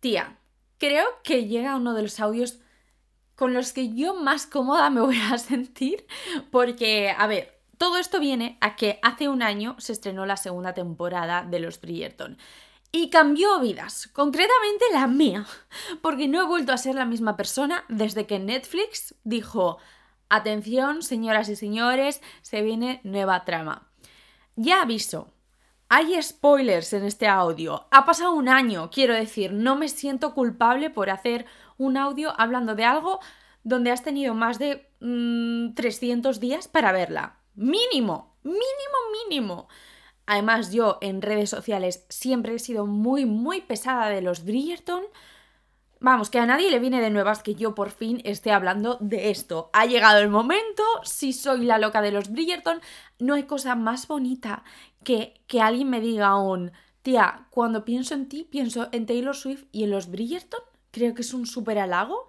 Tía, 0.00 0.38
creo 0.78 1.06
que 1.22 1.46
llega 1.46 1.76
uno 1.76 1.94
de 1.94 2.02
los 2.02 2.18
audios 2.20 2.58
con 3.34 3.54
los 3.54 3.72
que 3.72 3.94
yo 3.94 4.14
más 4.14 4.46
cómoda 4.46 4.90
me 4.90 5.00
voy 5.00 5.18
a 5.18 5.38
sentir 5.38 6.06
porque, 6.50 7.14
a 7.16 7.26
ver, 7.26 7.60
todo 7.78 7.96
esto 7.96 8.20
viene 8.20 8.58
a 8.60 8.76
que 8.76 8.98
hace 9.02 9.28
un 9.28 9.42
año 9.42 9.76
se 9.78 9.92
estrenó 9.92 10.26
la 10.26 10.36
segunda 10.36 10.74
temporada 10.74 11.44
de 11.44 11.60
Los 11.60 11.80
Bridgerton 11.80 12.36
y 12.92 13.08
cambió 13.08 13.60
vidas, 13.60 14.08
concretamente 14.12 14.84
la 14.92 15.06
mía, 15.06 15.46
porque 16.02 16.28
no 16.28 16.42
he 16.42 16.46
vuelto 16.46 16.72
a 16.72 16.78
ser 16.78 16.96
la 16.96 17.04
misma 17.04 17.36
persona 17.36 17.84
desde 17.88 18.26
que 18.26 18.38
Netflix 18.38 19.14
dijo, 19.24 19.78
atención 20.28 21.02
señoras 21.02 21.48
y 21.48 21.56
señores, 21.56 22.20
se 22.42 22.62
viene 22.62 23.00
nueva 23.04 23.44
trama. 23.44 23.90
Ya 24.56 24.82
aviso, 24.82 25.32
hay 25.92 26.22
spoilers 26.22 26.92
en 26.92 27.04
este 27.04 27.26
audio. 27.26 27.88
Ha 27.90 28.06
pasado 28.06 28.32
un 28.32 28.48
año, 28.48 28.90
quiero 28.92 29.12
decir, 29.12 29.52
no 29.52 29.74
me 29.74 29.88
siento 29.88 30.34
culpable 30.34 30.88
por 30.88 31.10
hacer 31.10 31.46
un 31.78 31.96
audio 31.96 32.32
hablando 32.38 32.76
de 32.76 32.84
algo 32.84 33.18
donde 33.64 33.90
has 33.90 34.04
tenido 34.04 34.32
más 34.32 34.60
de 34.60 34.88
300 35.00 36.38
mm, 36.38 36.40
días 36.40 36.68
para 36.68 36.92
verla. 36.92 37.40
Mínimo, 37.56 38.36
mínimo, 38.44 38.60
mínimo. 39.24 39.68
Además, 40.26 40.72
yo 40.72 40.98
en 41.00 41.22
redes 41.22 41.50
sociales 41.50 42.06
siempre 42.08 42.54
he 42.54 42.60
sido 42.60 42.86
muy, 42.86 43.26
muy 43.26 43.60
pesada 43.60 44.10
de 44.10 44.22
los 44.22 44.44
Bridgerton. 44.44 45.02
Vamos, 45.98 46.30
que 46.30 46.38
a 46.38 46.46
nadie 46.46 46.70
le 46.70 46.78
viene 46.78 47.00
de 47.00 47.10
nuevas 47.10 47.42
que 47.42 47.56
yo 47.56 47.74
por 47.74 47.90
fin 47.90 48.22
esté 48.24 48.52
hablando 48.52 48.96
de 49.00 49.30
esto. 49.30 49.70
Ha 49.72 49.86
llegado 49.86 50.20
el 50.20 50.30
momento, 50.30 50.84
si 51.02 51.32
soy 51.32 51.64
la 51.64 51.78
loca 51.78 52.00
de 52.00 52.12
los 52.12 52.30
Bridgerton, 52.30 52.80
no 53.18 53.34
hay 53.34 53.42
cosa 53.42 53.74
más 53.74 54.06
bonita 54.06 54.62
que 55.04 55.40
que 55.46 55.60
alguien 55.60 55.90
me 55.90 56.00
diga 56.00 56.28
aún, 56.28 56.72
tía, 57.02 57.46
cuando 57.50 57.84
pienso 57.84 58.14
en 58.14 58.28
ti, 58.28 58.44
pienso 58.44 58.88
en 58.92 59.06
Taylor 59.06 59.34
Swift 59.34 59.64
y 59.72 59.84
en 59.84 59.90
los 59.90 60.10
Bridgerton. 60.10 60.60
Creo 60.92 61.14
que 61.14 61.22
es 61.22 61.34
un 61.34 61.46
súper 61.46 61.78
halago. 61.78 62.26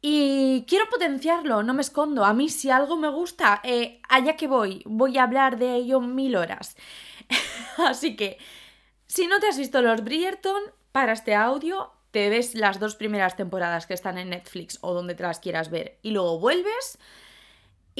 Y 0.00 0.64
quiero 0.68 0.84
potenciarlo, 0.90 1.62
no 1.62 1.74
me 1.74 1.82
escondo. 1.82 2.24
A 2.24 2.34
mí 2.34 2.48
si 2.48 2.70
algo 2.70 2.96
me 2.96 3.08
gusta, 3.08 3.60
eh, 3.64 4.00
allá 4.08 4.36
que 4.36 4.48
voy, 4.48 4.82
voy 4.86 5.18
a 5.18 5.24
hablar 5.24 5.58
de 5.58 5.76
ello 5.76 6.00
mil 6.00 6.36
horas. 6.36 6.76
Así 7.78 8.16
que, 8.16 8.38
si 9.06 9.26
no 9.26 9.40
te 9.40 9.48
has 9.48 9.58
visto 9.58 9.80
los 9.82 10.04
Bridgerton, 10.04 10.62
para 10.92 11.12
este 11.12 11.34
audio, 11.34 11.92
te 12.10 12.28
ves 12.28 12.54
las 12.54 12.80
dos 12.80 12.96
primeras 12.96 13.36
temporadas 13.36 13.86
que 13.86 13.94
están 13.94 14.18
en 14.18 14.30
Netflix 14.30 14.78
o 14.80 14.94
donde 14.94 15.14
te 15.14 15.22
las 15.22 15.40
quieras 15.40 15.70
ver 15.70 15.98
y 16.02 16.10
luego 16.10 16.38
vuelves. 16.38 16.98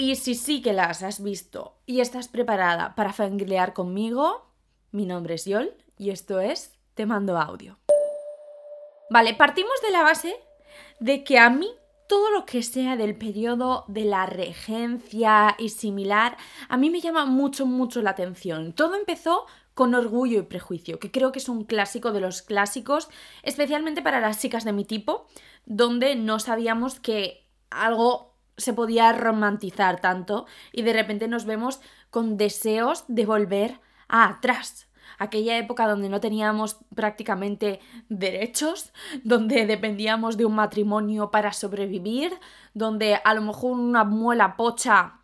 Y 0.01 0.15
si 0.15 0.37
sí 0.37 0.63
que 0.63 0.73
las 0.73 1.03
has 1.03 1.21
visto 1.21 1.75
y 1.85 1.99
estás 1.99 2.29
preparada 2.29 2.95
para 2.95 3.13
fangirlear 3.13 3.73
conmigo, 3.73 4.47
mi 4.93 5.07
nombre 5.07 5.35
es 5.35 5.45
Yol 5.45 5.75
y 5.97 6.11
esto 6.11 6.39
es 6.39 6.73
Te 6.95 7.05
mando 7.05 7.37
audio. 7.37 7.81
Vale, 9.11 9.35
partimos 9.35 9.75
de 9.83 9.91
la 9.91 10.03
base 10.03 10.37
de 11.01 11.25
que 11.25 11.41
a 11.41 11.51
mí 11.51 11.69
todo 12.09 12.31
lo 12.31 12.47
que 12.47 12.63
sea 12.63 12.97
del 12.97 13.17
periodo 13.17 13.87
de 13.89 14.05
la 14.05 14.25
regencia 14.27 15.57
y 15.59 15.71
similar, 15.71 16.37
a 16.69 16.77
mí 16.77 16.91
me 16.91 17.01
llama 17.01 17.25
mucho, 17.25 17.67
mucho 17.67 18.01
la 18.01 18.11
atención. 18.11 18.75
Todo 18.75 18.95
empezó 18.95 19.47
con 19.75 19.97
Orgullo 19.97 20.39
y 20.39 20.43
Prejuicio, 20.43 21.01
que 21.01 21.11
creo 21.11 21.33
que 21.33 21.41
es 21.41 21.49
un 21.49 21.65
clásico 21.65 22.13
de 22.13 22.21
los 22.21 22.43
clásicos, 22.43 23.09
especialmente 23.43 24.01
para 24.01 24.21
las 24.21 24.41
chicas 24.41 24.65
de 24.65 24.73
mi 24.73 24.85
tipo, 24.85 25.27
donde 25.67 26.15
no 26.15 26.39
sabíamos 26.39 27.01
que 27.01 27.49
algo 27.71 28.38
se 28.59 28.75
podía 28.75 29.13
romantizar 29.13 30.01
tanto 30.01 30.47
y 30.73 30.83
de 30.83 30.93
repente 30.93 31.29
nos 31.29 31.47
vemos 31.47 31.81
con 32.11 32.37
deseos 32.37 33.05
de 33.09 33.25
volver 33.25 33.81
a 34.09 34.29
atrás, 34.29 34.89
aquella 35.19 35.57
época 35.57 35.89
donde 35.89 36.09
no 36.09 36.21
teníamos 36.21 36.79
prácticamente 36.95 37.81
derechos, 38.09 38.93
donde 39.25 39.65
dependíamos 39.67 40.37
de 40.37 40.45
un 40.45 40.55
matrimonio 40.55 41.31
para 41.31 41.53
sobrevivir, 41.53 42.33
donde 42.75 43.19
a 43.25 43.35
lo 43.35 43.43
mejor 43.43 43.73
una 43.73 44.05
muela 44.05 44.57
pocha 44.57 45.21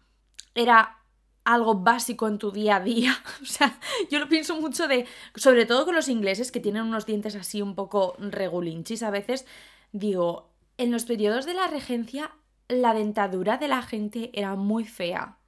era 0.54 0.98
algo 1.44 1.74
básico 1.74 2.26
en 2.26 2.38
tu 2.38 2.50
día 2.50 2.76
a 2.76 2.80
día. 2.80 3.16
O 3.42 3.46
sea, 3.46 3.78
yo 4.10 4.18
lo 4.18 4.28
pienso 4.28 4.58
mucho 4.60 4.88
de, 4.88 5.06
sobre 5.34 5.66
todo 5.66 5.84
con 5.84 5.94
los 5.94 6.08
ingleses 6.08 6.50
que 6.50 6.60
tienen 6.60 6.82
unos 6.82 7.06
dientes 7.06 7.34
así 7.34 7.60
un 7.60 7.74
poco 7.74 8.16
regulinchis 8.18 9.02
a 9.02 9.10
veces, 9.10 9.46
digo, 9.92 10.50
en 10.78 10.90
los 10.90 11.04
periodos 11.04 11.46
de 11.46 11.54
la 11.54 11.66
regencia 11.66 12.32
la 12.68 12.94
dentadura 12.94 13.56
de 13.56 13.68
la 13.68 13.82
gente 13.82 14.30
era 14.32 14.54
muy 14.54 14.84
fea, 14.84 15.38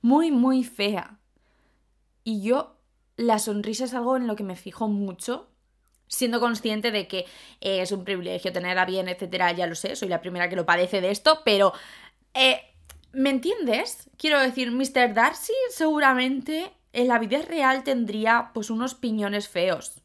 muy, 0.00 0.30
muy 0.30 0.64
fea. 0.64 1.18
Y 2.24 2.42
yo 2.42 2.78
la 3.16 3.38
sonrisa 3.38 3.84
es 3.84 3.94
algo 3.94 4.16
en 4.16 4.26
lo 4.26 4.36
que 4.36 4.44
me 4.44 4.56
fijo 4.56 4.88
mucho, 4.88 5.50
siendo 6.08 6.40
consciente 6.40 6.90
de 6.90 7.08
que 7.08 7.26
es 7.60 7.92
un 7.92 8.04
privilegio 8.04 8.52
tenerla 8.52 8.84
bien, 8.84 9.08
etcétera, 9.08 9.52
ya 9.52 9.66
lo 9.66 9.74
sé, 9.74 9.96
soy 9.96 10.08
la 10.08 10.20
primera 10.20 10.48
que 10.48 10.56
lo 10.56 10.66
padece 10.66 11.00
de 11.00 11.10
esto, 11.10 11.40
pero 11.44 11.72
eh, 12.34 12.60
¿me 13.12 13.30
entiendes? 13.30 14.10
Quiero 14.16 14.40
decir, 14.40 14.70
Mr. 14.70 15.14
Darcy 15.14 15.54
seguramente 15.70 16.72
en 16.92 17.08
la 17.08 17.18
vida 17.18 17.40
real 17.42 17.84
tendría 17.84 18.50
pues 18.52 18.70
unos 18.70 18.94
piñones 18.94 19.48
feos. 19.48 20.02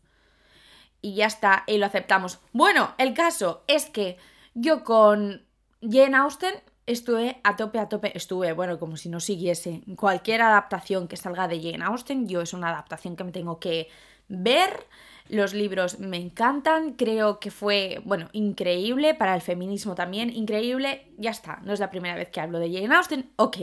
Y 1.01 1.15
ya 1.15 1.27
está, 1.27 1.63
y 1.67 1.77
lo 1.77 1.85
aceptamos. 1.85 2.39
Bueno, 2.53 2.95
el 2.97 3.13
caso 3.13 3.63
es 3.67 3.85
que 3.85 4.17
yo 4.55 4.83
con 4.83 5.46
Jane 5.81 6.15
Austen 6.17 6.53
estuve 6.85 7.39
a 7.43 7.55
tope, 7.55 7.79
a 7.79 7.89
tope, 7.89 8.11
estuve, 8.15 8.53
bueno, 8.53 8.79
como 8.79 8.97
si 8.97 9.09
no 9.09 9.19
siguiese 9.19 9.81
cualquier 9.95 10.41
adaptación 10.41 11.07
que 11.07 11.17
salga 11.17 11.47
de 11.47 11.61
Jane 11.61 11.83
Austen, 11.83 12.27
yo 12.27 12.41
es 12.41 12.53
una 12.53 12.69
adaptación 12.69 13.15
que 13.15 13.23
me 13.23 13.31
tengo 13.31 13.59
que 13.59 13.89
ver. 14.27 14.87
Los 15.29 15.53
libros 15.53 15.99
me 15.99 16.17
encantan, 16.17 16.93
creo 16.93 17.39
que 17.39 17.51
fue, 17.51 18.01
bueno, 18.05 18.29
increíble 18.31 19.13
para 19.13 19.35
el 19.35 19.41
feminismo 19.41 19.93
también, 19.93 20.29
increíble, 20.29 21.11
ya 21.17 21.31
está, 21.31 21.59
no 21.63 21.73
es 21.73 21.81
la 21.81 21.91
primera 21.91 22.15
vez 22.15 22.29
que 22.29 22.39
hablo 22.39 22.59
de 22.59 22.71
Jane 22.71 22.95
Austen, 22.95 23.29
ok. 23.35 23.57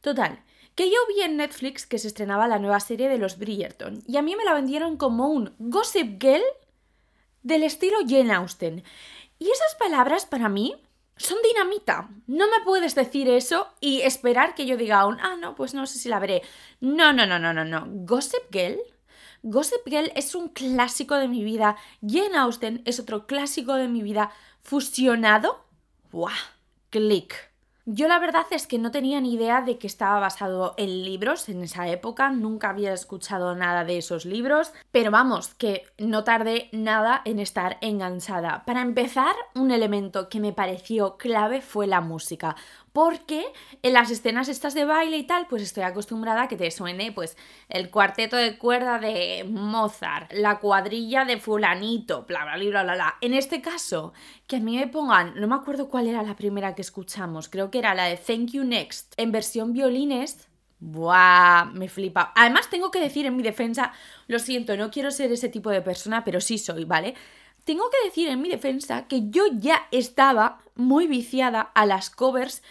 Total, 0.00 0.38
que 0.74 0.88
yo 0.88 0.96
vi 1.08 1.22
en 1.22 1.36
Netflix 1.36 1.86
que 1.86 1.98
se 1.98 2.08
estrenaba 2.08 2.46
la 2.46 2.60
nueva 2.60 2.80
serie 2.80 3.08
de 3.08 3.18
los 3.18 3.36
Bridgerton 3.36 4.02
y 4.06 4.16
a 4.16 4.22
mí 4.22 4.36
me 4.36 4.44
la 4.44 4.54
vendieron 4.54 4.96
como 4.96 5.28
un 5.28 5.54
Gossip 5.58 6.22
Girl 6.22 6.42
del 7.42 7.64
estilo 7.64 7.98
Jane 8.06 8.32
Austen. 8.32 8.84
Y 9.38 9.50
esas 9.50 9.74
palabras 9.74 10.24
para 10.24 10.48
mí 10.48 10.76
son 11.16 11.38
dinamita. 11.42 12.08
No 12.26 12.46
me 12.48 12.64
puedes 12.64 12.94
decir 12.94 13.28
eso 13.28 13.68
y 13.80 14.00
esperar 14.02 14.54
que 14.54 14.66
yo 14.66 14.76
diga 14.76 15.00
aún, 15.00 15.18
ah, 15.20 15.36
no, 15.38 15.54
pues 15.54 15.74
no 15.74 15.86
sé 15.86 15.98
si 15.98 16.08
la 16.08 16.18
veré. 16.18 16.42
No, 16.80 17.12
no, 17.12 17.26
no, 17.26 17.38
no, 17.38 17.52
no, 17.52 17.64
no. 17.64 17.84
Gossip 17.86 18.50
Girl. 18.50 18.78
Gossip 19.42 19.86
Girl 19.86 20.12
es 20.14 20.34
un 20.34 20.48
clásico 20.48 21.16
de 21.16 21.28
mi 21.28 21.44
vida. 21.44 21.76
Jane 22.00 22.36
Austen 22.36 22.82
es 22.84 23.00
otro 23.00 23.26
clásico 23.26 23.74
de 23.74 23.88
mi 23.88 24.02
vida 24.02 24.30
fusionado. 24.62 25.64
¡Buah! 26.10 26.32
Click. 26.90 27.51
Yo 27.84 28.06
la 28.06 28.20
verdad 28.20 28.46
es 28.52 28.68
que 28.68 28.78
no 28.78 28.92
tenía 28.92 29.20
ni 29.20 29.34
idea 29.34 29.60
de 29.60 29.76
que 29.76 29.88
estaba 29.88 30.20
basado 30.20 30.74
en 30.76 31.02
libros 31.02 31.48
en 31.48 31.64
esa 31.64 31.88
época, 31.88 32.30
nunca 32.30 32.70
había 32.70 32.92
escuchado 32.92 33.56
nada 33.56 33.84
de 33.84 33.98
esos 33.98 34.24
libros, 34.24 34.72
pero 34.92 35.10
vamos, 35.10 35.54
que 35.54 35.82
no 35.98 36.22
tardé 36.22 36.68
nada 36.70 37.22
en 37.24 37.40
estar 37.40 37.78
enganchada. 37.80 38.64
Para 38.66 38.82
empezar, 38.82 39.34
un 39.56 39.72
elemento 39.72 40.28
que 40.28 40.38
me 40.38 40.52
pareció 40.52 41.16
clave 41.16 41.60
fue 41.60 41.88
la 41.88 42.00
música 42.00 42.54
porque 42.92 43.44
en 43.82 43.94
las 43.94 44.10
escenas 44.10 44.48
estas 44.48 44.74
de 44.74 44.84
baile 44.84 45.16
y 45.16 45.22
tal, 45.24 45.46
pues 45.48 45.62
estoy 45.62 45.82
acostumbrada 45.82 46.42
a 46.42 46.48
que 46.48 46.56
te 46.56 46.70
suene 46.70 47.12
pues 47.12 47.36
el 47.68 47.90
cuarteto 47.90 48.36
de 48.36 48.58
cuerda 48.58 48.98
de 48.98 49.44
Mozart, 49.48 50.32
la 50.32 50.58
cuadrilla 50.58 51.24
de 51.24 51.38
fulanito, 51.38 52.24
bla 52.26 52.44
bla 52.44 52.56
bla 52.56 52.82
bla 52.82 52.94
bla. 52.94 53.14
En 53.20 53.34
este 53.34 53.62
caso, 53.62 54.12
que 54.46 54.56
a 54.56 54.60
mí 54.60 54.76
me 54.76 54.88
pongan, 54.88 55.34
no 55.40 55.48
me 55.48 55.54
acuerdo 55.54 55.88
cuál 55.88 56.06
era 56.06 56.22
la 56.22 56.36
primera 56.36 56.74
que 56.74 56.82
escuchamos, 56.82 57.48
creo 57.48 57.70
que 57.70 57.78
era 57.78 57.94
la 57.94 58.04
de 58.04 58.16
Thank 58.16 58.50
You 58.50 58.64
Next, 58.64 59.14
en 59.16 59.32
versión 59.32 59.72
violines, 59.72 60.48
Buah, 60.84 61.66
me 61.66 61.88
flipa. 61.88 62.32
Además, 62.34 62.68
tengo 62.68 62.90
que 62.90 62.98
decir 62.98 63.24
en 63.24 63.36
mi 63.36 63.44
defensa, 63.44 63.92
lo 64.26 64.40
siento, 64.40 64.76
no 64.76 64.90
quiero 64.90 65.12
ser 65.12 65.30
ese 65.30 65.48
tipo 65.48 65.70
de 65.70 65.80
persona, 65.80 66.24
pero 66.24 66.40
sí 66.40 66.58
soy, 66.58 66.84
¿vale? 66.84 67.14
Tengo 67.62 67.88
que 67.88 68.04
decir 68.04 68.28
en 68.28 68.42
mi 68.42 68.48
defensa 68.48 69.06
que 69.06 69.30
yo 69.30 69.44
ya 69.52 69.86
estaba 69.92 70.58
muy 70.74 71.06
viciada 71.06 71.60
a 71.60 71.86
las 71.86 72.10
covers 72.10 72.64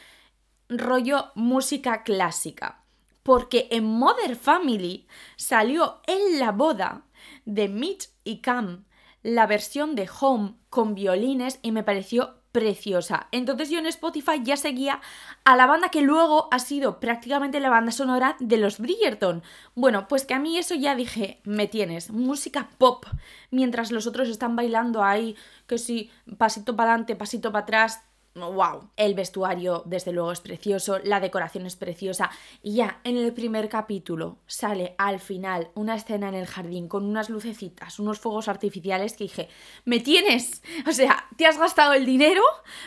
rollo 0.71 1.31
música 1.35 2.03
clásica. 2.03 2.81
Porque 3.23 3.67
en 3.71 3.85
Mother 3.85 4.35
Family 4.35 5.05
salió 5.35 6.01
en 6.07 6.39
la 6.39 6.51
boda 6.51 7.03
de 7.45 7.67
Mitch 7.67 8.09
y 8.23 8.37
Cam 8.39 8.85
la 9.23 9.45
versión 9.45 9.95
de 9.95 10.09
Home 10.19 10.55
con 10.69 10.95
violines 10.95 11.59
y 11.61 11.71
me 11.71 11.83
pareció 11.83 12.41
preciosa. 12.51 13.27
Entonces 13.31 13.69
yo 13.69 13.79
en 13.79 13.85
Spotify 13.85 14.41
ya 14.43 14.57
seguía 14.57 15.01
a 15.45 15.55
la 15.55 15.67
banda 15.67 15.89
que 15.89 16.01
luego 16.01 16.49
ha 16.51 16.59
sido 16.59 16.99
prácticamente 16.99 17.59
la 17.59 17.69
banda 17.69 17.91
sonora 17.91 18.35
de 18.39 18.57
los 18.57 18.79
Bridgerton. 18.79 19.41
Bueno, 19.75 20.07
pues 20.07 20.25
que 20.25 20.33
a 20.33 20.39
mí 20.39 20.57
eso 20.57 20.75
ya 20.75 20.95
dije, 20.95 21.39
me 21.43 21.67
tienes, 21.67 22.11
música 22.11 22.69
pop, 22.77 23.05
mientras 23.51 23.91
los 23.91 24.07
otros 24.07 24.27
están 24.27 24.55
bailando 24.55 25.03
ahí, 25.03 25.35
que 25.67 25.77
sí, 25.77 26.11
pasito 26.37 26.75
para 26.75 26.91
adelante, 26.91 27.15
pasito 27.15 27.51
para 27.51 27.63
atrás, 27.63 28.01
wow. 28.35 28.89
El 28.95 29.13
vestuario, 29.13 29.83
desde 29.85 30.11
luego, 30.13 30.31
es 30.31 30.39
precioso, 30.39 30.99
la 31.03 31.19
decoración 31.19 31.65
es 31.65 31.75
preciosa. 31.75 32.29
Y 32.63 32.75
ya 32.75 32.99
en 33.03 33.17
el 33.17 33.33
primer 33.33 33.69
capítulo 33.69 34.37
sale 34.47 34.95
al 34.97 35.19
final 35.19 35.69
una 35.75 35.95
escena 35.95 36.29
en 36.29 36.35
el 36.35 36.47
jardín 36.47 36.87
con 36.87 37.05
unas 37.05 37.29
lucecitas, 37.29 37.99
unos 37.99 38.19
fuegos 38.19 38.47
artificiales 38.47 39.13
que 39.13 39.25
dije, 39.25 39.49
me 39.85 39.99
tienes. 39.99 40.61
O 40.87 40.93
sea, 40.93 41.25
te 41.37 41.45
has 41.45 41.57
gastado 41.57 41.93
el 41.93 42.05
dinero, 42.05 42.41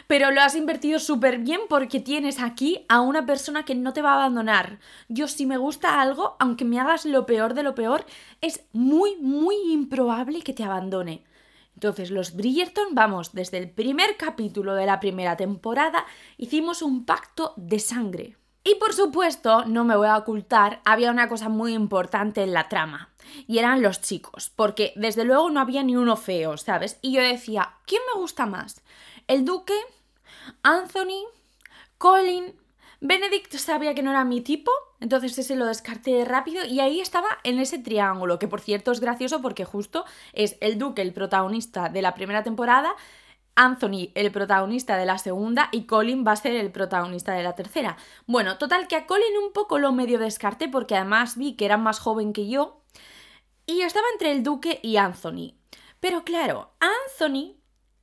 pero 0.07 0.31
lo 0.31 0.41
has 0.43 0.55
invertido 0.57 0.99
súper 0.99 1.39
bien 1.39 1.61
porque 1.69 2.01
tienes 2.01 2.41
aquí 2.41 2.85
a 2.89 3.01
una 3.01 3.25
persona 3.25 3.65
que 3.65 3.75
no 3.75 3.93
te 3.93 4.03
va 4.03 4.13
a 4.13 4.17
abandonar. 4.17 4.79
Yo 5.09 5.29
si 5.29 5.47
me 5.47 5.57
gusta 5.57 6.01
algo, 6.01 6.37
aunque 6.39 6.65
me 6.65 6.81
hagas 6.81 7.05
lo 7.05 7.25
peor 7.25 7.55
de 7.55 7.63
lo 7.63 7.75
peor, 7.75 8.05
es 8.41 8.65
muy, 8.73 9.17
muy 9.17 9.57
improbable 9.73 10.43
que 10.43 10.53
te 10.53 10.65
abandone. 10.65 11.25
Entonces, 11.75 12.11
los 12.11 12.35
Bridgerton, 12.35 12.95
vamos, 12.95 13.33
desde 13.33 13.59
el 13.59 13.71
primer 13.71 14.17
capítulo 14.17 14.75
de 14.75 14.87
la 14.87 15.01
primera 15.01 15.37
temporada, 15.37 16.07
hicimos 16.37 16.83
un 16.83 17.05
pacto 17.05 17.53
de 17.57 17.79
sangre. 17.79 18.37
Y 18.67 18.77
por 18.77 18.95
supuesto, 18.95 19.67
no 19.67 19.85
me 19.85 19.95
voy 19.95 20.07
a 20.07 20.17
ocultar, 20.17 20.81
había 20.87 21.11
una 21.11 21.29
cosa 21.29 21.51
muy 21.51 21.75
importante 21.75 22.43
en 22.43 22.55
la 22.55 22.71
trama, 22.71 23.11
y 23.47 23.59
eran 23.59 23.83
los 23.83 24.01
chicos, 24.01 24.51
porque 24.57 24.95
desde 24.97 25.25
luego 25.25 25.51
no 25.51 25.61
había 25.61 25.83
ni 25.83 25.97
uno 25.97 26.17
feo, 26.17 26.57
¿sabes? 26.57 26.99
Y 27.03 27.13
yo 27.13 27.21
decía, 27.21 27.75
¿quién 27.85 28.01
me 28.15 28.19
gusta 28.19 28.47
más? 28.47 28.81
¿El 29.27 29.45
duque? 29.45 29.75
¿Anthony? 30.63 31.27
¿Colin? 31.99 32.55
Benedict 33.07 33.53
sabía 33.57 33.95
que 33.95 34.03
no 34.03 34.13
era 34.13 34.25
mi 34.25 34.41
tipo, 34.41 34.73
entonces 34.99 35.37
ese 35.37 35.57
lo 35.57 35.67
descarté 35.67 36.25
rápido 36.25 36.65
y 36.65 36.81
ahí 36.81 37.01
estaba 37.01 37.29
en 37.45 37.59
ese 37.59 37.79
triángulo, 37.79 38.39
que 38.39 38.49
por 38.49 38.63
cierto 38.63 38.93
es 38.93 39.01
gracioso 39.01 39.43
porque 39.43 39.67
justo 39.67 40.07
es 40.33 40.57
el 40.63 40.79
Duque 40.79 41.03
el 41.03 41.13
protagonista 41.13 41.91
de 41.91 42.01
la 42.01 42.15
primera 42.15 42.43
temporada, 42.43 42.95
Anthony 43.57 44.09
el 44.15 44.33
protagonista 44.33 44.97
de 44.97 45.05
la 45.05 45.19
segunda 45.19 45.69
y 45.71 45.85
Colin 45.85 46.25
va 46.27 46.33
a 46.33 46.37
ser 46.37 46.55
el 46.57 46.73
protagonista 46.73 47.35
de 47.35 47.43
la 47.43 47.55
tercera. 47.55 47.99
Bueno, 48.27 48.57
total 48.57 48.89
que 48.89 48.97
a 48.97 49.05
Colin 49.05 49.37
un 49.37 49.53
poco 49.53 49.79
lo 49.79 49.93
medio 49.93 50.19
descarté 50.19 50.69
porque 50.69 50.97
además 50.97 51.37
vi 51.37 51.57
que 51.57 51.67
era 51.67 51.77
más 51.77 51.99
joven 51.99 52.33
que 52.33 52.49
yo 52.49 52.81
y 53.67 53.83
estaba 53.83 54.07
entre 54.15 54.33
el 54.33 54.43
Duque 54.43 54.81
y 54.83 54.97
Anthony. 54.97 55.53
Pero 56.01 56.25
claro, 56.25 56.71
Anthony 56.81 57.57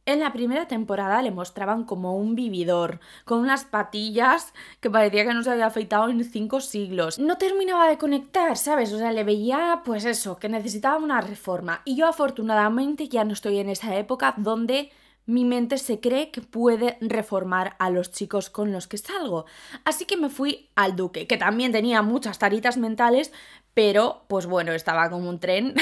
en 0.06 0.20
la 0.20 0.34
primera 0.34 0.68
temporada 0.68 1.22
le 1.22 1.32
mostraban 1.32 1.84
como 1.84 2.16
un 2.16 2.36
vividor, 2.36 3.00
con 3.26 3.40
unas 3.40 3.66
patillas 3.66 4.54
que 4.80 4.90
parecía 4.90 5.26
que 5.26 5.34
no 5.34 5.44
se 5.44 5.52
había 5.52 5.68
afeitado 5.68 6.10
en 6.10 6.24
cinco 6.24 6.60
siglos. 6.60 7.20
No 7.20 7.38
terminaba 7.38 7.88
de 7.88 7.98
conectar, 7.98 8.58
¿sabes? 8.58 8.92
O 8.94 8.98
sea, 8.98 9.12
le 9.12 9.24
veía, 9.24 9.82
pues 9.86 10.06
eso, 10.06 10.38
que 10.38 10.50
necesitaba 10.50 10.98
una 10.98 11.22
reforma. 11.22 11.82
Y 11.86 11.96
yo 11.96 12.08
afortunadamente 12.08 13.08
ya 13.10 13.24
no 13.24 13.34
estoy 13.34 13.60
en 13.60 13.70
esa 13.70 13.96
época 13.96 14.34
donde 14.38 14.92
mi 15.26 15.46
mente 15.46 15.78
se 15.78 16.00
cree 16.00 16.32
que 16.32 16.42
puede 16.42 16.98
reformar 17.00 17.76
a 17.80 17.90
los 17.90 18.12
chicos 18.12 18.50
con 18.50 18.72
los 18.72 18.88
que 18.88 18.98
salgo. 18.98 19.46
Así 19.86 20.06
que 20.06 20.18
me 20.18 20.30
fui 20.30 20.70
al 20.76 20.96
duque, 20.96 21.28
que 21.28 21.38
también 21.38 21.72
tenía 21.72 22.02
muchas 22.02 22.40
taritas 22.40 22.78
mentales, 22.78 23.32
pero 23.74 24.26
pues 24.28 24.46
bueno, 24.46 24.74
estaba 24.74 25.10
como 25.10 25.30
un 25.30 25.40
tren, 25.40 25.76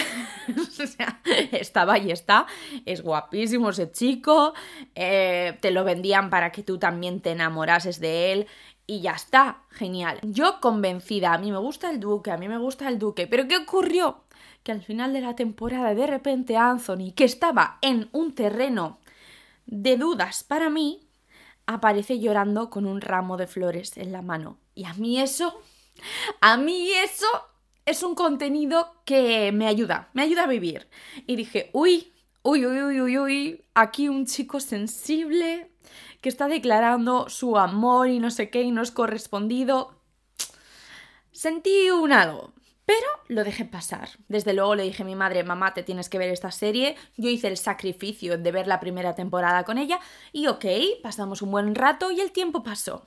o 0.84 0.88
sea, 0.88 1.22
estaba 1.52 1.98
y 1.98 2.12
está, 2.12 2.46
es 2.86 3.02
guapísimo 3.02 3.72
ese 3.72 3.92
chico, 3.92 4.54
eh, 4.96 5.58
te 5.62 5.72
lo 5.72 5.84
vendían 5.84 6.30
para 6.30 6.52
que 6.52 6.64
tú 6.64 6.78
también 6.78 7.22
te 7.22 7.32
enamorases 7.32 8.00
de 8.00 8.32
él 8.32 8.48
y 8.86 9.02
ya 9.02 9.12
está, 9.12 9.64
genial. 9.70 10.20
Yo 10.24 10.60
convencida, 10.62 11.34
a 11.34 11.38
mí 11.38 11.52
me 11.52 11.58
gusta 11.58 11.90
el 11.90 12.00
duque, 12.00 12.32
a 12.32 12.38
mí 12.38 12.48
me 12.48 12.58
gusta 12.58 12.88
el 12.90 13.00
duque, 13.00 13.28
pero 13.28 13.48
¿qué 13.48 13.58
ocurrió? 13.58 14.24
Que 14.64 14.72
al 14.72 14.82
final 14.82 15.14
de 15.14 15.22
la 15.22 15.36
temporada 15.36 15.94
de 15.94 16.08
repente 16.08 16.58
Anthony, 16.58 17.14
que 17.16 17.24
estaba 17.24 17.78
en 17.82 18.10
un 18.12 18.36
terreno 18.36 19.00
de 19.70 19.98
dudas 19.98 20.44
para 20.44 20.70
mí, 20.70 21.08
aparece 21.68 22.20
llorando 22.20 22.72
con 22.72 22.88
un 22.88 23.02
ramo 23.02 23.38
de 23.38 23.46
flores 23.46 23.98
en 23.98 24.12
la 24.12 24.24
mano. 24.24 24.60
Y 24.74 24.86
a 24.86 24.94
mí 24.96 25.20
eso, 25.20 25.62
a 26.42 26.58
mí 26.58 26.92
eso 26.92 27.28
es 27.86 28.02
un 28.02 28.16
contenido 28.16 29.02
que 29.06 29.52
me 29.52 29.68
ayuda, 29.68 30.10
me 30.14 30.24
ayuda 30.24 30.44
a 30.44 30.48
vivir. 30.48 30.88
Y 31.28 31.36
dije, 31.36 31.70
uy, 31.74 32.12
uy, 32.42 32.66
uy, 32.66 32.82
uy, 32.82 33.02
uy, 33.02 33.18
uy, 33.20 33.66
aquí 33.76 34.10
un 34.10 34.26
chico 34.26 34.60
sensible 34.60 35.72
que 36.22 36.30
está 36.30 36.48
declarando 36.48 37.30
su 37.30 37.58
amor 37.58 38.10
y 38.10 38.20
no 38.20 38.32
sé 38.32 38.50
qué 38.50 38.64
y 38.64 38.72
no 38.72 38.82
es 38.82 38.92
correspondido. 38.92 40.02
Sentí 41.32 41.92
un 41.92 42.12
algo. 42.12 42.54
Pero 42.90 43.08
lo 43.28 43.44
dejé 43.44 43.66
pasar. 43.66 44.10
Desde 44.30 44.52
luego 44.52 44.74
le 44.74 44.82
dije 44.82 45.04
a 45.04 45.06
mi 45.06 45.14
madre, 45.14 45.44
mamá, 45.44 45.76
te 45.76 45.84
tienes 45.84 46.10
que 46.10 46.18
ver 46.18 46.32
esta 46.32 46.50
serie. 46.50 46.96
Yo 47.18 47.30
hice 47.30 47.48
el 47.48 47.58
sacrificio 47.58 48.40
de 48.40 48.52
ver 48.52 48.66
la 48.66 48.80
primera 48.80 49.14
temporada 49.14 49.64
con 49.64 49.78
ella 49.78 50.00
y 50.32 50.48
ok, 50.48 50.66
pasamos 51.04 51.44
un 51.44 51.52
buen 51.52 51.76
rato 51.76 52.10
y 52.10 52.20
el 52.20 52.32
tiempo 52.32 52.64
pasó. 52.64 53.06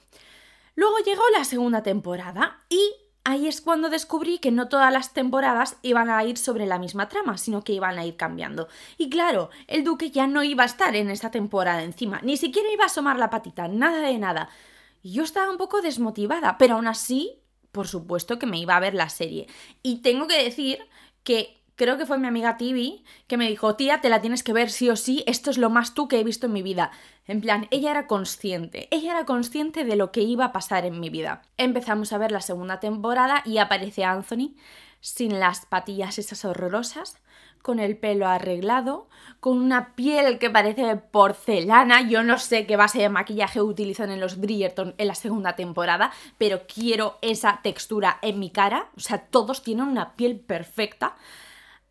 Luego 0.76 0.98
llegó 1.04 1.22
la 1.36 1.42
segunda 1.42 1.82
temporada 1.82 2.60
y 2.68 2.94
ahí 3.24 3.48
es 3.48 3.60
cuando 3.60 3.90
descubrí 3.90 4.38
que 4.38 4.52
no 4.52 4.68
todas 4.68 4.92
las 4.92 5.14
temporadas 5.14 5.78
iban 5.82 6.10
a 6.10 6.22
ir 6.22 6.38
sobre 6.38 6.66
la 6.66 6.78
misma 6.78 7.08
trama, 7.08 7.36
sino 7.36 7.64
que 7.64 7.72
iban 7.72 7.98
a 7.98 8.06
ir 8.06 8.16
cambiando. 8.16 8.68
Y 8.98 9.10
claro, 9.10 9.50
el 9.66 9.82
duque 9.82 10.12
ya 10.12 10.28
no 10.28 10.44
iba 10.44 10.62
a 10.62 10.66
estar 10.66 10.94
en 10.94 11.10
esta 11.10 11.32
temporada 11.32 11.82
encima, 11.82 12.20
ni 12.22 12.36
siquiera 12.36 12.70
iba 12.72 12.84
a 12.84 12.86
asomar 12.86 13.18
la 13.18 13.30
patita, 13.30 13.66
nada 13.66 13.98
de 13.98 14.16
nada. 14.16 14.48
Yo 15.02 15.24
estaba 15.24 15.50
un 15.50 15.58
poco 15.58 15.82
desmotivada, 15.82 16.56
pero 16.56 16.76
aún 16.76 16.86
así 16.86 17.41
por 17.72 17.88
supuesto 17.88 18.38
que 18.38 18.46
me 18.46 18.58
iba 18.58 18.76
a 18.76 18.80
ver 18.80 18.94
la 18.94 19.08
serie. 19.08 19.48
Y 19.82 20.02
tengo 20.02 20.28
que 20.28 20.42
decir 20.42 20.78
que 21.24 21.62
creo 21.74 21.98
que 21.98 22.06
fue 22.06 22.18
mi 22.18 22.28
amiga 22.28 22.56
Tibi 22.56 23.04
que 23.26 23.36
me 23.36 23.48
dijo, 23.48 23.74
tía, 23.76 24.00
te 24.00 24.08
la 24.08 24.20
tienes 24.20 24.42
que 24.42 24.52
ver 24.52 24.70
sí 24.70 24.90
o 24.90 24.96
sí, 24.96 25.24
esto 25.26 25.50
es 25.50 25.58
lo 25.58 25.70
más 25.70 25.94
tú 25.94 26.06
que 26.06 26.20
he 26.20 26.24
visto 26.24 26.46
en 26.46 26.52
mi 26.52 26.62
vida. 26.62 26.92
En 27.26 27.40
plan, 27.40 27.66
ella 27.70 27.90
era 27.90 28.06
consciente, 28.06 28.88
ella 28.90 29.12
era 29.12 29.24
consciente 29.24 29.84
de 29.84 29.96
lo 29.96 30.12
que 30.12 30.20
iba 30.20 30.46
a 30.46 30.52
pasar 30.52 30.84
en 30.84 31.00
mi 31.00 31.10
vida. 31.10 31.42
Empezamos 31.56 32.12
a 32.12 32.18
ver 32.18 32.30
la 32.30 32.40
segunda 32.40 32.78
temporada 32.78 33.42
y 33.44 33.58
aparece 33.58 34.04
Anthony 34.04 34.54
sin 35.00 35.40
las 35.40 35.66
patillas 35.66 36.18
esas 36.18 36.44
horrorosas, 36.44 37.16
con 37.62 37.78
el 37.78 37.96
pelo 37.96 38.26
arreglado, 38.26 39.08
con 39.40 39.58
una 39.58 39.94
piel 39.94 40.38
que 40.38 40.50
parece 40.50 40.96
porcelana. 40.96 42.08
Yo 42.08 42.22
no 42.22 42.38
sé 42.38 42.66
qué 42.66 42.76
base 42.76 43.00
de 43.00 43.08
maquillaje 43.08 43.62
utilizan 43.62 44.10
en 44.10 44.20
los 44.20 44.38
Bridgerton 44.38 44.94
en 44.98 45.08
la 45.08 45.14
segunda 45.14 45.56
temporada, 45.56 46.12
pero 46.38 46.62
quiero 46.66 47.18
esa 47.22 47.60
textura 47.62 48.18
en 48.22 48.38
mi 48.38 48.50
cara. 48.50 48.90
O 48.96 49.00
sea, 49.00 49.18
todos 49.18 49.62
tienen 49.62 49.86
una 49.86 50.14
piel 50.14 50.38
perfecta. 50.38 51.16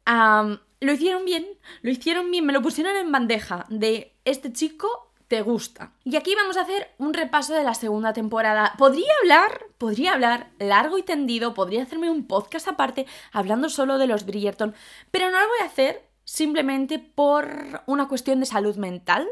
lo 0.05 0.91
hicieron 0.93 1.25
bien, 1.25 1.47
lo 1.81 1.91
hicieron 1.91 2.29
bien, 2.31 2.45
me 2.45 2.53
lo 2.53 2.61
pusieron 2.61 2.95
en 2.95 3.11
bandeja 3.11 3.65
de 3.69 4.13
este 4.25 4.51
chico 4.51 5.10
te 5.31 5.41
gusta. 5.43 5.93
Y 6.03 6.17
aquí 6.17 6.35
vamos 6.35 6.57
a 6.57 6.63
hacer 6.63 6.89
un 6.97 7.13
repaso 7.13 7.53
de 7.53 7.63
la 7.63 7.73
segunda 7.73 8.11
temporada. 8.11 8.73
Podría 8.77 9.13
hablar, 9.21 9.67
podría 9.77 10.11
hablar 10.11 10.51
largo 10.59 10.97
y 10.97 11.03
tendido, 11.03 11.53
podría 11.53 11.83
hacerme 11.83 12.09
un 12.09 12.27
podcast 12.27 12.67
aparte 12.67 13.07
hablando 13.31 13.69
solo 13.69 13.97
de 13.97 14.07
los 14.07 14.25
Bridgerton, 14.25 14.75
pero 15.09 15.31
no 15.31 15.39
lo 15.39 15.47
voy 15.47 15.59
a 15.61 15.67
hacer 15.67 16.05
simplemente 16.25 16.99
por 16.99 17.81
una 17.85 18.09
cuestión 18.09 18.41
de 18.41 18.45
salud 18.45 18.75
mental. 18.75 19.25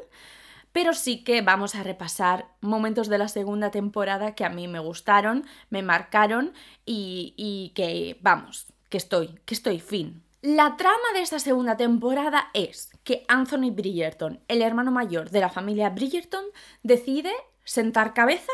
Pero 0.71 0.93
sí 0.93 1.25
que 1.25 1.41
vamos 1.41 1.75
a 1.75 1.83
repasar 1.83 2.47
momentos 2.61 3.09
de 3.09 3.17
la 3.17 3.27
segunda 3.27 3.69
temporada 3.69 4.35
que 4.35 4.45
a 4.45 4.49
mí 4.49 4.69
me 4.69 4.79
gustaron, 4.79 5.45
me 5.69 5.81
marcaron 5.81 6.53
y, 6.85 7.33
y 7.35 7.73
que, 7.75 8.17
vamos, 8.21 8.67
que 8.87 8.95
estoy, 8.95 9.37
que 9.43 9.53
estoy 9.53 9.81
fin. 9.81 10.23
La 10.41 10.77
trama 10.77 10.95
de 11.13 11.21
esta 11.21 11.37
segunda 11.37 11.75
temporada 11.75 12.49
es 12.53 12.89
que 13.03 13.25
Anthony 13.27 13.71
Bridgerton, 13.71 14.39
el 14.47 14.61
hermano 14.61 14.89
mayor 14.89 15.31
de 15.31 15.41
la 15.41 15.49
familia 15.49 15.89
Bridgerton, 15.89 16.45
decide 16.81 17.33
sentar 17.65 18.13
cabeza 18.13 18.53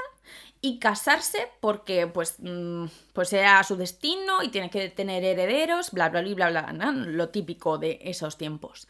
y 0.62 0.80
casarse 0.80 1.48
porque 1.62 2.08
pues, 2.08 2.38
mm, 2.40 2.86
pues 3.14 3.34
era 3.34 3.64
su 3.64 3.76
destino 3.76 4.42
y 4.42 4.50
tiene 4.50 4.72
que 4.72 4.90
tener 4.90 5.24
herederos, 5.24 5.92
bla, 5.92 6.10
bla, 6.10 6.24
bla, 6.24 6.50
bla, 6.50 6.72
bla, 6.72 6.92
lo 6.92 7.30
típico 7.30 7.78
de 7.78 8.00
esos 8.02 8.36
tiempos. 8.36 8.88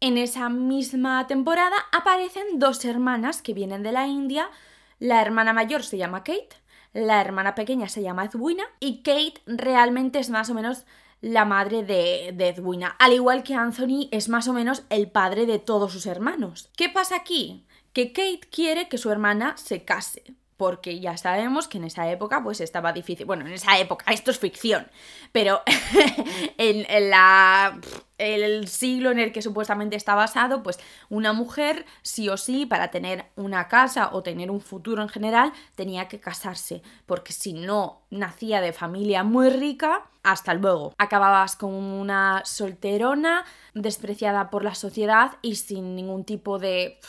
En 0.00 0.18
esa 0.18 0.50
misma 0.50 1.26
temporada 1.26 1.76
aparecen 1.90 2.58
dos 2.58 2.84
hermanas 2.84 3.40
que 3.40 3.54
vienen 3.54 3.82
de 3.82 3.92
la 3.92 4.06
India. 4.06 4.50
La 4.98 5.22
hermana 5.22 5.54
mayor 5.54 5.84
se 5.84 5.96
llama 5.96 6.22
Kate, 6.22 6.50
la 6.92 7.22
hermana 7.22 7.54
pequeña 7.54 7.88
se 7.88 8.02
llama 8.02 8.26
Edwina 8.26 8.64
y 8.78 9.02
Kate 9.02 9.40
realmente 9.46 10.18
es 10.18 10.28
más 10.28 10.50
o 10.50 10.54
menos 10.54 10.84
la 11.20 11.44
madre 11.44 11.82
de, 11.82 12.32
de 12.34 12.48
Edwina. 12.48 12.96
Al 12.98 13.12
igual 13.12 13.42
que 13.42 13.54
Anthony 13.54 14.08
es 14.10 14.28
más 14.28 14.48
o 14.48 14.52
menos 14.52 14.84
el 14.90 15.10
padre 15.10 15.46
de 15.46 15.58
todos 15.58 15.92
sus 15.92 16.06
hermanos. 16.06 16.70
¿Qué 16.76 16.88
pasa 16.88 17.16
aquí? 17.16 17.66
Que 17.92 18.12
Kate 18.12 18.48
quiere 18.50 18.88
que 18.88 18.98
su 18.98 19.10
hermana 19.10 19.56
se 19.56 19.84
case 19.84 20.36
porque 20.60 21.00
ya 21.00 21.16
sabemos 21.16 21.68
que 21.68 21.78
en 21.78 21.84
esa 21.84 22.10
época 22.10 22.42
pues 22.44 22.60
estaba 22.60 22.92
difícil, 22.92 23.24
bueno, 23.24 23.46
en 23.46 23.54
esa 23.54 23.78
época, 23.78 24.12
esto 24.12 24.30
es 24.30 24.38
ficción, 24.38 24.88
pero 25.32 25.62
en, 26.58 26.84
el 28.18 28.68
siglo 28.68 29.10
en 29.10 29.20
el 29.20 29.32
que 29.32 29.40
supuestamente 29.40 29.96
está 29.96 30.14
basado, 30.14 30.62
pues 30.62 30.78
una 31.08 31.32
mujer 31.32 31.86
sí 32.02 32.28
o 32.28 32.36
sí 32.36 32.66
para 32.66 32.90
tener 32.90 33.24
una 33.36 33.68
casa 33.68 34.10
o 34.12 34.22
tener 34.22 34.50
un 34.50 34.60
futuro 34.60 35.00
en 35.00 35.08
general 35.08 35.54
tenía 35.76 36.08
que 36.08 36.20
casarse, 36.20 36.82
porque 37.06 37.32
si 37.32 37.54
no 37.54 38.02
nacía 38.10 38.60
de 38.60 38.74
familia 38.74 39.24
muy 39.24 39.48
rica, 39.48 40.10
hasta 40.22 40.52
luego, 40.52 40.92
acababas 40.98 41.56
como 41.56 41.98
una 41.98 42.42
solterona, 42.44 43.46
despreciada 43.72 44.50
por 44.50 44.62
la 44.62 44.74
sociedad 44.74 45.38
y 45.40 45.54
sin 45.54 45.96
ningún 45.96 46.24
tipo 46.24 46.58
de 46.58 47.00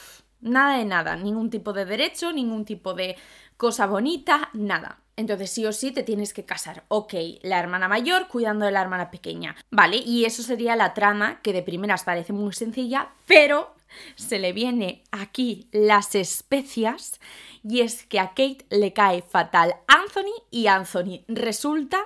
Nada 0.41 0.77
de 0.77 0.85
nada, 0.85 1.15
ningún 1.15 1.49
tipo 1.49 1.73
de 1.73 1.85
derecho, 1.85 2.33
ningún 2.33 2.65
tipo 2.65 2.93
de 2.93 3.15
cosa 3.57 3.85
bonita, 3.85 4.49
nada. 4.53 4.99
Entonces 5.15 5.51
sí 5.51 5.65
o 5.65 5.73
sí 5.73 5.91
te 5.91 6.03
tienes 6.03 6.33
que 6.33 6.45
casar. 6.45 6.83
Ok, 6.87 7.13
la 7.43 7.59
hermana 7.59 7.87
mayor 7.87 8.27
cuidando 8.27 8.65
de 8.65 8.71
la 8.71 8.81
hermana 8.81 9.11
pequeña. 9.11 9.55
Vale, 9.69 9.97
y 9.97 10.25
eso 10.25 10.41
sería 10.41 10.75
la 10.75 10.93
trama 10.93 11.41
que 11.41 11.53
de 11.53 11.61
primeras 11.61 12.03
parece 12.03 12.33
muy 12.33 12.53
sencilla, 12.53 13.09
pero 13.27 13.75
se 14.15 14.39
le 14.39 14.53
viene 14.53 15.03
aquí 15.11 15.67
las 15.71 16.15
especias 16.15 17.19
y 17.63 17.81
es 17.81 18.05
que 18.05 18.19
a 18.19 18.29
Kate 18.29 18.65
le 18.69 18.93
cae 18.93 19.21
fatal 19.21 19.75
Anthony 19.87 20.33
y 20.49 20.67
Anthony 20.67 21.23
resulta 21.27 21.99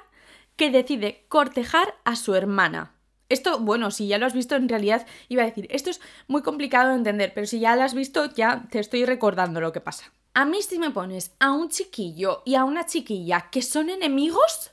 que 0.56 0.72
decide 0.72 1.25
cortejar 1.27 1.96
a 2.04 2.15
su 2.15 2.36
hermana. 2.36 2.95
Esto, 3.29 3.60
bueno, 3.60 3.91
si 3.91 4.08
ya 4.08 4.17
lo 4.17 4.25
has 4.25 4.34
visto, 4.34 4.55
en 4.55 4.70
realidad 4.70 5.05
iba 5.29 5.44
a 5.44 5.46
decir, 5.46 5.67
esto 5.72 5.89
es 5.89 6.01
muy 6.27 6.41
complicado 6.41 6.89
de 6.89 6.98
entender, 6.98 7.34
pero 7.34 7.48
si 7.48 7.60
ya 7.60 7.75
lo 7.75 7.84
has 7.84 7.94
visto, 7.94 8.25
ya 8.34 8.67
te 8.70 8.79
estoy 8.79 9.05
recordando 9.05 9.62
lo 9.62 9.72
que 9.72 9.82
pasa. 9.82 10.12
A 10.34 10.46
mí 10.46 10.62
si 10.62 10.79
me 10.79 10.91
pones 10.91 11.34
a 11.39 11.51
un 11.51 11.70
chiquillo 11.70 12.44
y 12.46 12.55
a 12.55 12.65
una 12.65 12.86
chiquilla 12.86 13.50
que 13.51 13.62
son 13.62 13.89
enemigos, 13.89 14.72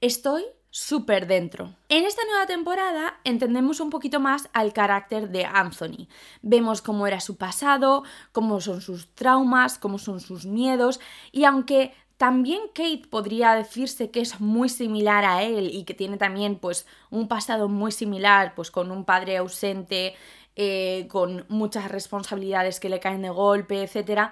estoy 0.00 0.44
súper 0.70 1.26
dentro. 1.26 1.74
En 1.88 2.04
esta 2.04 2.22
nueva 2.28 2.46
temporada 2.46 3.20
entendemos 3.24 3.80
un 3.80 3.90
poquito 3.90 4.20
más 4.20 4.48
al 4.52 4.72
carácter 4.72 5.30
de 5.30 5.44
Anthony. 5.44 6.08
Vemos 6.42 6.82
cómo 6.82 7.06
era 7.06 7.20
su 7.20 7.36
pasado, 7.36 8.04
cómo 8.32 8.60
son 8.60 8.80
sus 8.80 9.14
traumas, 9.14 9.78
cómo 9.78 9.98
son 9.98 10.20
sus 10.20 10.44
miedos 10.44 11.00
y 11.32 11.44
aunque 11.44 11.94
también 12.16 12.60
Kate 12.74 13.02
podría 13.10 13.54
decirse 13.54 14.10
que 14.10 14.20
es 14.20 14.40
muy 14.40 14.68
similar 14.68 15.24
a 15.24 15.42
él 15.42 15.70
y 15.72 15.84
que 15.84 15.94
tiene 15.94 16.16
también 16.16 16.56
pues 16.56 16.86
un 17.10 17.28
pasado 17.28 17.68
muy 17.68 17.92
similar 17.92 18.54
pues 18.54 18.70
con 18.70 18.90
un 18.90 19.04
padre 19.04 19.36
ausente, 19.36 20.14
eh, 20.54 21.06
con 21.10 21.44
muchas 21.48 21.90
responsabilidades 21.90 22.80
que 22.80 22.88
le 22.88 23.00
caen 23.00 23.22
de 23.22 23.28
golpe, 23.28 23.82
etc. 23.82 24.30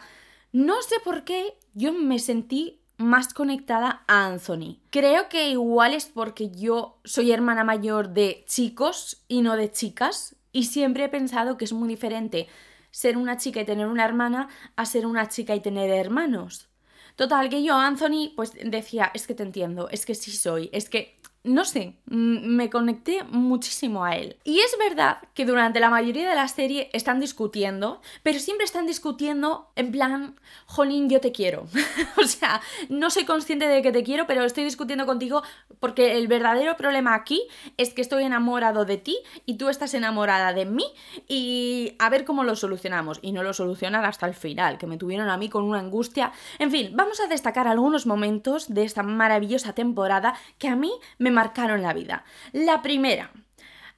No 0.52 0.80
sé 0.82 0.96
por 1.04 1.24
qué 1.24 1.58
yo 1.74 1.92
me 1.92 2.18
sentí 2.18 2.80
más 2.96 3.34
conectada 3.34 4.04
a 4.06 4.26
Anthony. 4.26 4.78
Creo 4.90 5.28
que 5.28 5.50
igual 5.50 5.92
es 5.92 6.06
porque 6.06 6.50
yo 6.50 6.98
soy 7.04 7.32
hermana 7.32 7.64
mayor 7.64 8.10
de 8.10 8.44
chicos 8.46 9.24
y 9.28 9.42
no 9.42 9.56
de 9.56 9.70
chicas 9.70 10.36
y 10.52 10.64
siempre 10.64 11.04
he 11.04 11.08
pensado 11.08 11.58
que 11.58 11.64
es 11.64 11.72
muy 11.72 11.88
diferente 11.88 12.48
ser 12.90 13.16
una 13.18 13.36
chica 13.36 13.60
y 13.60 13.64
tener 13.66 13.88
una 13.88 14.04
hermana 14.04 14.48
a 14.76 14.86
ser 14.86 15.04
una 15.04 15.28
chica 15.28 15.54
y 15.54 15.60
tener 15.60 15.90
hermanos. 15.90 16.70
Total, 17.16 17.48
que 17.48 17.62
yo, 17.62 17.74
Anthony, 17.76 18.32
pues 18.34 18.52
decía, 18.64 19.10
es 19.14 19.26
que 19.26 19.34
te 19.34 19.44
entiendo, 19.44 19.88
es 19.90 20.04
que 20.04 20.14
sí 20.14 20.32
soy, 20.32 20.68
es 20.72 20.88
que 20.90 21.16
no 21.44 21.66
sé, 21.66 21.94
me 22.06 22.70
conecté 22.70 23.22
muchísimo 23.24 24.02
a 24.02 24.16
él. 24.16 24.38
Y 24.44 24.60
es 24.60 24.74
verdad 24.78 25.18
que 25.34 25.44
durante 25.44 25.78
la 25.78 25.90
mayoría 25.90 26.26
de 26.26 26.34
la 26.34 26.48
serie 26.48 26.88
están 26.94 27.20
discutiendo, 27.20 28.00
pero 28.22 28.38
siempre 28.38 28.64
están 28.64 28.86
discutiendo 28.86 29.68
en 29.76 29.92
plan, 29.92 30.40
jolín, 30.64 31.10
yo 31.10 31.20
te 31.20 31.32
quiero. 31.32 31.66
o 32.22 32.26
sea, 32.26 32.62
no 32.88 33.10
soy 33.10 33.26
consciente 33.26 33.68
de 33.68 33.82
que 33.82 33.92
te 33.92 34.02
quiero, 34.02 34.26
pero 34.26 34.42
estoy 34.42 34.64
discutiendo 34.64 35.04
contigo 35.04 35.42
porque 35.80 36.16
el 36.16 36.28
verdadero 36.28 36.78
problema 36.78 37.14
aquí 37.14 37.42
es 37.76 37.92
que 37.92 38.00
estoy 38.00 38.24
enamorado 38.24 38.86
de 38.86 38.96
ti 38.96 39.18
y 39.44 39.58
tú 39.58 39.68
estás 39.68 39.92
enamorada 39.92 40.54
de 40.54 40.64
mí 40.64 40.86
y 41.28 41.94
a 41.98 42.08
ver 42.08 42.24
cómo 42.24 42.44
lo 42.44 42.56
solucionamos. 42.56 43.18
Y 43.20 43.32
no 43.32 43.42
lo 43.42 43.52
solucionan 43.52 44.06
hasta 44.06 44.26
el 44.26 44.32
final, 44.32 44.78
que 44.78 44.86
me 44.86 44.96
tuvieron 44.96 45.28
a 45.28 45.36
mí 45.36 45.50
con 45.50 45.64
una 45.64 45.80
angustia. 45.80 46.32
En 46.58 46.70
fin, 46.70 46.92
vamos 46.94 47.20
a 47.20 47.26
destacar 47.26 47.68
algunos 47.68 48.06
momentos 48.06 48.72
de 48.72 48.84
esta 48.84 49.02
maravillosa 49.02 49.74
temporada 49.74 50.34
que 50.56 50.68
a 50.68 50.76
mí 50.76 50.90
me 51.18 51.33
marcaron 51.34 51.82
la 51.82 51.92
vida. 51.92 52.24
La 52.52 52.80
primera, 52.80 53.30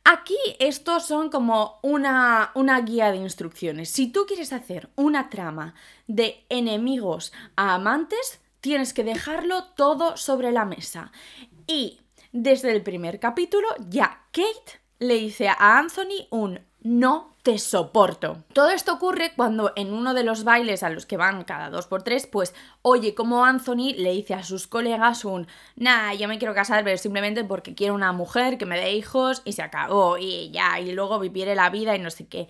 Aquí 0.08 0.38
estos 0.60 1.04
son 1.04 1.30
como 1.30 1.80
una, 1.82 2.52
una, 2.54 2.80
guía 2.80 3.10
de 3.10 3.16
instrucciones. 3.16 3.90
Si 3.90 4.06
tú 4.06 4.24
quieres 4.24 4.52
hacer 4.52 4.88
una 4.94 5.30
trama 5.30 5.74
de 6.06 6.44
enemigos 6.48 7.32
a 7.56 7.74
amantes, 7.74 8.38
tienes 8.60 8.94
que 8.94 9.02
dejarlo 9.02 9.64
todo 9.74 10.16
sobre 10.16 10.52
la 10.52 10.64
mesa. 10.64 11.10
Y 11.66 11.98
desde 12.30 12.70
el 12.70 12.82
primer 12.82 13.18
capítulo 13.18 13.66
ya 13.88 14.22
Kate 14.30 14.80
le 15.00 15.14
dice 15.14 15.48
a 15.48 15.78
Anthony 15.78 16.28
un 16.30 16.60
no 16.86 17.34
te 17.42 17.58
soporto. 17.58 18.44
Todo 18.52 18.70
esto 18.70 18.94
ocurre 18.94 19.32
cuando 19.34 19.72
en 19.74 19.92
uno 19.92 20.14
de 20.14 20.22
los 20.22 20.44
bailes 20.44 20.84
a 20.84 20.90
los 20.90 21.04
que 21.04 21.16
van 21.16 21.42
cada 21.42 21.68
dos 21.68 21.88
por 21.88 22.04
tres, 22.04 22.28
pues 22.28 22.54
oye 22.82 23.12
como 23.14 23.44
Anthony 23.44 23.92
le 23.96 24.12
dice 24.12 24.34
a 24.34 24.44
sus 24.44 24.68
colegas 24.68 25.24
un, 25.24 25.48
nah, 25.74 26.12
yo 26.14 26.28
me 26.28 26.38
quiero 26.38 26.54
casar, 26.54 26.84
pero 26.84 26.96
simplemente 26.96 27.42
porque 27.42 27.74
quiero 27.74 27.94
una 27.94 28.12
mujer 28.12 28.56
que 28.56 28.66
me 28.66 28.78
dé 28.78 28.92
hijos 28.92 29.42
y 29.44 29.52
se 29.52 29.62
acabó 29.62 30.16
y 30.16 30.50
ya, 30.52 30.78
y 30.78 30.92
luego 30.92 31.18
viviré 31.18 31.56
la 31.56 31.70
vida 31.70 31.96
y 31.96 31.98
no 31.98 32.10
sé 32.10 32.28
qué. 32.28 32.46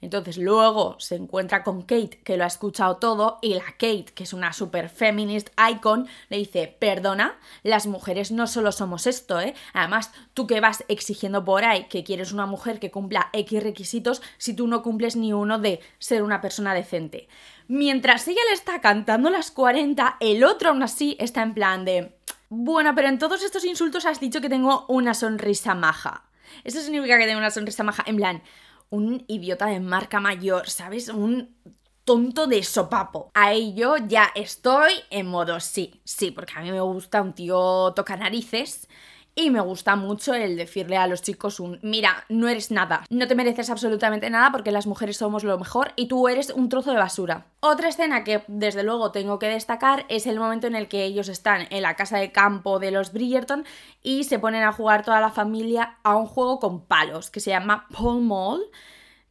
Entonces 0.00 0.38
luego 0.38 0.96
se 0.98 1.16
encuentra 1.16 1.62
con 1.62 1.82
Kate, 1.82 2.20
que 2.24 2.36
lo 2.36 2.44
ha 2.44 2.46
escuchado 2.46 2.96
todo, 2.96 3.38
y 3.42 3.54
la 3.54 3.64
Kate, 3.64 4.06
que 4.14 4.24
es 4.24 4.32
una 4.32 4.52
super 4.52 4.88
feminist 4.88 5.50
icon, 5.70 6.08
le 6.28 6.38
dice, 6.38 6.74
perdona, 6.78 7.38
las 7.62 7.86
mujeres 7.86 8.32
no 8.32 8.46
solo 8.46 8.72
somos 8.72 9.06
esto, 9.06 9.40
¿eh? 9.40 9.54
Además, 9.72 10.10
tú 10.34 10.46
que 10.46 10.60
vas 10.60 10.84
exigiendo 10.88 11.44
por 11.44 11.64
ahí 11.64 11.84
que 11.84 12.04
quieres 12.04 12.32
una 12.32 12.46
mujer 12.46 12.80
que 12.80 12.90
cumpla 12.90 13.28
X 13.32 13.62
requisitos 13.62 14.22
si 14.38 14.54
tú 14.54 14.66
no 14.66 14.82
cumples 14.82 15.16
ni 15.16 15.32
uno 15.32 15.58
de 15.58 15.80
ser 15.98 16.22
una 16.22 16.40
persona 16.40 16.74
decente. 16.74 17.28
Mientras 17.68 18.26
ella 18.26 18.40
le 18.48 18.54
está 18.54 18.80
cantando 18.80 19.30
las 19.30 19.50
40, 19.50 20.16
el 20.20 20.44
otro 20.44 20.70
aún 20.70 20.82
así 20.82 21.16
está 21.20 21.42
en 21.42 21.54
plan 21.54 21.84
de... 21.84 22.16
Bueno, 22.48 22.96
pero 22.96 23.06
en 23.06 23.18
todos 23.18 23.44
estos 23.44 23.64
insultos 23.64 24.06
has 24.06 24.18
dicho 24.18 24.40
que 24.40 24.48
tengo 24.48 24.86
una 24.88 25.14
sonrisa 25.14 25.76
maja. 25.76 26.24
Eso 26.64 26.80
significa 26.80 27.16
que 27.16 27.26
tengo 27.26 27.38
una 27.38 27.52
sonrisa 27.52 27.84
maja. 27.84 28.02
En 28.06 28.16
plan, 28.16 28.42
un 28.90 29.24
idiota 29.28 29.66
de 29.66 29.80
marca 29.80 30.20
mayor, 30.20 30.68
¿sabes? 30.68 31.08
Un 31.08 31.56
tonto 32.04 32.46
de 32.46 32.62
sopapo. 32.62 33.30
A 33.34 33.52
ello 33.52 33.96
ya 33.96 34.30
estoy 34.34 34.92
en 35.10 35.26
modo 35.26 35.60
sí, 35.60 36.00
sí, 36.04 36.30
porque 36.30 36.54
a 36.56 36.62
mí 36.62 36.70
me 36.72 36.80
gusta 36.80 37.22
un 37.22 37.34
tío 37.34 37.92
toca 37.94 38.16
narices 38.16 38.88
y 39.34 39.50
me 39.50 39.60
gusta 39.60 39.96
mucho 39.96 40.34
el 40.34 40.56
decirle 40.56 40.96
a 40.96 41.06
los 41.06 41.22
chicos 41.22 41.60
un, 41.60 41.78
mira, 41.82 42.24
no 42.28 42.48
eres 42.48 42.70
nada, 42.70 43.04
no 43.10 43.26
te 43.26 43.34
mereces 43.34 43.70
absolutamente 43.70 44.28
nada 44.30 44.50
porque 44.52 44.72
las 44.72 44.86
mujeres 44.86 45.16
somos 45.16 45.44
lo 45.44 45.58
mejor 45.58 45.92
y 45.96 46.08
tú 46.08 46.28
eres 46.28 46.50
un 46.50 46.68
trozo 46.68 46.90
de 46.90 46.98
basura. 46.98 47.46
Otra 47.60 47.88
escena 47.88 48.24
que 48.24 48.42
desde 48.48 48.82
luego 48.82 49.12
tengo 49.12 49.38
que 49.38 49.48
destacar 49.48 50.04
es 50.08 50.26
el 50.26 50.38
momento 50.38 50.66
en 50.66 50.74
el 50.74 50.88
que 50.88 51.04
ellos 51.04 51.28
están 51.28 51.66
en 51.70 51.82
la 51.82 51.96
casa 51.96 52.18
de 52.18 52.32
campo 52.32 52.78
de 52.78 52.90
los 52.90 53.12
Bridgerton 53.12 53.64
y 54.02 54.24
se 54.24 54.38
ponen 54.38 54.64
a 54.64 54.72
jugar 54.72 55.04
toda 55.04 55.20
la 55.20 55.30
familia 55.30 55.98
a 56.02 56.16
un 56.16 56.26
juego 56.26 56.58
con 56.58 56.84
palos 56.84 57.30
que 57.30 57.40
se 57.40 57.50
llama 57.50 57.86
Pole 57.96 58.20
Mall, 58.20 58.62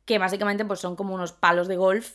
que 0.05 0.17
básicamente 0.17 0.65
pues 0.65 0.79
son 0.79 0.95
como 0.95 1.13
unos 1.13 1.33
palos 1.33 1.67
de 1.67 1.77
golf 1.77 2.13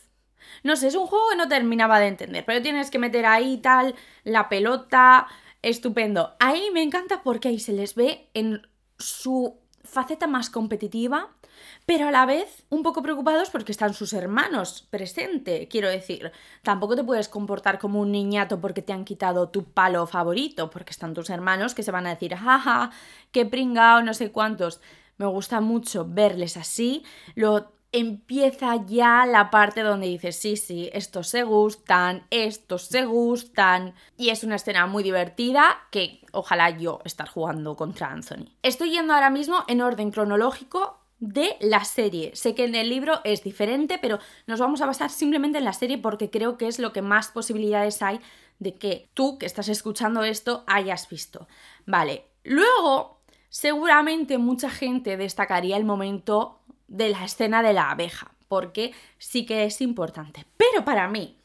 no 0.63 0.75
sé, 0.75 0.87
es 0.87 0.95
un 0.95 1.07
juego 1.07 1.25
que 1.29 1.37
no 1.37 1.47
terminaba 1.47 1.99
de 1.99 2.07
entender, 2.07 2.45
pero 2.45 2.61
tienes 2.61 2.91
que 2.91 2.99
meter 2.99 3.25
ahí 3.25 3.57
tal, 3.57 3.95
la 4.23 4.49
pelota, 4.49 5.27
estupendo. 5.65 6.35
Ahí 6.39 6.69
me 6.73 6.83
encanta 6.83 7.23
porque 7.23 7.47
ahí 7.47 7.59
se 7.59 7.73
les 7.73 7.95
ve 7.95 8.29
en 8.33 8.61
su 8.99 9.59
faceta 9.83 10.27
más 10.27 10.49
competitiva, 10.49 11.35
pero 11.85 12.07
a 12.07 12.11
la 12.11 12.25
vez 12.25 12.63
un 12.69 12.83
poco 12.83 13.01
preocupados 13.01 13.49
porque 13.49 13.71
están 13.71 13.93
sus 13.93 14.13
hermanos 14.13 14.87
presente. 14.89 15.67
Quiero 15.67 15.89
decir, 15.89 16.31
tampoco 16.61 16.95
te 16.95 17.03
puedes 17.03 17.29
comportar 17.29 17.79
como 17.79 17.99
un 17.99 18.11
niñato 18.11 18.61
porque 18.61 18.83
te 18.83 18.93
han 18.93 19.05
quitado 19.05 19.49
tu 19.49 19.63
palo 19.63 20.05
favorito, 20.05 20.69
porque 20.69 20.91
están 20.91 21.13
tus 21.13 21.29
hermanos 21.29 21.73
que 21.73 21.83
se 21.83 21.91
van 21.91 22.05
a 22.05 22.11
decir, 22.11 22.35
jaja, 22.35 22.91
qué 23.31 23.45
pringao, 23.45 24.03
no 24.03 24.13
sé 24.13 24.31
cuántos. 24.31 24.81
Me 25.17 25.25
gusta 25.25 25.61
mucho 25.61 26.05
verles 26.07 26.57
así. 26.57 27.03
Lo 27.35 27.74
empieza 27.95 28.85
ya 28.85 29.25
la 29.25 29.49
parte 29.49 29.81
donde 29.81 30.07
dices, 30.07 30.35
sí, 30.35 30.57
sí, 30.57 30.89
estos 30.91 31.29
se 31.29 31.43
gustan, 31.43 32.27
estos 32.29 32.87
se 32.87 33.05
gustan. 33.05 33.93
Y 34.17 34.29
es 34.29 34.43
una 34.43 34.57
escena 34.57 34.85
muy 34.85 35.01
divertida 35.01 35.77
que 35.91 36.19
ojalá 36.33 36.71
yo 36.71 36.99
estar 37.05 37.29
jugando 37.29 37.77
contra 37.77 38.11
Anthony. 38.11 38.49
Estoy 38.63 38.91
yendo 38.91 39.13
ahora 39.13 39.29
mismo 39.29 39.63
en 39.69 39.81
orden 39.81 40.11
cronológico 40.11 40.99
de 41.19 41.55
la 41.61 41.85
serie. 41.85 42.35
Sé 42.35 42.53
que 42.53 42.65
en 42.65 42.75
el 42.75 42.89
libro 42.89 43.21
es 43.23 43.43
diferente, 43.43 43.97
pero 43.97 44.19
nos 44.45 44.59
vamos 44.59 44.81
a 44.81 44.87
basar 44.87 45.09
simplemente 45.09 45.59
en 45.59 45.63
la 45.65 45.71
serie 45.71 45.97
porque 45.97 46.29
creo 46.29 46.57
que 46.57 46.67
es 46.67 46.79
lo 46.79 46.91
que 46.91 47.01
más 47.01 47.29
posibilidades 47.29 48.01
hay 48.01 48.19
de 48.59 48.75
que 48.75 49.09
tú 49.13 49.37
que 49.37 49.45
estás 49.45 49.69
escuchando 49.69 50.25
esto 50.25 50.65
hayas 50.67 51.07
visto. 51.07 51.47
Vale, 51.85 52.25
luego 52.43 53.21
seguramente 53.47 54.37
mucha 54.37 54.69
gente 54.69 55.15
destacaría 55.15 55.77
el 55.77 55.85
momento 55.85 56.59
de 56.87 57.09
la 57.09 57.25
escena 57.25 57.63
de 57.63 57.73
la 57.73 57.91
abeja, 57.91 58.31
porque 58.47 58.93
sí 59.17 59.45
que 59.45 59.65
es 59.65 59.81
importante. 59.81 60.45
Pero 60.57 60.85
para 60.85 61.07
mí, 61.07 61.39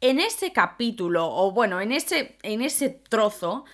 en 0.00 0.20
ese 0.20 0.52
capítulo, 0.52 1.28
o 1.28 1.52
bueno, 1.52 1.80
en 1.80 1.92
ese, 1.92 2.36
en 2.42 2.62
ese 2.62 2.88
trozo, 2.90 3.64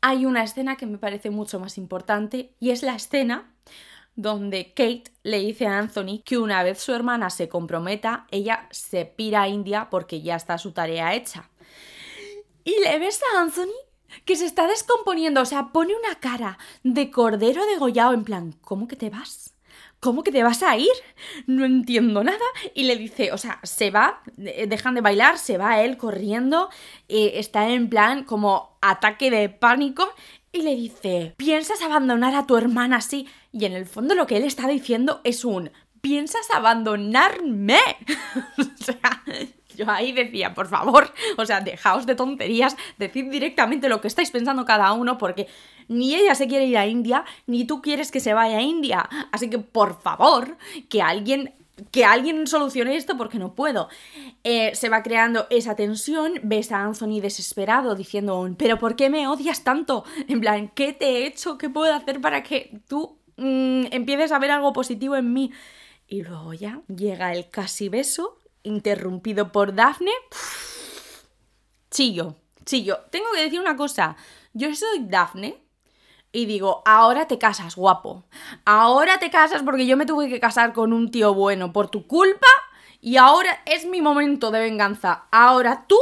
hay 0.00 0.26
una 0.26 0.42
escena 0.42 0.76
que 0.76 0.86
me 0.86 0.98
parece 0.98 1.30
mucho 1.30 1.60
más 1.60 1.78
importante 1.78 2.54
y 2.58 2.70
es 2.70 2.82
la 2.82 2.94
escena 2.94 3.52
donde 4.16 4.72
Kate 4.74 5.04
le 5.22 5.38
dice 5.38 5.66
a 5.66 5.78
Anthony 5.78 6.22
que 6.24 6.38
una 6.38 6.62
vez 6.62 6.80
su 6.80 6.92
hermana 6.92 7.30
se 7.30 7.48
comprometa, 7.48 8.26
ella 8.30 8.68
se 8.70 9.04
pira 9.06 9.42
a 9.42 9.48
India 9.48 9.88
porque 9.90 10.20
ya 10.20 10.36
está 10.36 10.58
su 10.58 10.72
tarea 10.72 11.14
hecha. 11.14 11.48
Y 12.64 12.78
le 12.82 12.98
ves 12.98 13.20
a 13.22 13.40
Anthony 13.40 13.76
que 14.24 14.36
se 14.36 14.44
está 14.44 14.66
descomponiendo, 14.66 15.40
o 15.40 15.46
sea, 15.46 15.68
pone 15.72 15.94
una 15.94 16.16
cara 16.16 16.58
de 16.82 17.10
cordero 17.10 17.64
degollado 17.66 18.12
en 18.12 18.24
plan, 18.24 18.52
¿cómo 18.60 18.88
que 18.88 18.96
te 18.96 19.08
vas? 19.08 19.54
¿Cómo 20.00 20.22
que 20.22 20.32
te 20.32 20.42
vas 20.42 20.62
a 20.62 20.76
ir? 20.76 20.90
No 21.46 21.64
entiendo 21.64 22.24
nada. 22.24 22.38
Y 22.74 22.84
le 22.84 22.96
dice, 22.96 23.32
o 23.32 23.38
sea, 23.38 23.60
se 23.62 23.90
va, 23.90 24.22
dejan 24.36 24.94
de 24.94 25.00
bailar, 25.02 25.38
se 25.38 25.58
va 25.58 25.80
él 25.82 25.96
corriendo, 25.96 26.70
eh, 27.08 27.32
está 27.34 27.68
en 27.68 27.88
plan 27.88 28.24
como 28.24 28.78
ataque 28.80 29.30
de 29.30 29.48
pánico 29.48 30.08
y 30.52 30.62
le 30.62 30.74
dice, 30.74 31.34
¿piensas 31.36 31.82
abandonar 31.82 32.34
a 32.34 32.46
tu 32.46 32.56
hermana 32.56 32.96
así? 32.96 33.28
Y 33.52 33.66
en 33.66 33.74
el 33.74 33.86
fondo 33.86 34.14
lo 34.14 34.26
que 34.26 34.38
él 34.38 34.44
está 34.44 34.66
diciendo 34.66 35.20
es 35.22 35.44
un, 35.44 35.70
¿piensas 36.00 36.50
abandonarme? 36.52 37.78
o 38.58 38.84
sea, 38.84 39.22
yo 39.80 39.90
ahí 39.90 40.12
decía, 40.12 40.54
por 40.54 40.68
favor, 40.68 41.12
o 41.38 41.46
sea, 41.46 41.60
dejaos 41.60 42.06
de 42.06 42.14
tonterías, 42.14 42.76
decid 42.98 43.30
directamente 43.30 43.88
lo 43.88 44.00
que 44.00 44.08
estáis 44.08 44.30
pensando 44.30 44.64
cada 44.64 44.92
uno, 44.92 45.18
porque 45.18 45.48
ni 45.88 46.14
ella 46.14 46.34
se 46.34 46.46
quiere 46.46 46.66
ir 46.66 46.78
a 46.78 46.86
India, 46.86 47.24
ni 47.46 47.64
tú 47.64 47.80
quieres 47.80 48.10
que 48.10 48.20
se 48.20 48.34
vaya 48.34 48.58
a 48.58 48.62
India. 48.62 49.08
Así 49.32 49.48
que, 49.48 49.58
por 49.58 50.00
favor, 50.00 50.56
que 50.88 51.02
alguien 51.02 51.54
que 51.92 52.04
alguien 52.04 52.46
solucione 52.46 52.94
esto 52.94 53.16
porque 53.16 53.38
no 53.38 53.54
puedo. 53.54 53.88
Eh, 54.44 54.74
se 54.74 54.90
va 54.90 55.02
creando 55.02 55.46
esa 55.48 55.76
tensión, 55.76 56.34
ves 56.42 56.72
a 56.72 56.84
Anthony 56.84 57.20
desesperado 57.22 57.94
diciendo, 57.94 58.54
pero 58.58 58.78
¿por 58.78 58.96
qué 58.96 59.08
me 59.08 59.26
odias 59.26 59.64
tanto? 59.64 60.04
En 60.28 60.40
plan, 60.40 60.70
¿qué 60.74 60.92
te 60.92 61.06
he 61.06 61.26
hecho? 61.26 61.56
¿Qué 61.56 61.70
puedo 61.70 61.94
hacer 61.94 62.20
para 62.20 62.42
que 62.42 62.78
tú 62.86 63.16
mm, 63.38 63.86
empieces 63.92 64.30
a 64.30 64.38
ver 64.38 64.50
algo 64.50 64.74
positivo 64.74 65.16
en 65.16 65.32
mí? 65.32 65.52
Y 66.06 66.22
luego 66.22 66.52
ya 66.52 66.82
llega 66.94 67.32
el 67.32 67.48
casi 67.48 67.88
beso, 67.88 68.36
interrumpido 68.62 69.52
por 69.52 69.74
Daphne. 69.74 70.12
Chillo, 71.90 72.36
chillo. 72.64 72.98
Tengo 73.10 73.26
que 73.34 73.42
decir 73.42 73.60
una 73.60 73.76
cosa. 73.76 74.16
Yo 74.52 74.74
soy 74.74 75.00
Daphne, 75.00 75.62
y 76.32 76.46
digo, 76.46 76.82
ahora 76.84 77.26
te 77.26 77.38
casas, 77.38 77.76
guapo. 77.76 78.24
Ahora 78.64 79.18
te 79.18 79.30
casas 79.30 79.62
porque 79.62 79.86
yo 79.86 79.96
me 79.96 80.06
tuve 80.06 80.28
que 80.28 80.40
casar 80.40 80.72
con 80.72 80.92
un 80.92 81.10
tío 81.10 81.34
bueno 81.34 81.72
por 81.72 81.88
tu 81.88 82.06
culpa 82.06 82.46
y 83.00 83.16
ahora 83.16 83.62
es 83.66 83.86
mi 83.86 84.00
momento 84.00 84.50
de 84.50 84.60
venganza. 84.60 85.24
Ahora 85.32 85.86
tú 85.88 85.98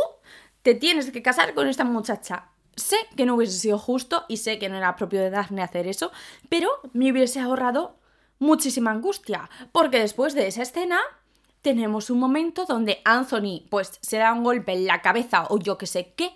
te 0.63 0.75
tienes 0.75 1.11
que 1.11 1.23
casar 1.23 1.55
con 1.55 1.67
esta 1.69 1.85
muchacha. 1.85 2.51
Sé 2.77 2.97
que 3.17 3.25
no 3.25 3.35
hubiese 3.35 3.59
sido 3.59 3.79
justo 3.79 4.25
y 4.29 4.37
sé 4.37 4.59
que 4.59 4.69
no 4.69 4.77
era 4.77 4.97
propio 4.97 5.21
de 5.21 5.31
Daphne 5.31 5.63
hacer 5.63 5.87
eso, 5.87 6.13
pero 6.49 6.69
me 6.93 7.11
hubiese 7.11 7.41
ahorrado 7.41 7.97
muchísima 8.39 8.93
angustia, 8.93 9.51
porque 9.73 9.99
después 9.99 10.35
de 10.35 10.47
esa 10.47 10.63
escena 10.63 11.01
tenemos 11.63 12.11
un 12.11 12.19
momento 12.19 12.65
donde 12.67 13.01
Anthony 13.05 13.67
pues 13.71 13.99
se 14.01 14.19
da 14.19 14.33
un 14.33 14.45
golpe 14.45 14.73
en 14.73 14.87
la 14.87 15.03
cabeza 15.03 15.47
o 15.51 15.59
yo 15.59 15.79
que 15.79 15.87
sé 15.87 16.15
qué 16.17 16.33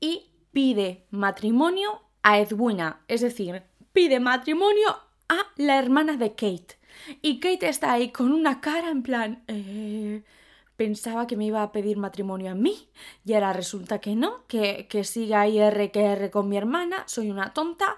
y 0.00 0.30
pide 0.52 1.06
matrimonio 1.10 2.02
a 2.22 2.38
Edwina, 2.38 3.00
es 3.08 3.20
decir, 3.20 3.62
pide 3.92 4.20
matrimonio 4.20 4.98
a 5.28 5.38
la 5.56 5.78
hermana 5.78 6.16
de 6.16 6.30
Kate. 6.30 6.78
Y 7.22 7.40
Kate 7.40 7.68
está 7.68 7.92
ahí 7.92 8.10
con 8.10 8.32
una 8.32 8.60
cara 8.60 8.90
en 8.90 9.02
plan... 9.02 9.44
Eh, 9.46 10.22
pensaba 10.78 11.26
que 11.26 11.36
me 11.36 11.44
iba 11.44 11.60
a 11.60 11.72
pedir 11.72 11.96
matrimonio 11.96 12.52
a 12.52 12.54
mí 12.54 12.88
y 13.24 13.32
ahora 13.32 13.52
resulta 13.52 14.00
que 14.00 14.14
no, 14.14 14.46
que, 14.46 14.86
que 14.88 15.02
siga 15.02 15.40
ahí 15.40 15.58
R 15.58 15.90
que 15.90 16.04
R 16.04 16.30
con 16.30 16.48
mi 16.48 16.56
hermana, 16.56 17.02
soy 17.08 17.32
una 17.32 17.52
tonta. 17.52 17.96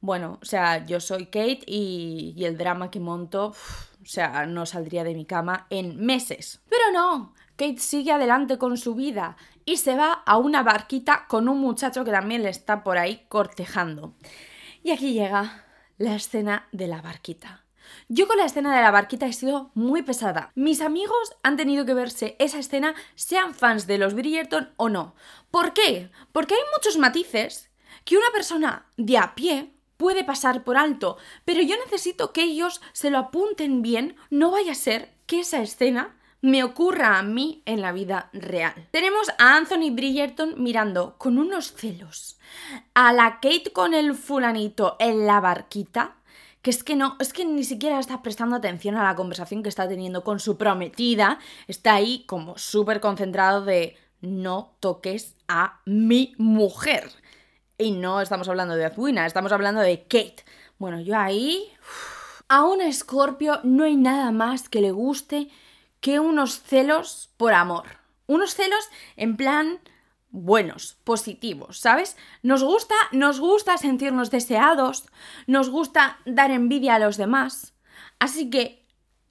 Bueno, 0.00 0.38
o 0.40 0.44
sea, 0.44 0.84
yo 0.86 1.00
soy 1.00 1.26
Kate 1.26 1.60
y, 1.66 2.34
y 2.36 2.44
el 2.44 2.56
drama 2.56 2.90
que 2.90 3.00
monto, 3.00 3.48
o 3.48 4.06
sea, 4.06 4.46
no 4.46 4.66
saldría 4.66 5.04
de 5.04 5.14
mi 5.14 5.24
cama 5.24 5.66
en 5.70 6.04
meses. 6.04 6.60
Pero 6.68 6.92
no, 6.92 7.34
Kate 7.56 7.78
sigue 7.78 8.12
adelante 8.12 8.58
con 8.58 8.76
su 8.76 8.94
vida 8.94 9.36
y 9.64 9.78
se 9.78 9.96
va 9.96 10.12
a 10.12 10.36
una 10.36 10.62
barquita 10.62 11.26
con 11.28 11.48
un 11.48 11.58
muchacho 11.58 12.04
que 12.04 12.12
también 12.12 12.42
le 12.42 12.50
está 12.50 12.84
por 12.84 12.98
ahí 12.98 13.26
cortejando. 13.28 14.14
Y 14.82 14.92
aquí 14.92 15.12
llega 15.12 15.64
la 15.98 16.14
escena 16.14 16.68
de 16.72 16.86
la 16.86 17.00
barquita. 17.02 17.64
Yo 18.08 18.28
con 18.28 18.36
la 18.36 18.44
escena 18.44 18.74
de 18.74 18.82
la 18.82 18.90
barquita 18.90 19.26
he 19.26 19.32
sido 19.32 19.70
muy 19.74 20.02
pesada. 20.02 20.52
Mis 20.54 20.80
amigos 20.80 21.34
han 21.42 21.56
tenido 21.56 21.84
que 21.84 21.94
verse 21.94 22.36
esa 22.38 22.58
escena, 22.58 22.94
sean 23.14 23.54
fans 23.54 23.86
de 23.86 23.98
los 23.98 24.14
Bridgerton 24.14 24.72
o 24.76 24.88
no. 24.88 25.14
¿Por 25.50 25.72
qué? 25.72 26.10
Porque 26.32 26.54
hay 26.54 26.60
muchos 26.76 26.98
matices 26.98 27.70
que 28.04 28.16
una 28.16 28.30
persona 28.32 28.86
de 28.96 29.18
a 29.18 29.34
pie 29.34 29.72
puede 29.96 30.24
pasar 30.24 30.64
por 30.64 30.76
alto, 30.76 31.16
pero 31.44 31.62
yo 31.62 31.76
necesito 31.84 32.32
que 32.32 32.44
ellos 32.44 32.80
se 32.92 33.10
lo 33.10 33.18
apunten 33.18 33.82
bien, 33.82 34.16
no 34.30 34.50
vaya 34.50 34.72
a 34.72 34.76
ser 34.76 35.12
que 35.26 35.40
esa 35.40 35.62
escena 35.62 36.16
me 36.42 36.62
ocurra 36.62 37.18
a 37.18 37.22
mí 37.22 37.62
en 37.64 37.80
la 37.80 37.92
vida 37.92 38.30
real. 38.32 38.74
Tenemos 38.92 39.28
a 39.38 39.56
Anthony 39.56 39.90
Bridgerton 39.90 40.54
mirando 40.62 41.16
con 41.18 41.38
unos 41.38 41.72
celos 41.72 42.38
a 42.94 43.12
la 43.12 43.40
Kate 43.40 43.72
con 43.72 43.94
el 43.94 44.14
fulanito 44.14 44.96
en 45.00 45.26
la 45.26 45.40
barquita, 45.40 46.16
que 46.62 46.70
es 46.70 46.84
que 46.84 46.96
no, 46.96 47.16
es 47.20 47.32
que 47.32 47.44
ni 47.44 47.64
siquiera 47.64 47.98
está 47.98 48.22
prestando 48.22 48.56
atención 48.56 48.96
a 48.96 49.04
la 49.04 49.16
conversación 49.16 49.62
que 49.62 49.68
está 49.68 49.88
teniendo 49.88 50.24
con 50.24 50.40
su 50.40 50.56
prometida, 50.56 51.38
está 51.68 51.94
ahí 51.94 52.24
como 52.26 52.58
súper 52.58 53.00
concentrado 53.00 53.64
de 53.64 53.96
no 54.20 54.76
toques 54.80 55.36
a 55.48 55.80
mi 55.84 56.34
mujer. 56.38 57.10
Y 57.78 57.92
no 57.92 58.20
estamos 58.20 58.48
hablando 58.48 58.74
de 58.74 58.86
Azuina, 58.86 59.26
estamos 59.26 59.52
hablando 59.52 59.80
de 59.80 60.02
Kate. 60.02 60.44
Bueno, 60.78 61.00
yo 61.00 61.18
ahí... 61.18 61.70
A 62.48 62.64
un 62.64 62.80
escorpio 62.80 63.58
no 63.64 63.82
hay 63.82 63.96
nada 63.96 64.30
más 64.30 64.68
que 64.68 64.80
le 64.80 64.92
guste 64.92 65.48
que 66.00 66.20
unos 66.20 66.62
celos 66.62 67.30
por 67.36 67.54
amor. 67.54 67.86
Unos 68.28 68.54
celos 68.54 68.88
en 69.16 69.36
plan 69.36 69.80
buenos, 70.30 70.96
positivos, 71.02 71.80
¿sabes? 71.80 72.16
Nos 72.42 72.62
gusta, 72.62 72.94
nos 73.10 73.40
gusta 73.40 73.78
sentirnos 73.78 74.30
deseados, 74.30 75.06
nos 75.48 75.70
gusta 75.70 76.18
dar 76.24 76.52
envidia 76.52 76.94
a 76.94 76.98
los 77.00 77.16
demás. 77.16 77.74
Así 78.20 78.48
que 78.48 78.84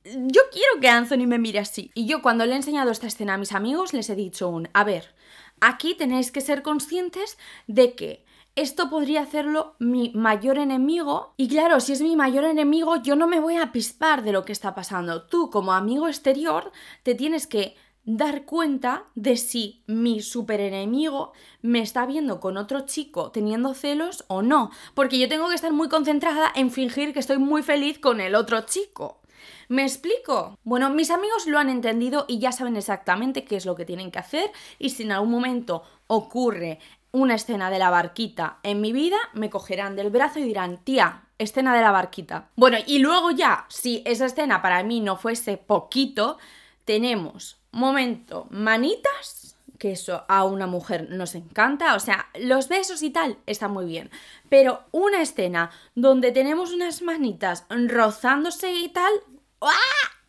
yo 0.03 0.41
quiero 0.51 0.81
que 0.81 0.89
Anthony 0.89 1.25
me 1.25 1.39
mire 1.39 1.60
así. 1.60 1.91
Y 1.93 2.08
yo 2.08 2.21
cuando 2.21 2.45
le 2.45 2.51
he 2.51 2.58
enseñado 2.58 2.91
esta 2.91 3.08
escena 3.08 3.36
a 3.36 3.38
mis 3.38 3.53
amigos 3.53 3.93
les 3.93 4.10
he 4.10 4.15
dicho 4.15 4.49
un, 4.49 4.67
a 4.73 4.84
ver, 4.84 5.15
aquí 5.62 5.95
tenéis 5.95 6.31
que 6.31 6.41
ser 6.41 6.63
conscientes 6.63 7.38
de 7.67 7.95
que 7.95 8.24
esto 8.55 8.89
podría 8.89 9.21
hacerlo 9.21 9.75
mi 9.79 10.11
mayor 10.15 10.57
enemigo. 10.57 11.33
Y 11.37 11.47
claro, 11.49 11.79
si 11.79 11.93
es 11.93 12.01
mi 12.01 12.15
mayor 12.15 12.45
enemigo, 12.45 12.95
yo 12.97 13.15
no 13.15 13.27
me 13.27 13.39
voy 13.39 13.57
a 13.57 13.71
pispar 13.71 14.23
de 14.23 14.31
lo 14.31 14.45
que 14.45 14.53
está 14.53 14.73
pasando. 14.73 15.23
Tú, 15.23 15.49
como 15.49 15.73
amigo 15.73 16.07
exterior, 16.07 16.71
te 17.03 17.15
tienes 17.15 17.47
que 17.47 17.75
dar 18.05 18.45
cuenta 18.45 19.05
de 19.15 19.35
si 19.35 19.83
mi 19.87 20.21
super 20.21 20.61
enemigo 20.61 21.33
me 21.61 21.81
está 21.81 22.05
viendo 22.05 22.39
con 22.39 22.55
otro 22.55 22.81
chico 22.81 23.31
teniendo 23.31 23.73
celos 23.73 24.23
o 24.27 24.41
no. 24.41 24.71
Porque 24.93 25.19
yo 25.19 25.27
tengo 25.27 25.49
que 25.49 25.55
estar 25.55 25.73
muy 25.73 25.89
concentrada 25.89 26.51
en 26.55 26.71
fingir 26.71 27.13
que 27.13 27.19
estoy 27.19 27.39
muy 27.39 27.61
feliz 27.63 27.99
con 27.99 28.21
el 28.21 28.35
otro 28.35 28.61
chico. 28.61 29.21
¿Me 29.67 29.83
explico? 29.83 30.57
Bueno, 30.63 30.89
mis 30.91 31.09
amigos 31.09 31.47
lo 31.47 31.57
han 31.57 31.69
entendido 31.69 32.25
y 32.27 32.39
ya 32.39 32.51
saben 32.51 32.77
exactamente 32.77 33.43
qué 33.43 33.55
es 33.55 33.65
lo 33.65 33.75
que 33.75 33.85
tienen 33.85 34.11
que 34.11 34.19
hacer 34.19 34.51
y 34.79 34.91
si 34.91 35.03
en 35.03 35.11
algún 35.11 35.31
momento 35.31 35.83
ocurre 36.07 36.79
una 37.15 37.36
escena 37.36 37.69
de 37.69 37.80
la 37.80 37.89
barquita 37.89 38.58
en 38.62 38.82
mi 38.82 38.91
vida, 38.91 39.15
me 39.32 39.49
cogerán 39.49 39.95
del 39.95 40.10
brazo 40.10 40.39
y 40.39 40.43
dirán, 40.43 40.84
tía, 40.84 41.23
escena 41.38 41.73
de 41.73 41.82
la 41.82 41.91
barquita. 41.91 42.49
Bueno, 42.58 42.78
y 42.86 42.99
luego 42.99 43.32
ya, 43.32 43.65
si 43.69 44.04
esa 44.06 44.25
escena 44.25 44.62
para 44.62 44.84
mí 44.84 44.99
no 44.99 45.15
fuese 45.15 45.56
poquito, 45.56 46.38
tenemos 46.84 47.58
momento 47.71 48.47
manitas, 48.49 49.56
que 49.80 49.93
eso 49.93 50.25
a 50.28 50.43
una 50.43 50.67
mujer 50.67 51.08
nos 51.10 51.36
encanta, 51.36 51.95
o 51.95 52.01
sea, 52.01 52.28
los 52.38 52.67
besos 52.67 53.01
y 53.01 53.12
tal 53.12 53.38
está 53.45 53.69
muy 53.69 53.86
bien, 53.86 54.12
pero 54.49 54.84
una 54.91 55.21
escena 55.21 55.71
donde 55.95 56.34
tenemos 56.34 56.73
unas 56.73 57.01
manitas 57.01 57.65
rozándose 57.69 58.73
y 58.73 58.89
tal, 58.89 59.13
¡ah! 59.62 59.71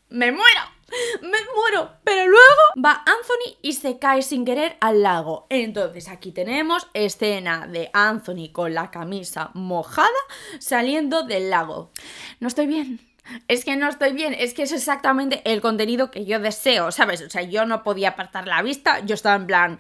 ¡Me 0.08 0.30
muero! 0.30 0.75
Me 1.20 1.38
muero. 1.54 1.90
Pero 2.04 2.26
luego 2.26 2.62
va 2.84 3.02
Anthony 3.06 3.56
y 3.62 3.72
se 3.72 3.98
cae 3.98 4.22
sin 4.22 4.44
querer 4.44 4.76
al 4.80 5.02
lago. 5.02 5.46
Entonces 5.50 6.08
aquí 6.08 6.32
tenemos 6.32 6.88
escena 6.94 7.66
de 7.66 7.90
Anthony 7.92 8.50
con 8.52 8.74
la 8.74 8.90
camisa 8.90 9.50
mojada 9.54 10.08
saliendo 10.58 11.22
del 11.22 11.50
lago. 11.50 11.90
No 12.40 12.48
estoy 12.48 12.66
bien. 12.66 13.00
Es 13.48 13.64
que 13.64 13.76
no 13.76 13.88
estoy 13.88 14.12
bien, 14.12 14.34
es 14.38 14.54
que 14.54 14.62
es 14.62 14.72
exactamente 14.72 15.42
el 15.44 15.60
contenido 15.60 16.12
que 16.12 16.24
yo 16.24 16.38
deseo, 16.38 16.92
¿sabes? 16.92 17.22
O 17.22 17.28
sea, 17.28 17.42
yo 17.42 17.66
no 17.66 17.82
podía 17.82 18.10
apartar 18.10 18.46
la 18.46 18.62
vista, 18.62 19.00
yo 19.00 19.16
estaba 19.16 19.34
en 19.34 19.46
plan, 19.48 19.78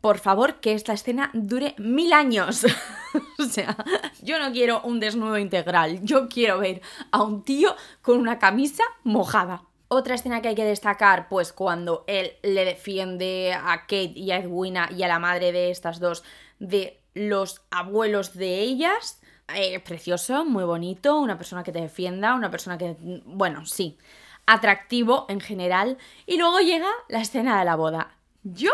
por 0.00 0.18
favor, 0.18 0.54
que 0.60 0.72
esta 0.72 0.94
escena 0.94 1.30
dure 1.34 1.74
mil 1.76 2.14
años. 2.14 2.64
o 3.38 3.44
sea, 3.44 3.76
yo 4.22 4.38
no 4.38 4.52
quiero 4.52 4.80
un 4.84 5.00
desnudo 5.00 5.36
integral, 5.36 6.00
yo 6.02 6.30
quiero 6.30 6.60
ver 6.60 6.80
a 7.10 7.22
un 7.22 7.44
tío 7.44 7.76
con 8.00 8.18
una 8.18 8.38
camisa 8.38 8.84
mojada. 9.04 9.67
Otra 9.88 10.14
escena 10.14 10.42
que 10.42 10.48
hay 10.48 10.54
que 10.54 10.64
destacar, 10.64 11.28
pues 11.28 11.52
cuando 11.52 12.04
él 12.06 12.32
le 12.42 12.66
defiende 12.66 13.54
a 13.54 13.80
Kate 13.82 14.12
y 14.14 14.30
a 14.30 14.36
Edwina 14.36 14.90
y 14.94 15.02
a 15.02 15.08
la 15.08 15.18
madre 15.18 15.50
de 15.50 15.70
estas 15.70 15.98
dos 15.98 16.24
de 16.58 17.00
los 17.14 17.62
abuelos 17.70 18.34
de 18.34 18.60
ellas. 18.60 19.20
Eh, 19.54 19.80
precioso, 19.80 20.44
muy 20.44 20.64
bonito, 20.64 21.18
una 21.18 21.38
persona 21.38 21.64
que 21.64 21.72
te 21.72 21.80
defienda, 21.80 22.34
una 22.34 22.50
persona 22.50 22.76
que, 22.76 22.96
bueno, 23.24 23.64
sí, 23.64 23.96
atractivo 24.44 25.24
en 25.30 25.40
general. 25.40 25.96
Y 26.26 26.36
luego 26.36 26.60
llega 26.60 26.90
la 27.08 27.22
escena 27.22 27.58
de 27.58 27.64
la 27.64 27.76
boda. 27.76 28.14
Yo 28.42 28.72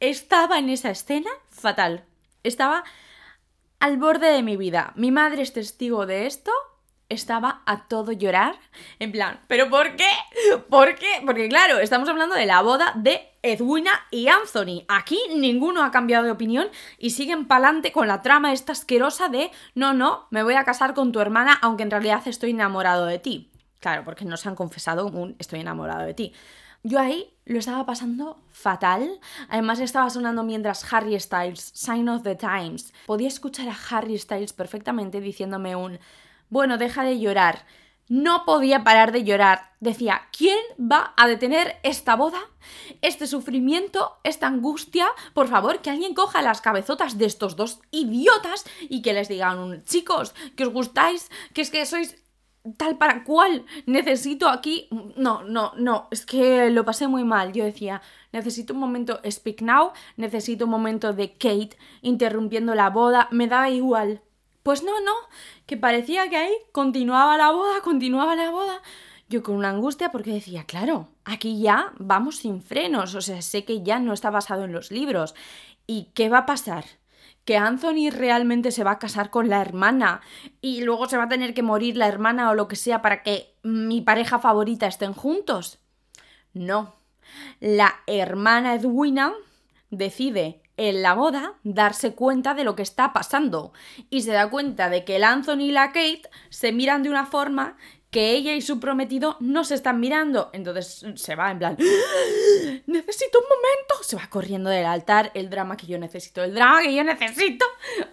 estaba 0.00 0.58
en 0.58 0.70
esa 0.70 0.90
escena 0.90 1.30
fatal. 1.50 2.04
Estaba 2.42 2.82
al 3.78 3.96
borde 3.96 4.32
de 4.32 4.42
mi 4.42 4.56
vida. 4.56 4.92
Mi 4.96 5.12
madre 5.12 5.42
es 5.42 5.52
testigo 5.52 6.04
de 6.04 6.26
esto 6.26 6.50
estaba 7.08 7.62
a 7.66 7.86
todo 7.86 8.12
llorar. 8.12 8.56
En 8.98 9.12
plan, 9.12 9.40
¿pero 9.46 9.70
por 9.70 9.96
qué? 9.96 10.08
¿Por 10.68 10.94
qué? 10.96 11.22
Porque 11.24 11.48
claro, 11.48 11.78
estamos 11.78 12.08
hablando 12.08 12.34
de 12.34 12.46
la 12.46 12.62
boda 12.62 12.92
de 12.96 13.28
Edwina 13.42 13.92
y 14.10 14.28
Anthony. 14.28 14.84
Aquí 14.88 15.18
ninguno 15.34 15.84
ha 15.84 15.90
cambiado 15.90 16.24
de 16.24 16.30
opinión 16.30 16.68
y 16.98 17.10
siguen 17.10 17.46
pa'lante 17.46 17.92
con 17.92 18.08
la 18.08 18.22
trama 18.22 18.52
esta 18.52 18.72
asquerosa 18.72 19.28
de 19.28 19.50
no, 19.74 19.92
no, 19.92 20.26
me 20.30 20.42
voy 20.42 20.54
a 20.54 20.64
casar 20.64 20.94
con 20.94 21.12
tu 21.12 21.20
hermana 21.20 21.58
aunque 21.62 21.84
en 21.84 21.90
realidad 21.90 22.26
estoy 22.26 22.50
enamorado 22.50 23.06
de 23.06 23.18
ti. 23.18 23.50
Claro, 23.80 24.04
porque 24.04 24.24
no 24.24 24.36
se 24.36 24.48
han 24.48 24.56
confesado 24.56 25.06
un 25.06 25.36
estoy 25.38 25.60
enamorado 25.60 26.04
de 26.04 26.14
ti. 26.14 26.32
Yo 26.82 27.00
ahí 27.00 27.34
lo 27.44 27.58
estaba 27.58 27.84
pasando 27.84 28.38
fatal. 28.50 29.18
Además 29.48 29.80
estaba 29.80 30.08
sonando 30.08 30.44
mientras 30.44 30.92
Harry 30.92 31.18
Styles, 31.18 31.72
Sign 31.74 32.08
of 32.08 32.22
the 32.22 32.36
Times. 32.36 32.92
Podía 33.06 33.28
escuchar 33.28 33.68
a 33.68 33.76
Harry 33.90 34.16
Styles 34.18 34.52
perfectamente 34.52 35.20
diciéndome 35.20 35.74
un, 35.74 35.98
bueno, 36.50 36.78
deja 36.78 37.02
de 37.02 37.18
llorar. 37.18 37.66
No 38.08 38.44
podía 38.44 38.84
parar 38.84 39.10
de 39.10 39.24
llorar. 39.24 39.72
Decía, 39.80 40.28
¿quién 40.36 40.58
va 40.80 41.12
a 41.16 41.26
detener 41.26 41.76
esta 41.82 42.14
boda? 42.14 42.38
Este 43.02 43.26
sufrimiento, 43.26 44.18
esta 44.22 44.46
angustia. 44.46 45.08
Por 45.34 45.48
favor, 45.48 45.80
que 45.80 45.90
alguien 45.90 46.14
coja 46.14 46.40
las 46.40 46.60
cabezotas 46.60 47.18
de 47.18 47.26
estos 47.26 47.56
dos 47.56 47.80
idiotas 47.90 48.64
y 48.88 49.02
que 49.02 49.12
les 49.12 49.28
digan, 49.28 49.82
chicos, 49.84 50.34
que 50.56 50.64
os 50.64 50.72
gustáis, 50.72 51.30
que 51.52 51.62
es 51.62 51.70
que 51.70 51.84
sois 51.84 52.16
tal 52.76 52.96
para 52.96 53.24
cual. 53.24 53.64
Necesito 53.86 54.48
aquí. 54.48 54.88
No, 55.16 55.42
no, 55.42 55.72
no. 55.76 56.08
Es 56.10 56.26
que 56.26 56.70
lo 56.70 56.84
pasé 56.84 57.08
muy 57.08 57.24
mal. 57.24 57.52
Yo 57.52 57.64
decía, 57.64 58.02
necesito 58.32 58.72
un 58.72 58.80
momento 58.80 59.20
Speak 59.28 59.62
Now, 59.62 59.92
necesito 60.16 60.64
un 60.64 60.70
momento 60.70 61.12
de 61.12 61.32
Kate 61.32 61.76
interrumpiendo 62.02 62.74
la 62.74 62.90
boda. 62.90 63.28
Me 63.30 63.48
da 63.48 63.68
igual. 63.70 64.22
Pues 64.66 64.82
no, 64.82 65.00
no. 65.00 65.12
Que 65.64 65.76
parecía 65.76 66.28
que 66.28 66.36
ahí 66.36 66.52
continuaba 66.72 67.36
la 67.36 67.52
boda, 67.52 67.80
continuaba 67.84 68.34
la 68.34 68.50
boda. 68.50 68.82
Yo 69.28 69.44
con 69.44 69.54
una 69.54 69.70
angustia 69.70 70.10
porque 70.10 70.32
decía, 70.32 70.64
claro, 70.64 71.06
aquí 71.24 71.60
ya 71.60 71.92
vamos 72.00 72.38
sin 72.38 72.60
frenos. 72.62 73.14
O 73.14 73.20
sea, 73.20 73.42
sé 73.42 73.64
que 73.64 73.84
ya 73.84 74.00
no 74.00 74.12
está 74.12 74.28
basado 74.30 74.64
en 74.64 74.72
los 74.72 74.90
libros. 74.90 75.36
¿Y 75.86 76.10
qué 76.14 76.28
va 76.28 76.38
a 76.38 76.46
pasar? 76.46 76.84
que 77.44 77.56
Anthony 77.56 78.10
realmente 78.10 78.72
se 78.72 78.82
va 78.82 78.90
a 78.90 78.98
casar 78.98 79.30
con 79.30 79.48
la 79.48 79.60
hermana 79.60 80.20
y 80.60 80.80
luego 80.80 81.08
se 81.08 81.16
va 81.16 81.24
a 81.24 81.28
tener 81.28 81.54
que 81.54 81.62
morir 81.62 81.96
la 81.96 82.08
hermana 82.08 82.50
o 82.50 82.56
lo 82.56 82.66
que 82.66 82.74
sea 82.74 83.02
para 83.02 83.22
que 83.22 83.54
mi 83.62 84.00
pareja 84.00 84.40
favorita 84.40 84.88
estén 84.88 85.12
juntos. 85.12 85.78
No. 86.54 86.96
La 87.60 88.00
hermana 88.08 88.74
Edwina 88.74 89.32
decide 89.90 90.60
en 90.76 91.02
la 91.02 91.14
boda 91.14 91.54
darse 91.62 92.14
cuenta 92.14 92.54
de 92.54 92.64
lo 92.64 92.76
que 92.76 92.82
está 92.82 93.12
pasando 93.12 93.72
y 94.10 94.22
se 94.22 94.32
da 94.32 94.50
cuenta 94.50 94.90
de 94.90 95.04
que 95.04 95.16
el 95.16 95.24
Anthony 95.24 95.60
y 95.60 95.72
la 95.72 95.88
Kate 95.88 96.28
se 96.50 96.72
miran 96.72 97.02
de 97.02 97.10
una 97.10 97.26
forma 97.26 97.76
que 98.10 98.32
ella 98.32 98.54
y 98.54 98.62
su 98.62 98.80
prometido 98.80 99.36
no 99.40 99.64
se 99.64 99.74
están 99.74 100.00
mirando. 100.00 100.50
Entonces 100.52 101.04
se 101.16 101.34
va 101.34 101.50
en 101.50 101.58
plan, 101.58 101.76
necesito 102.86 103.38
un 103.38 103.44
momento. 103.44 104.02
Se 104.02 104.16
va 104.16 104.28
corriendo 104.28 104.70
del 104.70 104.86
altar, 104.86 105.32
el 105.34 105.50
drama 105.50 105.76
que 105.76 105.86
yo 105.86 105.98
necesito, 105.98 106.44
el 106.44 106.54
drama 106.54 106.82
que 106.82 106.94
yo 106.94 107.04
necesito. 107.04 107.64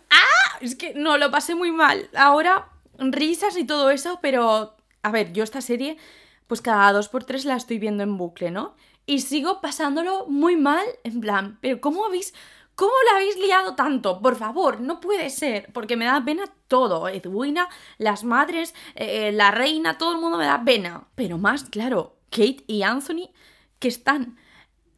¡Ah! 0.09 0.57
Es 0.61 0.75
que 0.75 0.93
no, 0.93 1.17
lo 1.17 1.31
pasé 1.31 1.55
muy 1.55 1.71
mal. 1.71 2.09
Ahora, 2.15 2.69
risas 2.97 3.57
y 3.57 3.65
todo 3.65 3.89
eso, 3.91 4.19
pero... 4.21 4.75
A 5.05 5.11
ver, 5.11 5.33
yo 5.33 5.43
esta 5.43 5.59
serie, 5.59 5.97
pues 6.47 6.61
cada 6.61 6.93
dos 6.93 7.09
por 7.09 7.25
tres 7.25 7.43
la 7.43 7.57
estoy 7.57 7.77
viendo 7.77 8.03
en 8.03 8.17
bucle, 8.17 8.51
¿no? 8.51 8.75
Y 9.05 9.19
sigo 9.19 9.61
pasándolo 9.61 10.25
muy 10.27 10.55
mal, 10.55 10.85
en 11.03 11.19
plan, 11.19 11.57
pero 11.61 11.81
¿cómo 11.81 12.05
habéis 12.05 12.33
¿Cómo 12.75 12.91
la 13.05 13.17
habéis 13.17 13.37
liado 13.37 13.75
tanto? 13.75 14.19
Por 14.19 14.35
favor, 14.35 14.81
no 14.81 14.99
puede 14.99 15.29
ser, 15.29 15.71
porque 15.73 15.95
me 15.95 16.05
da 16.05 16.25
pena 16.25 16.45
todo. 16.67 17.07
Edwina, 17.07 17.69
las 17.99 18.23
madres, 18.23 18.73
eh, 18.95 19.31
la 19.31 19.51
reina, 19.51 19.99
todo 19.99 20.13
el 20.13 20.21
mundo 20.21 20.39
me 20.39 20.45
da 20.45 20.63
pena. 20.65 21.07
Pero 21.13 21.37
más, 21.37 21.65
claro, 21.65 22.15
Kate 22.31 22.63
y 22.65 22.81
Anthony, 22.81 23.29
que 23.77 23.87
están 23.89 24.37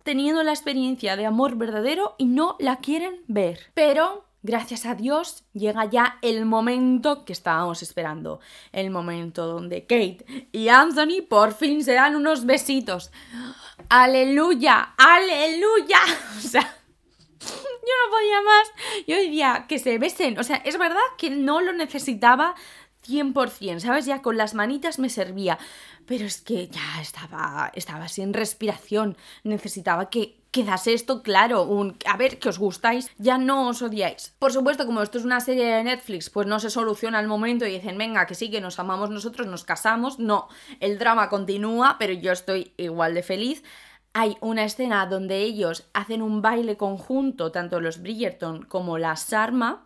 teniendo 0.03 0.41
la 0.43 0.51
experiencia 0.51 1.17
de 1.17 1.25
amor 1.25 1.57
verdadero 1.57 2.15
y 2.17 2.25
no 2.25 2.55
la 2.59 2.77
quieren 2.77 3.23
ver. 3.27 3.59
Pero, 3.73 4.25
gracias 4.45 4.85
a 4.85 4.95
Dios, 4.95 5.43
llega 5.53 5.85
ya 5.85 6.19
el 6.21 6.45
momento 6.45 7.25
que 7.25 7.33
estábamos 7.33 7.81
esperando. 7.81 8.39
El 8.71 8.91
momento 8.91 9.47
donde 9.47 9.81
Kate 9.81 10.49
y 10.51 10.69
Anthony 10.69 11.23
por 11.27 11.53
fin 11.53 11.83
se 11.83 11.93
dan 11.93 12.15
unos 12.15 12.45
besitos. 12.45 13.11
¡Aleluya! 13.89 14.93
¡Aleluya! 14.97 15.99
O 16.37 16.47
sea 16.47 16.75
yo 17.85 17.93
no 18.05 18.11
podía 18.11 18.41
más. 18.41 18.71
Yo 19.07 19.15
decía 19.17 19.65
que 19.67 19.79
se 19.79 19.97
besen. 19.97 20.39
O 20.39 20.43
sea, 20.43 20.57
es 20.57 20.77
verdad 20.77 21.01
que 21.17 21.29
no 21.29 21.61
lo 21.61 21.73
necesitaba 21.73 22.55
100%, 23.07 23.79
¿sabes? 23.79 24.05
Ya 24.05 24.21
con 24.21 24.37
las 24.37 24.53
manitas 24.53 24.99
me 24.99 25.09
servía. 25.09 25.57
Pero 26.05 26.25
es 26.25 26.41
que 26.41 26.67
ya 26.67 27.01
estaba, 27.01 27.71
estaba 27.75 28.07
sin 28.07 28.33
respiración. 28.33 29.17
Necesitaba 29.43 30.09
que 30.09 30.39
quedase 30.55 30.93
esto 30.93 31.21
claro. 31.21 31.63
Un, 31.63 31.97
a 32.05 32.15
ver, 32.15 32.39
que 32.39 32.47
os 32.47 32.57
gustáis, 32.57 33.11
ya 33.17 33.37
no 33.37 33.67
os 33.67 33.81
odiáis. 33.81 34.33
Por 34.39 34.53
supuesto, 34.53 34.85
como 34.85 35.01
esto 35.01 35.17
es 35.17 35.25
una 35.25 35.41
serie 35.41 35.65
de 35.65 35.83
Netflix, 35.83 36.29
pues 36.29 36.47
no 36.47 36.61
se 36.61 36.69
soluciona 36.69 37.19
al 37.19 37.27
momento 37.27 37.65
y 37.65 37.71
dicen, 37.71 37.97
venga, 37.97 38.25
que 38.25 38.35
sí, 38.35 38.49
que 38.49 38.61
nos 38.61 38.79
amamos 38.79 39.09
nosotros, 39.09 39.47
nos 39.47 39.65
casamos. 39.65 40.17
No, 40.17 40.47
el 40.79 40.97
drama 40.97 41.27
continúa, 41.27 41.97
pero 41.99 42.13
yo 42.13 42.31
estoy 42.31 42.73
igual 42.77 43.13
de 43.13 43.23
feliz 43.23 43.63
hay 44.17 44.37
una 44.39 44.63
escena 44.63 45.05
donde 45.07 45.41
ellos 45.41 45.89
hacen 45.93 46.21
un 46.21 46.41
baile 46.41 46.77
conjunto, 46.77 47.51
tanto 47.51 47.81
los 47.81 48.01
Bridgerton 48.01 48.63
como 48.63 48.97
la 48.97 49.17
Sarma, 49.17 49.83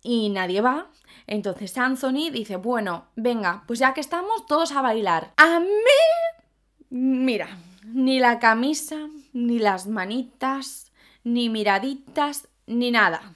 y 0.00 0.28
nadie 0.28 0.60
va. 0.60 0.86
Entonces 1.26 1.76
Anthony 1.76 2.30
dice, 2.32 2.54
bueno, 2.54 3.06
venga, 3.16 3.64
pues 3.66 3.80
ya 3.80 3.94
que 3.94 4.00
estamos 4.00 4.46
todos 4.46 4.70
a 4.70 4.80
bailar. 4.80 5.32
A 5.38 5.58
mí, 5.58 5.66
mira, 6.90 7.48
ni 7.82 8.20
la 8.20 8.38
camisa, 8.38 9.08
ni 9.32 9.58
las 9.58 9.86
manitas, 9.86 10.92
ni 11.24 11.48
miraditas, 11.48 12.48
ni 12.66 12.90
nada. 12.90 13.34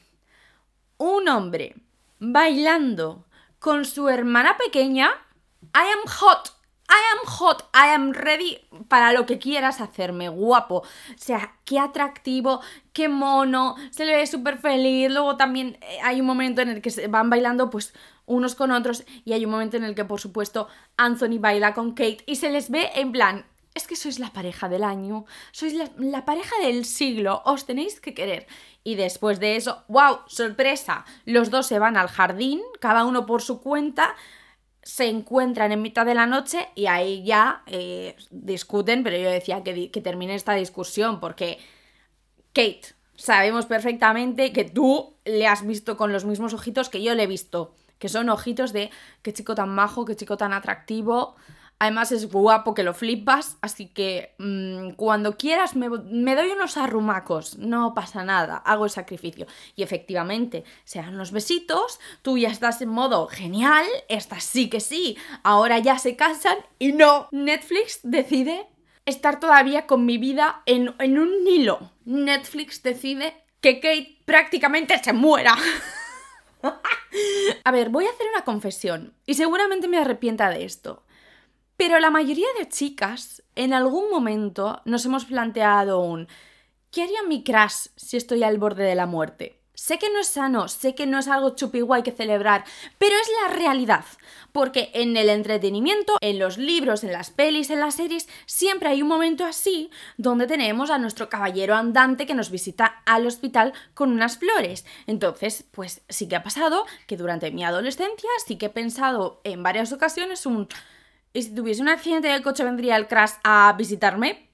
Un 0.98 1.28
hombre 1.28 1.76
bailando 2.18 3.24
con 3.58 3.84
su 3.84 4.08
hermana 4.08 4.56
pequeña, 4.56 5.10
I 5.74 5.86
am 5.92 6.06
hot. 6.06 6.52
I 6.88 7.00
am 7.14 7.26
hot, 7.26 7.62
I 7.72 7.94
am 7.94 8.12
ready 8.12 8.58
para 8.88 9.14
lo 9.14 9.24
que 9.24 9.38
quieras 9.38 9.80
hacerme, 9.80 10.28
guapo. 10.28 10.78
O 10.78 10.84
sea, 11.16 11.54
qué 11.64 11.78
atractivo, 11.78 12.60
qué 12.92 13.08
mono, 13.08 13.76
se 13.90 14.04
le 14.04 14.14
ve 14.14 14.26
súper 14.26 14.58
feliz. 14.58 15.10
Luego 15.10 15.36
también 15.36 15.78
eh, 15.80 15.98
hay 16.02 16.20
un 16.20 16.26
momento 16.26 16.60
en 16.60 16.68
el 16.68 16.82
que 16.82 16.90
se 16.90 17.06
van 17.06 17.30
bailando 17.30 17.70
pues 17.70 17.94
unos 18.26 18.54
con 18.54 18.70
otros 18.72 19.04
y 19.24 19.32
hay 19.32 19.44
un 19.44 19.50
momento 19.50 19.76
en 19.78 19.84
el 19.84 19.94
que 19.94 20.04
por 20.04 20.20
supuesto 20.20 20.68
Anthony 20.96 21.38
baila 21.38 21.72
con 21.72 21.92
Kate 21.92 22.24
y 22.26 22.36
se 22.36 22.50
les 22.50 22.70
ve 22.70 22.90
en 22.94 23.12
plan, 23.12 23.46
es 23.74 23.86
que 23.86 23.96
sois 23.96 24.18
la 24.18 24.32
pareja 24.32 24.68
del 24.68 24.84
año, 24.84 25.24
sois 25.50 25.74
la, 25.74 26.24
pareja 26.24 26.54
del 26.62 26.84
siglo, 26.84 27.42
os 27.44 27.64
tenéis 27.64 28.00
que 28.00 28.14
querer. 28.14 28.46
Y 28.84 28.96
después 28.96 29.40
de 29.40 29.56
eso, 29.56 29.84
wow, 29.88 30.20
sorpresa, 30.26 31.04
los 31.24 31.50
dos 31.50 31.66
se 31.66 31.78
van 31.78 31.96
al 31.96 32.08
jardín, 32.08 32.60
cada 32.80 33.04
uno 33.04 33.26
por 33.26 33.42
su 33.42 33.60
cuenta 33.60 34.14
se 34.82 35.08
encuentran 35.08 35.70
en 35.70 35.80
mitad 35.80 36.04
de 36.04 36.14
la 36.14 36.26
noche 36.26 36.68
y 36.74 36.86
ahí 36.86 37.22
ya 37.24 37.62
eh, 37.66 38.16
discuten, 38.30 39.04
pero 39.04 39.16
yo 39.16 39.30
decía 39.30 39.62
que, 39.62 39.90
que 39.90 40.00
termine 40.00 40.34
esta 40.34 40.54
discusión 40.54 41.20
porque 41.20 41.58
Kate, 42.52 42.82
sabemos 43.14 43.66
perfectamente 43.66 44.52
que 44.52 44.64
tú 44.64 45.14
le 45.24 45.46
has 45.46 45.64
visto 45.64 45.96
con 45.96 46.12
los 46.12 46.24
mismos 46.24 46.52
ojitos 46.52 46.88
que 46.88 47.02
yo 47.02 47.14
le 47.14 47.22
he 47.22 47.26
visto, 47.28 47.76
que 48.00 48.08
son 48.08 48.28
ojitos 48.28 48.72
de 48.72 48.90
qué 49.22 49.32
chico 49.32 49.54
tan 49.54 49.68
majo, 49.68 50.04
qué 50.04 50.16
chico 50.16 50.36
tan 50.36 50.52
atractivo, 50.52 51.36
Además 51.78 52.12
es 52.12 52.30
guapo 52.30 52.74
que 52.74 52.84
lo 52.84 52.94
flipas, 52.94 53.56
así 53.60 53.88
que 53.88 54.34
mm, 54.38 54.90
cuando 54.92 55.36
quieras 55.36 55.74
me, 55.74 55.88
doy 55.88 56.50
unos 56.50 56.76
arrumacos, 56.76 57.58
no 57.58 57.92
pasa 57.92 58.22
nada, 58.22 58.56
hago 58.58 58.84
el 58.84 58.90
sacrificio. 58.90 59.46
Y 59.74 59.82
efectivamente, 59.82 60.64
se 60.84 61.00
dan 61.00 61.18
los 61.18 61.32
besitos, 61.32 61.98
tú 62.22 62.38
ya 62.38 62.50
estás 62.50 62.80
en 62.82 62.88
modo 62.88 63.26
genial, 63.26 63.84
esta 64.08 64.38
sí 64.38 64.70
que 64.70 64.78
sí, 64.78 65.16
ahora 65.42 65.78
ya 65.78 65.98
se 65.98 66.14
casan 66.14 66.58
y 66.78 66.92
no, 66.92 67.28
Netflix 67.32 68.00
decide 68.04 68.66
estar 69.04 69.40
todavía 69.40 69.86
con 69.86 70.06
mi 70.06 70.18
vida 70.18 70.62
en, 70.66 70.94
en 70.98 71.18
un 71.18 71.46
hilo. 71.48 71.90
Netflix 72.04 72.82
decide 72.82 73.34
que 73.60 73.80
Kate 73.80 74.18
prácticamente 74.24 74.98
se 75.02 75.12
muera. 75.12 75.56
A 77.64 77.70
ver, 77.72 77.90
voy 77.90 78.06
a 78.06 78.10
hacer 78.10 78.26
una 78.32 78.44
confesión 78.44 79.14
y 79.26 79.34
seguramente 79.34 79.88
me 79.88 79.98
arrepienta 79.98 80.48
de 80.50 80.64
esto. 80.64 81.04
Pero 81.84 81.98
la 81.98 82.10
mayoría 82.10 82.46
de 82.56 82.68
chicas 82.68 83.42
en 83.56 83.74
algún 83.74 84.08
momento 84.08 84.80
nos 84.84 85.04
hemos 85.04 85.24
planteado 85.24 85.98
un 85.98 86.28
¿qué 86.92 87.02
haría 87.02 87.24
mi 87.24 87.42
crush 87.42 87.88
si 87.96 88.16
estoy 88.16 88.44
al 88.44 88.58
borde 88.58 88.84
de 88.84 88.94
la 88.94 89.06
muerte? 89.06 89.58
Sé 89.74 89.98
que 89.98 90.08
no 90.08 90.20
es 90.20 90.28
sano, 90.28 90.68
sé 90.68 90.94
que 90.94 91.06
no 91.06 91.18
es 91.18 91.26
algo 91.26 91.56
chupi 91.56 91.80
guay 91.80 92.04
que 92.04 92.12
celebrar, 92.12 92.62
pero 92.98 93.16
es 93.16 93.28
la 93.40 93.56
realidad. 93.56 94.04
Porque 94.52 94.92
en 94.94 95.16
el 95.16 95.28
entretenimiento, 95.28 96.18
en 96.20 96.38
los 96.38 96.56
libros, 96.56 97.02
en 97.02 97.10
las 97.10 97.32
pelis, 97.32 97.68
en 97.68 97.80
las 97.80 97.96
series, 97.96 98.28
siempre 98.46 98.88
hay 98.88 99.02
un 99.02 99.08
momento 99.08 99.44
así 99.44 99.90
donde 100.16 100.46
tenemos 100.46 100.88
a 100.88 100.98
nuestro 100.98 101.28
caballero 101.28 101.74
andante 101.74 102.26
que 102.26 102.34
nos 102.34 102.52
visita 102.52 103.02
al 103.06 103.26
hospital 103.26 103.72
con 103.94 104.12
unas 104.12 104.38
flores. 104.38 104.84
Entonces, 105.08 105.64
pues 105.72 106.02
sí 106.08 106.28
que 106.28 106.36
ha 106.36 106.44
pasado 106.44 106.86
que 107.08 107.16
durante 107.16 107.50
mi 107.50 107.64
adolescencia 107.64 108.30
sí 108.46 108.56
que 108.56 108.66
he 108.66 108.70
pensado 108.70 109.40
en 109.42 109.64
varias 109.64 109.92
ocasiones 109.92 110.46
un... 110.46 110.68
¿Y 111.32 111.42
si 111.42 111.54
tuviese 111.54 111.82
un 111.82 111.88
accidente 111.88 112.28
del 112.28 112.42
coche 112.42 112.64
vendría 112.64 112.96
el 112.96 113.08
crash 113.08 113.32
a 113.44 113.74
visitarme? 113.76 114.50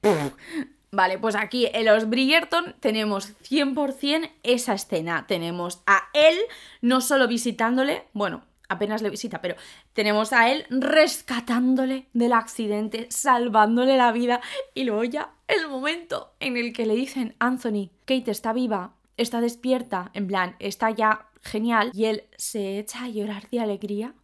Vale, 0.91 1.19
pues 1.19 1.35
aquí 1.35 1.69
en 1.73 1.85
los 1.85 2.09
Bridgerton 2.09 2.75
tenemos 2.81 3.35
100% 3.43 4.31
esa 4.43 4.75
escena. 4.75 5.27
Tenemos 5.27 5.83
a 5.87 6.05
él 6.15 6.39
no 6.81 7.01
solo 7.01 7.29
visitándole, 7.29 8.05
bueno, 8.13 8.45
apenas 8.69 9.03
le 9.03 9.11
visita, 9.11 9.41
pero 9.41 9.57
tenemos 9.93 10.33
a 10.33 10.51
él 10.51 10.67
rescatándole 10.71 12.07
del 12.13 12.33
accidente, 12.33 13.07
salvándole 13.11 13.97
la 13.97 14.13
vida 14.13 14.41
y 14.75 14.85
luego 14.85 15.05
ya 15.05 15.35
el 15.49 15.69
momento 15.69 16.33
en 16.41 16.57
el 16.57 16.73
que 16.73 16.87
le 16.87 16.95
dicen, 16.95 17.35
Anthony, 17.39 17.91
Kate 18.05 18.31
está 18.31 18.53
viva, 18.53 18.95
está 19.17 19.41
despierta, 19.41 20.11
en 20.15 20.27
plan, 20.27 20.57
está 20.59 20.91
ya 20.91 21.27
genial 21.43 21.91
y 21.93 22.05
él 22.05 22.25
se 22.37 22.79
echa 22.79 23.05
a 23.05 23.09
llorar 23.09 23.49
de 23.51 23.61
alegría. 23.61 24.15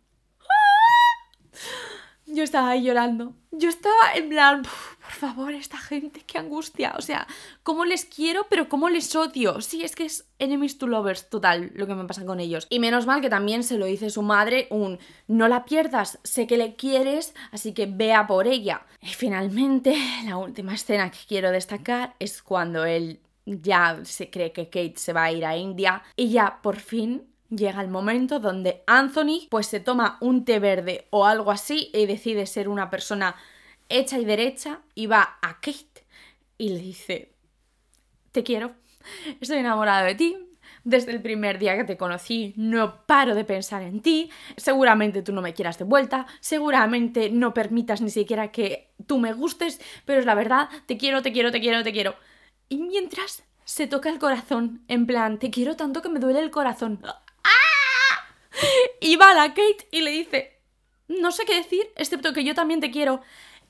Yo 2.35 2.42
estaba 2.42 2.70
ahí 2.70 2.83
llorando. 2.83 3.33
Yo 3.53 3.68
estaba 3.68 4.12
en 4.16 4.29
plan, 4.29 4.62
por 4.62 5.12
favor, 5.12 5.55
esta 5.55 5.79
gente, 5.79 6.23
qué 6.27 6.38
angustia. 6.38 6.94
O 6.99 7.01
sea, 7.01 7.29
cómo 7.62 7.85
les 7.85 8.05
quiero, 8.05 8.49
pero 8.51 8.68
cómo 8.68 8.88
les 8.88 9.14
odio. 9.14 9.61
Sí, 9.61 9.85
es 9.85 9.94
que 9.94 10.07
es 10.07 10.27
enemies 10.40 10.77
to 10.77 10.88
lovers 10.88 11.31
total 11.31 11.70
lo 11.77 11.87
que 11.87 11.94
me 11.94 12.07
pasa 12.07 12.27
con 12.27 12.40
ellos. 12.40 12.66
Y 12.70 12.81
menos 12.81 13.07
mal 13.07 13.20
que 13.20 13.31
también 13.31 13.62
se 13.62 13.79
lo 13.79 13.87
dice 13.87 14.11
su 14.11 14.23
madre, 14.23 14.66
un 14.70 14.99
no 15.29 15.47
la 15.47 15.64
pierdas, 15.64 16.18
sé 16.25 16.49
que 16.49 16.57
le 16.57 16.75
quieres, 16.75 17.35
así 17.53 17.73
que 17.73 17.87
vea 17.87 18.27
por 18.27 18.49
ella. 18.49 18.85
Y 19.01 19.11
finalmente, 19.11 19.97
la 20.25 20.37
última 20.37 20.75
escena 20.75 21.12
que 21.12 21.18
quiero 21.29 21.53
destacar 21.53 22.16
es 22.18 22.42
cuando 22.42 22.85
él 22.85 23.20
ya 23.47 24.01
se 24.03 24.29
cree 24.29 24.51
que 24.51 24.70
Kate 24.70 24.94
se 24.97 25.12
va 25.12 25.25
a 25.25 25.33
ir 25.33 25.47
a 25.47 25.57
India 25.57 26.03
y 26.16 26.31
ya 26.31 26.59
por 26.62 26.81
fin 26.81 27.34
llega 27.50 27.80
el 27.80 27.88
momento 27.88 28.40
donde 28.40 28.83
Anthony 28.87 29.46
pues 29.50 29.66
se 29.66 29.80
toma 29.80 30.18
un 30.20 30.44
té 30.44 30.59
verde 30.59 31.07
o 31.11 31.26
algo 31.26 31.50
así 31.50 31.90
y 31.92 32.07
decide 32.07 32.46
ser 32.46 32.68
una 32.68 32.90
persona 32.90 33.37
hecha 33.88 34.18
y 34.18 34.24
derecha 34.24 34.80
y 34.94 35.07
va 35.07 35.38
a 35.42 35.61
Kate 35.61 36.07
y 36.59 36.70
le 36.70 36.78
dice, 36.78 37.33
te 38.33 38.42
quiero, 38.42 38.72
estoy 39.40 39.59
enamorado 39.59 40.07
de 40.07 40.14
ti, 40.14 40.37
desde 40.85 41.12
el 41.12 41.22
primer 41.22 41.59
día 41.59 41.76
que 41.76 41.85
te 41.85 41.96
conocí 41.96 42.52
no 42.57 43.07
paro 43.07 43.35
de 43.35 43.44
pensar 43.44 43.83
en 43.83 44.00
ti, 44.00 44.30
seguramente 44.57 45.22
tú 45.22 45.33
no 45.33 45.42
me 45.42 45.54
quieras 45.54 45.78
de 45.78 45.85
vuelta, 45.85 46.26
seguramente 46.40 47.30
no 47.30 47.54
permitas 47.54 48.00
ni 48.00 48.11
siquiera 48.11 48.52
que 48.52 48.92
tú 49.07 49.18
me 49.18 49.33
gustes, 49.33 49.80
pero 50.04 50.20
es 50.20 50.26
la 50.26 50.35
verdad, 50.35 50.68
te 50.87 50.96
quiero, 50.96 51.22
te 51.22 51.33
quiero, 51.33 51.50
te 51.50 51.61
quiero, 51.61 51.83
te 51.83 51.92
quiero. 51.92 52.14
Y 52.68 52.78
mientras 52.78 53.44
se 53.64 53.87
toca 53.87 54.11
el 54.11 54.18
corazón, 54.18 54.83
en 54.88 55.07
plan, 55.07 55.38
te 55.38 55.50
quiero 55.50 55.74
tanto 55.76 56.02
que 56.02 56.11
me 56.11 56.20
duele 56.20 56.40
el 56.40 56.50
corazón. 56.50 57.00
Y 59.01 59.17
va 59.17 59.31
a 59.31 59.35
la 59.35 59.49
Kate 59.49 59.88
y 59.90 60.01
le 60.01 60.11
dice, 60.11 60.59
no 61.09 61.31
sé 61.31 61.45
qué 61.45 61.57
decir, 61.57 61.90
excepto 61.97 62.33
que 62.33 62.45
yo 62.45 62.55
también 62.55 62.81
te 62.81 62.90
quiero. 62.90 63.21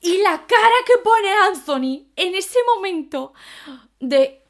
Y 0.01 0.19
la 0.19 0.47
cara 0.47 0.75
que 0.87 0.99
pone 1.03 1.33
Anthony 1.33 2.09
en 2.17 2.35
ese 2.35 2.59
momento 2.75 3.33
de... 4.01 4.43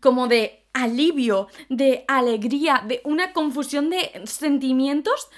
como 0.00 0.26
de 0.26 0.66
alivio, 0.72 1.48
de 1.68 2.04
alegría, 2.08 2.82
de 2.86 3.00
una 3.04 3.32
confusión 3.32 3.90
de 3.90 4.22
sentimientos, 4.24 5.30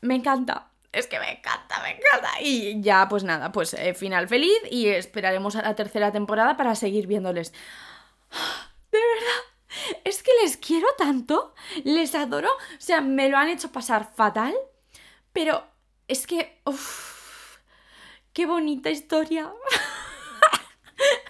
me 0.00 0.14
encanta. 0.14 0.68
Es 0.92 1.06
que 1.06 1.18
me 1.18 1.32
encanta, 1.32 1.80
me 1.82 1.90
encanta. 1.90 2.40
Y 2.40 2.82
ya, 2.82 3.08
pues 3.08 3.24
nada, 3.24 3.50
pues 3.50 3.72
eh, 3.74 3.94
final 3.94 4.28
feliz 4.28 4.58
y 4.70 4.88
esperaremos 4.88 5.56
a 5.56 5.62
la 5.62 5.74
tercera 5.74 6.12
temporada 6.12 6.56
para 6.56 6.74
seguir 6.74 7.06
viéndoles. 7.06 7.52
De 8.90 8.98
verdad, 8.98 9.51
es 10.04 10.22
que 10.22 10.30
les 10.42 10.56
quiero 10.56 10.86
tanto, 10.96 11.54
les 11.84 12.14
adoro, 12.14 12.48
o 12.48 12.80
sea, 12.80 13.00
me 13.00 13.28
lo 13.28 13.38
han 13.38 13.48
hecho 13.48 13.72
pasar 13.72 14.12
fatal, 14.14 14.54
pero 15.32 15.64
es 16.08 16.26
que, 16.26 16.60
qué 18.32 18.46
bonita 18.46 18.90
historia. 18.90 19.50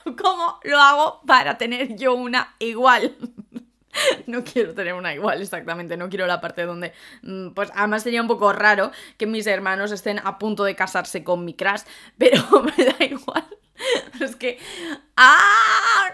¿Cómo 0.04 0.58
lo 0.64 0.78
hago 0.78 1.20
para 1.26 1.56
tener 1.56 1.96
yo 1.96 2.14
una 2.14 2.54
igual? 2.58 3.16
No 4.26 4.42
quiero 4.42 4.74
tener 4.74 4.94
una 4.94 5.14
igual, 5.14 5.42
exactamente. 5.42 5.98
No 5.98 6.08
quiero 6.08 6.26
la 6.26 6.40
parte 6.40 6.62
donde. 6.62 6.94
Mm, 7.22 7.50
pues 7.50 7.70
además 7.74 8.02
sería 8.02 8.22
un 8.22 8.26
poco 8.26 8.50
raro 8.52 8.90
que 9.18 9.26
mis 9.26 9.46
hermanos 9.46 9.92
estén 9.92 10.18
a 10.24 10.38
punto 10.38 10.64
de 10.64 10.74
casarse 10.74 11.22
con 11.22 11.44
mi 11.44 11.52
crush, 11.52 11.82
pero 12.16 12.42
me 12.62 12.84
da 12.84 13.04
igual. 13.04 13.46
Es 14.18 14.34
que. 14.36 14.58
¡Ah! 15.14 16.06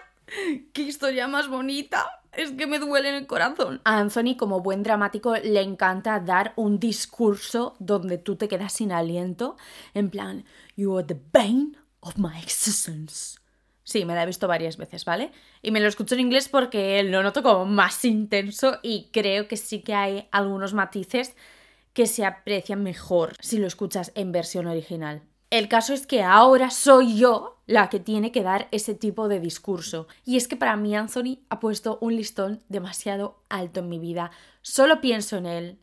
¡Qué 0.73 0.83
historia 0.83 1.29
más 1.29 1.47
bonita! 1.49 2.18
Es 2.33 2.53
que 2.53 2.67
me 2.67 2.79
duele 2.79 3.09
en 3.09 3.15
el 3.15 3.27
corazón. 3.27 3.81
A 3.85 3.99
Anthony, 3.99 4.37
como 4.37 4.61
buen 4.61 4.83
dramático, 4.83 5.35
le 5.37 5.61
encanta 5.61 6.21
dar 6.21 6.53
un 6.57 6.79
discurso 6.79 7.75
donde 7.79 8.19
tú 8.19 8.37
te 8.37 8.49
quedas 8.49 8.73
sin 8.73 8.93
aliento. 8.93 9.57
En 9.95 10.11
plan, 10.11 10.45
You 10.77 10.97
are 10.97 11.07
the 11.07 11.21
bane 11.33 11.73
of 12.01 12.17
my 12.17 12.39
existence. 12.39 13.39
Sí, 13.83 14.05
me 14.05 14.15
la 14.15 14.25
he 14.25 14.27
visto 14.27 14.47
varias 14.47 14.77
veces, 14.77 15.07
¿vale? 15.07 15.33
Y 15.63 15.71
me 15.71 15.81
lo 15.81 15.89
escucho 15.89 16.15
en 16.15 16.21
inglés 16.21 16.49
porque 16.49 17.03
lo 17.03 17.23
noto 17.23 17.43
como 17.43 17.65
más 17.65 18.05
intenso 18.05 18.79
y 18.83 19.09
creo 19.13 19.49
que 19.49 19.57
sí 19.57 19.81
que 19.81 19.95
hay 19.95 20.29
algunos 20.31 20.75
matices 20.75 21.35
que 21.95 22.07
se 22.07 22.25
aprecian 22.25 22.83
mejor 22.83 23.35
si 23.41 23.59
lo 23.59 23.67
escuchas 23.67 24.13
en 24.15 24.31
versión 24.31 24.67
original. 24.67 25.23
El 25.51 25.69
caso 25.69 25.95
es 25.95 26.07
que 26.07 26.23
ahora 26.23 26.71
soy 26.71 27.17
yo 27.17 27.58
la 27.69 27.91
que 27.91 28.01
tiene 28.01 28.33
que 28.33 28.43
dar 28.43 28.67
ese 28.73 28.95
tipo 28.95 29.29
de 29.29 29.41
discurso. 29.41 30.09
Y 30.25 30.39
es 30.39 30.49
que 30.49 30.57
para 30.57 30.75
mí 30.77 30.97
Anthony 30.97 31.39
ha 31.51 31.61
puesto 31.61 31.99
un 32.01 32.17
listón 32.17 32.63
demasiado 32.69 33.43
alto 33.51 33.81
en 33.81 33.91
mi 33.91 33.99
vida. 33.99 34.33
Solo 34.63 35.03
pienso 35.03 35.37
en 35.37 35.47
él. 35.47 35.79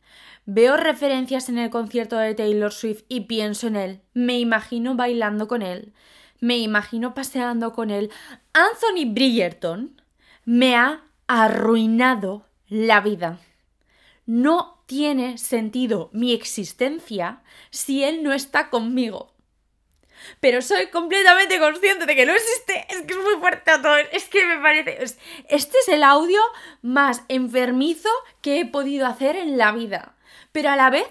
Veo 0.48 0.78
referencias 0.78 1.48
en 1.48 1.60
el 1.60 1.70
concierto 1.70 2.18
de 2.18 2.34
Taylor 2.34 2.74
Swift 2.74 3.04
y 3.08 3.22
pienso 3.22 3.68
en 3.68 3.76
él. 3.76 4.02
Me 4.16 4.40
imagino 4.40 4.96
bailando 4.96 5.48
con 5.48 5.62
él. 5.62 5.94
Me 6.40 6.58
imagino 6.58 7.14
paseando 7.14 7.72
con 7.72 7.92
él. 7.92 8.10
Anthony 8.54 9.14
Bridgerton 9.14 10.02
me 10.44 10.76
ha 10.76 11.04
arruinado 11.28 12.48
la 12.68 13.00
vida. 13.00 13.38
No 14.26 14.80
tiene 14.88 15.38
sentido 15.38 16.10
mi 16.14 16.34
existencia 16.34 17.44
si 17.70 18.04
él 18.04 18.24
no 18.24 18.34
está 18.34 18.72
conmigo 18.72 19.35
pero 20.40 20.62
soy 20.62 20.88
completamente 20.88 21.60
consciente 21.60 22.06
de 22.06 22.16
que 22.16 22.26
no 22.26 22.34
existe. 22.34 22.86
Es 22.90 23.02
que 23.02 23.14
es 23.14 23.20
muy 23.20 23.36
fuerte 23.40 23.72
a 23.72 23.82
todo. 23.82 23.96
Es 24.12 24.26
que 24.26 24.46
me 24.46 24.58
parece. 24.60 25.04
Este 25.50 25.78
es 25.78 25.88
el 25.90 26.04
audio 26.04 26.42
más 26.82 27.24
enfermizo 27.28 28.10
que 28.42 28.60
he 28.60 28.66
podido 28.66 29.08
hacer 29.08 29.36
en 29.36 29.58
la 29.58 29.72
vida. 29.72 30.16
Pero 30.52 30.70
a 30.70 30.76
la 30.76 30.90
vez, 30.90 31.08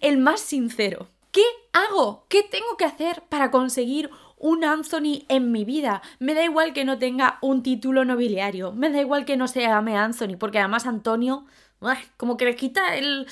el 0.00 0.18
más 0.18 0.40
sincero. 0.40 1.08
¿Qué 1.32 1.44
hago? 1.72 2.24
¿Qué 2.28 2.42
tengo 2.42 2.76
que 2.78 2.86
hacer 2.86 3.22
para 3.28 3.50
conseguir 3.50 4.10
un 4.38 4.64
Anthony 4.64 5.24
en 5.28 5.52
mi 5.52 5.64
vida? 5.64 6.02
Me 6.18 6.34
da 6.34 6.42
igual 6.42 6.72
que 6.72 6.84
no 6.84 6.98
tenga 6.98 7.38
un 7.42 7.62
título 7.62 8.04
nobiliario. 8.04 8.72
Me 8.72 8.90
da 8.90 9.00
igual 9.00 9.26
que 9.26 9.36
no 9.36 9.48
se 9.48 9.60
llame 9.60 9.96
Anthony, 9.96 10.36
porque 10.38 10.58
además 10.58 10.86
Antonio 10.86 11.44
como 12.16 12.36
que 12.36 12.44
le 12.44 12.56
quita 12.56 12.96
el... 12.96 13.26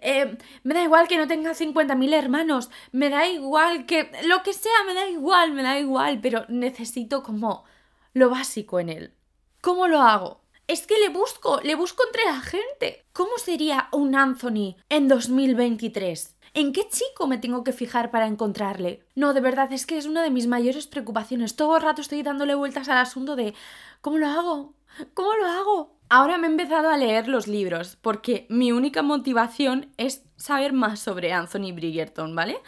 Eh, 0.00 0.36
me 0.62 0.74
da 0.74 0.82
igual 0.82 1.08
que 1.08 1.16
no 1.16 1.26
tenga 1.26 1.52
50.000 1.52 2.14
hermanos, 2.14 2.70
me 2.92 3.08
da 3.08 3.26
igual 3.28 3.86
que... 3.86 4.10
Lo 4.24 4.42
que 4.42 4.52
sea, 4.52 4.84
me 4.86 4.94
da 4.94 5.08
igual, 5.08 5.52
me 5.52 5.62
da 5.62 5.78
igual, 5.78 6.20
pero 6.20 6.44
necesito 6.48 7.22
como 7.22 7.64
lo 8.12 8.30
básico 8.30 8.80
en 8.80 8.88
él. 8.88 9.14
¿Cómo 9.60 9.88
lo 9.88 10.00
hago? 10.00 10.40
Es 10.68 10.86
que 10.86 10.98
le 10.98 11.10
busco, 11.10 11.60
le 11.62 11.74
busco 11.74 12.02
entre 12.06 12.24
la 12.24 12.40
gente. 12.40 13.04
¿Cómo 13.12 13.38
sería 13.38 13.88
un 13.92 14.14
Anthony 14.14 14.76
en 14.88 15.08
2023? 15.08 16.36
¿En 16.54 16.72
qué 16.72 16.88
chico 16.88 17.26
me 17.26 17.38
tengo 17.38 17.64
que 17.64 17.72
fijar 17.72 18.10
para 18.10 18.26
encontrarle? 18.26 19.04
No, 19.14 19.34
de 19.34 19.40
verdad, 19.40 19.72
es 19.72 19.86
que 19.86 19.98
es 19.98 20.06
una 20.06 20.22
de 20.22 20.30
mis 20.30 20.46
mayores 20.46 20.86
preocupaciones. 20.86 21.54
Todo 21.54 21.76
el 21.76 21.82
rato 21.82 22.00
estoy 22.00 22.22
dándole 22.22 22.54
vueltas 22.54 22.88
al 22.88 22.98
asunto 22.98 23.36
de 23.36 23.54
¿cómo 24.00 24.18
lo 24.18 24.26
hago? 24.26 24.74
¿Cómo 25.14 25.34
lo 25.34 25.46
hago? 25.46 25.95
Ahora 26.08 26.38
me 26.38 26.46
he 26.46 26.50
empezado 26.50 26.88
a 26.90 26.96
leer 26.96 27.26
los 27.26 27.48
libros 27.48 27.96
porque 28.00 28.46
mi 28.48 28.70
única 28.70 29.02
motivación 29.02 29.92
es 29.96 30.22
saber 30.36 30.72
más 30.72 31.00
sobre 31.00 31.32
Anthony 31.32 31.72
Bridgerton, 31.74 32.34
¿vale? 32.36 32.58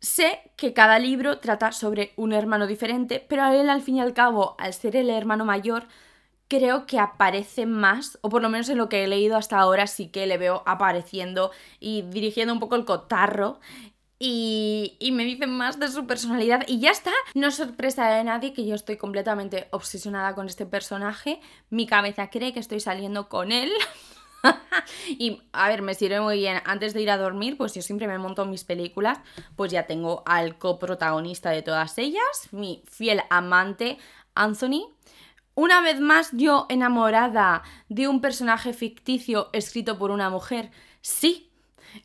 Sé 0.00 0.52
que 0.56 0.74
cada 0.74 0.98
libro 0.98 1.38
trata 1.38 1.72
sobre 1.72 2.12
un 2.16 2.32
hermano 2.32 2.66
diferente, 2.66 3.24
pero 3.26 3.46
él 3.46 3.70
al 3.70 3.82
fin 3.82 3.96
y 3.96 4.00
al 4.00 4.14
cabo, 4.14 4.56
al 4.58 4.74
ser 4.74 4.96
el 4.96 5.08
hermano 5.10 5.44
mayor, 5.44 5.84
creo 6.48 6.86
que 6.86 6.98
aparece 6.98 7.64
más, 7.66 8.18
o 8.20 8.28
por 8.28 8.42
lo 8.42 8.50
menos 8.50 8.68
en 8.68 8.78
lo 8.78 8.88
que 8.90 9.04
he 9.04 9.08
leído 9.08 9.36
hasta 9.36 9.58
ahora 9.58 9.86
sí 9.86 10.08
que 10.08 10.26
le 10.26 10.38
veo 10.38 10.62
apareciendo 10.66 11.52
y 11.80 12.02
dirigiendo 12.02 12.52
un 12.52 12.60
poco 12.60 12.74
el 12.76 12.84
cotarro. 12.84 13.60
Y, 14.24 15.10
me 15.10 15.24
dicen 15.24 15.50
más 15.50 15.80
de 15.80 15.88
su 15.88 16.06
personalidad 16.06 16.62
y 16.68 16.78
ya 16.78 16.90
está. 16.90 17.10
No 17.34 17.48
es 17.48 17.56
sorpresa 17.56 18.08
de 18.08 18.22
nadie 18.22 18.52
que 18.52 18.64
yo 18.64 18.76
estoy 18.76 18.96
completamente 18.96 19.66
obsesionada 19.72 20.36
con 20.36 20.46
este 20.46 20.64
personaje. 20.64 21.40
Mi 21.70 21.88
cabeza 21.88 22.30
cree 22.30 22.52
que 22.52 22.60
estoy 22.60 22.78
saliendo 22.78 23.28
con 23.28 23.50
él. 23.50 23.72
y 25.08 25.42
a 25.52 25.66
ver, 25.66 25.82
me 25.82 25.94
sirve 25.94 26.20
muy 26.20 26.36
bien. 26.36 26.62
Antes 26.66 26.94
de 26.94 27.02
ir 27.02 27.10
a 27.10 27.18
dormir, 27.18 27.56
pues 27.56 27.74
yo 27.74 27.82
siempre 27.82 28.06
me 28.06 28.16
monto 28.16 28.44
mis 28.44 28.62
películas. 28.62 29.18
Pues 29.56 29.72
ya 29.72 29.88
tengo 29.88 30.22
al 30.24 30.56
coprotagonista 30.56 31.50
de 31.50 31.62
todas 31.62 31.98
ellas, 31.98 32.48
mi 32.52 32.84
fiel 32.88 33.22
amante, 33.28 33.98
Anthony. 34.36 34.94
Una 35.56 35.80
vez 35.80 35.98
más, 35.98 36.30
yo 36.30 36.66
enamorada 36.68 37.64
de 37.88 38.06
un 38.06 38.20
personaje 38.20 38.72
ficticio 38.72 39.50
escrito 39.52 39.98
por 39.98 40.12
una 40.12 40.30
mujer. 40.30 40.70
Sí, 41.00 41.51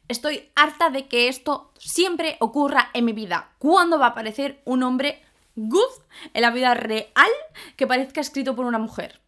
estoy 0.08 0.50
harta 0.56 0.89
de 0.89 1.08
que 1.08 1.28
esto 1.28 1.71
siempre 1.78 2.38
ocurra 2.39 2.89
en 2.93 3.06
mi 3.06 3.13
vida. 3.13 3.52
¿Cuándo 3.60 4.00
va 4.00 4.08
a 4.08 4.10
aparecer 4.10 4.62
un 4.65 4.84
hombre 4.84 5.21
good 5.56 5.89
en 6.34 6.41
la 6.41 6.52
vida 6.52 6.73
real 6.73 7.32
que 7.76 7.88
parezca 7.88 8.21
escrito 8.21 8.56
por 8.56 8.65
una 8.65 8.80
mujer? 8.80 9.21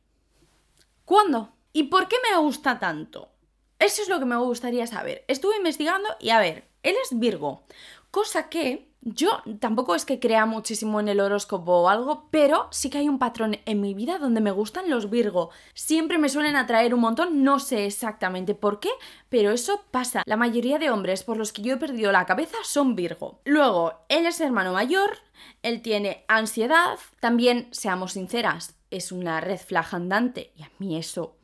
¿Cuándo? 1.06 1.54
¿Y 1.74 1.84
por 1.84 2.08
qué 2.08 2.18
me 2.30 2.38
gusta 2.38 2.80
tanto? 2.80 3.32
Eso 3.80 4.02
es 4.02 4.10
lo 4.10 4.20
que 4.20 4.26
me 4.26 4.38
gustaría 4.38 4.88
saber. 4.88 5.24
Estuve 5.28 5.58
investigando 5.58 6.10
y 6.20 6.32
a 6.32 6.40
ver, 6.40 6.68
él 6.84 6.96
es 7.04 7.18
Virgo, 7.18 7.64
cosa 8.12 8.50
que 8.50 8.90
yo 9.02 9.42
tampoco 9.60 9.96
es 9.96 10.04
que 10.04 10.20
crea 10.20 10.46
muchísimo 10.46 11.00
en 11.00 11.08
el 11.08 11.22
horóscopo 11.22 11.72
o 11.72 11.90
algo, 11.90 12.28
pero 12.32 12.68
sí 12.72 12.90
que 12.90 12.98
hay 12.98 13.08
un 13.08 13.18
patrón 13.18 13.58
en 13.66 13.80
mi 13.80 13.94
vida 13.94 14.18
donde 14.18 14.42
me 14.42 14.52
gustan 14.52 14.90
los 14.90 15.10
Virgo. 15.10 15.52
Siempre 15.74 16.18
me 16.18 16.28
suelen 16.28 16.58
atraer 16.58 16.94
un 16.94 17.00
montón, 17.00 17.44
no 17.44 17.60
sé 17.60 17.86
exactamente 17.86 18.56
por 18.56 18.82
qué, 18.82 18.90
pero 19.30 19.52
eso 19.52 19.86
pasa. 19.92 20.24
La 20.26 20.36
mayoría 20.36 20.80
de 20.80 20.90
hombres 20.90 21.24
por 21.24 21.38
los 21.38 21.54
que 21.54 21.62
yo 21.62 21.76
he 21.76 21.78
perdido 21.78 22.12
la 22.12 22.26
cabeza 22.26 22.58
son 22.64 22.96
Virgo. 22.96 23.40
Luego, 23.46 23.94
él 24.10 24.26
es 24.26 24.42
hermano 24.42 24.74
mayor, 24.74 25.18
él 25.64 25.82
tiene 25.82 26.26
ansiedad, 26.28 27.00
también, 27.22 27.70
seamos 27.72 28.14
sinceras, 28.14 28.76
es 28.92 29.14
una 29.14 29.40
red 29.40 29.60
flag 29.60 29.88
andante 29.96 30.52
y 30.58 30.64
a 30.64 30.72
mí 30.78 30.98
eso 30.98 31.38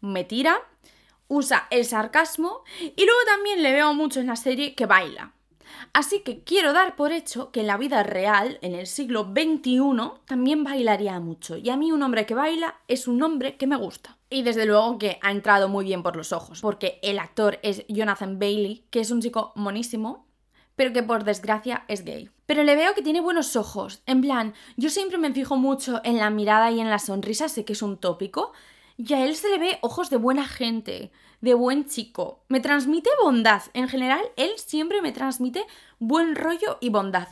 me 0.00 0.22
tira, 0.22 0.60
usa 1.26 1.66
el 1.70 1.84
sarcasmo 1.84 2.62
y 2.80 3.04
luego 3.04 3.20
también 3.26 3.64
le 3.64 3.72
veo 3.72 3.94
mucho 3.94 4.20
en 4.20 4.28
la 4.28 4.36
serie 4.36 4.76
que 4.76 4.86
baila. 4.86 5.34
Así 5.92 6.20
que 6.20 6.42
quiero 6.42 6.72
dar 6.72 6.96
por 6.96 7.12
hecho 7.12 7.50
que 7.50 7.60
en 7.60 7.66
la 7.66 7.76
vida 7.76 8.02
real, 8.02 8.58
en 8.62 8.74
el 8.74 8.86
siglo 8.86 9.32
XXI, 9.32 9.80
también 10.26 10.64
bailaría 10.64 11.18
mucho. 11.20 11.56
Y 11.56 11.70
a 11.70 11.76
mí 11.76 11.92
un 11.92 12.02
hombre 12.02 12.26
que 12.26 12.34
baila 12.34 12.76
es 12.88 13.08
un 13.08 13.22
hombre 13.22 13.56
que 13.56 13.66
me 13.66 13.76
gusta. 13.76 14.16
Y 14.30 14.42
desde 14.42 14.66
luego 14.66 14.98
que 14.98 15.18
ha 15.22 15.30
entrado 15.30 15.68
muy 15.68 15.84
bien 15.84 16.02
por 16.02 16.16
los 16.16 16.32
ojos, 16.32 16.60
porque 16.60 16.98
el 17.02 17.18
actor 17.18 17.58
es 17.62 17.86
Jonathan 17.88 18.38
Bailey, 18.38 18.84
que 18.90 19.00
es 19.00 19.10
un 19.10 19.22
chico 19.22 19.52
monísimo, 19.56 20.26
pero 20.76 20.92
que 20.92 21.02
por 21.02 21.24
desgracia 21.24 21.84
es 21.88 22.04
gay. 22.04 22.30
Pero 22.46 22.62
le 22.62 22.76
veo 22.76 22.94
que 22.94 23.02
tiene 23.02 23.20
buenos 23.20 23.56
ojos. 23.56 24.02
En 24.06 24.20
plan, 24.20 24.54
yo 24.76 24.90
siempre 24.90 25.18
me 25.18 25.32
fijo 25.32 25.56
mucho 25.56 26.00
en 26.04 26.18
la 26.18 26.30
mirada 26.30 26.70
y 26.70 26.80
en 26.80 26.88
la 26.88 26.98
sonrisa, 26.98 27.48
sé 27.48 27.64
que 27.64 27.72
es 27.72 27.82
un 27.82 27.96
tópico, 27.96 28.52
y 28.96 29.12
a 29.14 29.24
él 29.24 29.34
se 29.34 29.48
le 29.48 29.58
ve 29.58 29.78
ojos 29.80 30.10
de 30.10 30.16
buena 30.18 30.46
gente, 30.46 31.10
de 31.40 31.54
buen 31.54 31.86
chico. 31.86 32.44
Me 32.48 32.60
transmite 32.60 33.10
bondad. 33.22 33.62
En 33.74 33.88
general, 33.88 34.22
él 34.36 34.50
siempre 34.56 35.02
me 35.02 35.12
transmite 35.12 35.64
buen 35.98 36.34
rollo 36.34 36.78
y 36.80 36.90
bondad. 36.90 37.28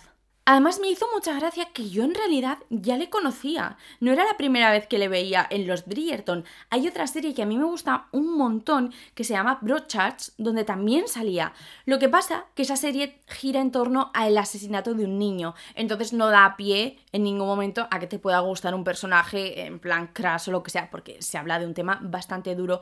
Además 0.49 0.79
me 0.79 0.89
hizo 0.89 1.07
mucha 1.13 1.35
gracia 1.35 1.73
que 1.73 1.91
yo 1.91 2.05
en 2.05 2.15
realidad 2.15 2.59
ya 2.71 2.97
le 2.97 3.11
conocía. 3.11 3.79
No 3.99 4.13
era 4.13 4.25
la 4.25 4.37
primera 4.37 4.71
vez 4.71 4.87
que 4.87 4.97
le 4.97 5.09
veía 5.09 5.45
en 5.51 5.67
los 5.67 5.87
Bridgerton. 5.87 6.45
Hay 6.71 6.87
otra 6.87 7.09
serie 7.09 7.35
que 7.35 7.43
a 7.43 7.47
mí 7.47 7.59
me 7.59 7.65
gusta 7.65 8.07
un 8.13 8.39
montón 8.39 8.93
que 9.17 9.25
se 9.25 9.33
llama 9.33 9.59
Broadchurch, 9.61 10.35
donde 10.39 10.63
también 10.63 11.09
salía. 11.09 11.53
Lo 11.85 11.99
que 11.99 12.09
pasa 12.09 12.45
que 12.55 12.63
esa 12.63 12.77
serie 12.77 13.19
gira 13.27 13.61
en 13.61 13.73
torno 13.73 14.13
al 14.15 14.39
asesinato 14.39 14.95
de 14.95 15.07
un 15.07 15.19
niño. 15.19 15.57
Entonces 15.75 16.13
no 16.13 16.29
da 16.29 16.55
pie 16.57 17.01
en 17.11 17.25
ningún 17.25 17.49
momento 17.49 17.89
a 17.91 17.99
que 17.99 18.07
te 18.07 18.21
pueda 18.21 18.39
gustar 18.39 18.73
un 18.77 18.85
personaje 18.85 19.67
en 19.67 19.81
plan 19.81 20.11
crash 20.13 20.49
o 20.49 20.53
lo 20.53 20.63
que 20.63 20.71
sea, 20.71 20.91
porque 20.93 21.21
se 21.23 21.39
habla 21.39 21.59
de 21.59 21.67
un 21.67 21.75
tema 21.75 21.99
bastante 22.01 22.55
duro. 22.55 22.81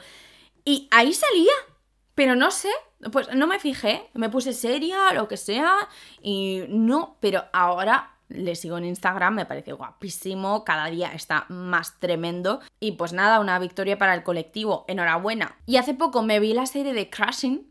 Y 0.65 0.89
ahí 0.91 1.13
salía. 1.13 1.53
Pero 2.15 2.37
no 2.37 2.53
sé, 2.53 2.71
pues 3.11 3.35
no 3.35 3.49
me 3.49 3.59
fijé, 3.59 4.09
me 4.15 4.29
puse 4.29 4.53
seria, 4.53 5.13
lo 5.15 5.27
que 5.27 5.37
sea, 5.37 5.89
y 6.23 6.63
no, 6.69 7.17
pero 7.19 7.47
ahora 7.53 8.15
le 8.29 8.55
sigo 8.57 8.79
en 8.79 8.85
Instagram, 8.85 9.35
me 9.35 9.47
parece 9.47 9.73
guapísimo, 9.73 10.65
cada 10.65 10.87
día 10.87 11.13
está 11.13 11.47
más 11.49 11.99
tremendo. 11.99 12.61
Y 12.81 12.93
pues 12.93 13.13
nada, 13.13 13.41
una 13.41 13.59
victoria 13.59 13.99
para 13.99 14.15
el 14.15 14.23
colectivo, 14.23 14.85
enhorabuena. 14.89 15.57
Y 15.67 15.77
hace 15.77 15.95
poco 15.95 16.23
me 16.23 16.41
vi 16.41 16.55
la 16.55 16.67
serie 16.67 16.95
de 16.95 17.11
Crashing. 17.11 17.71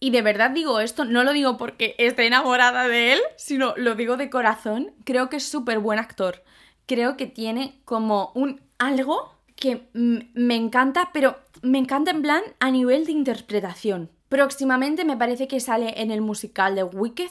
Y 0.00 0.10
de 0.10 0.22
verdad 0.22 0.50
digo 0.50 0.80
esto, 0.80 1.04
no 1.04 1.24
lo 1.24 1.32
digo 1.32 1.56
porque 1.56 1.94
esté 1.98 2.26
enamorada 2.26 2.88
de 2.88 3.14
él, 3.14 3.20
sino 3.36 3.74
lo 3.76 3.94
digo 3.94 4.16
de 4.16 4.28
corazón. 4.28 4.92
Creo 5.04 5.30
que 5.30 5.36
es 5.36 5.48
súper 5.48 5.78
buen 5.78 5.98
actor. 5.98 6.42
Creo 6.86 7.16
que 7.16 7.26
tiene 7.26 7.80
como 7.84 8.32
un 8.34 8.60
algo 8.78 9.34
que 9.56 9.88
me 9.92 10.56
encanta, 10.56 11.10
pero 11.14 11.38
me 11.64 11.78
encanta 11.78 12.10
en 12.10 12.22
plan 12.22 12.42
a 12.60 12.70
nivel 12.70 13.06
de 13.06 13.12
interpretación. 13.12 14.10
Próximamente 14.28 15.04
me 15.04 15.16
parece 15.16 15.48
que 15.48 15.60
sale 15.60 16.00
en 16.00 16.10
el 16.10 16.20
musical 16.20 16.74
de 16.74 16.84
Wicked, 16.84 17.30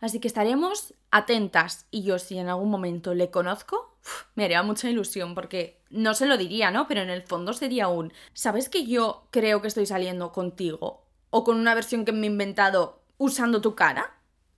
así 0.00 0.20
que 0.20 0.28
estaremos 0.28 0.94
atentas. 1.10 1.86
Y 1.90 2.02
yo 2.02 2.18
si 2.18 2.38
en 2.38 2.48
algún 2.48 2.70
momento 2.70 3.14
le 3.14 3.30
conozco, 3.30 3.96
me 4.34 4.44
haría 4.44 4.62
mucha 4.62 4.88
ilusión 4.88 5.34
porque 5.34 5.80
no 5.90 6.14
se 6.14 6.26
lo 6.26 6.36
diría, 6.36 6.70
¿no? 6.70 6.88
Pero 6.88 7.02
en 7.02 7.10
el 7.10 7.22
fondo 7.22 7.52
sería 7.52 7.88
un, 7.88 8.12
¿sabes 8.32 8.68
que 8.68 8.86
yo 8.86 9.26
creo 9.30 9.60
que 9.60 9.68
estoy 9.68 9.86
saliendo 9.86 10.32
contigo? 10.32 11.04
O 11.30 11.44
con 11.44 11.58
una 11.58 11.74
versión 11.74 12.04
que 12.04 12.12
me 12.12 12.26
he 12.26 12.30
inventado 12.30 13.02
usando 13.18 13.60
tu 13.60 13.74
cara 13.74 14.13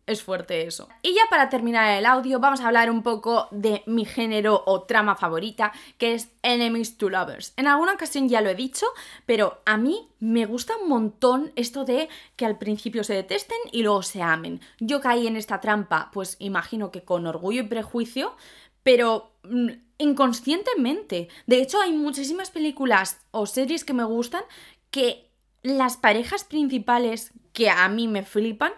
es 0.06 0.22
fuerte 0.22 0.66
eso. 0.66 0.88
Y 1.02 1.14
ya 1.14 1.22
para 1.28 1.48
terminar 1.48 1.98
el 1.98 2.06
audio 2.06 2.38
vamos 2.38 2.60
a 2.60 2.68
hablar 2.68 2.90
un 2.90 3.02
poco 3.02 3.48
de 3.50 3.82
mi 3.86 4.04
género 4.04 4.62
o 4.66 4.82
trama 4.82 5.16
favorita, 5.16 5.72
que 5.98 6.14
es 6.14 6.28
Enemies 6.42 6.96
to 6.96 7.10
Lovers. 7.10 7.52
En 7.56 7.66
alguna 7.66 7.94
ocasión 7.94 8.28
ya 8.28 8.40
lo 8.40 8.50
he 8.50 8.54
dicho, 8.54 8.86
pero 9.26 9.60
a 9.66 9.76
mí 9.76 10.08
me 10.20 10.46
gusta 10.46 10.76
un 10.76 10.88
montón 10.88 11.52
esto 11.56 11.84
de 11.84 12.08
que 12.36 12.46
al 12.46 12.56
principio 12.56 13.02
se 13.02 13.14
detesten 13.14 13.58
y 13.72 13.82
luego 13.82 14.02
se 14.02 14.22
amen. 14.22 14.60
Yo 14.78 15.00
caí 15.00 15.26
en 15.26 15.36
esta 15.36 15.60
trampa, 15.60 16.10
pues 16.12 16.36
imagino 16.38 16.90
que 16.90 17.02
con 17.02 17.26
orgullo 17.26 17.62
y 17.62 17.66
prejuicio, 17.66 18.36
pero 18.82 19.32
mm, 19.42 19.70
inconscientemente. 19.98 21.28
De 21.46 21.60
hecho, 21.60 21.80
hay 21.80 21.92
muchísimas 21.92 22.50
películas 22.50 23.18
o 23.32 23.46
series 23.46 23.84
que 23.84 23.92
me 23.92 24.04
gustan 24.04 24.42
que 24.90 25.26
las 25.62 25.96
parejas 25.96 26.44
principales 26.44 27.32
que 27.52 27.70
a 27.70 27.88
mí 27.88 28.06
me 28.06 28.22
flipan 28.22 28.72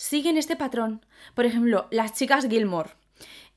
siguen 0.00 0.38
este 0.38 0.56
patrón. 0.56 1.04
Por 1.34 1.44
ejemplo, 1.44 1.86
las 1.90 2.14
chicas 2.14 2.48
Gilmore, 2.48 2.90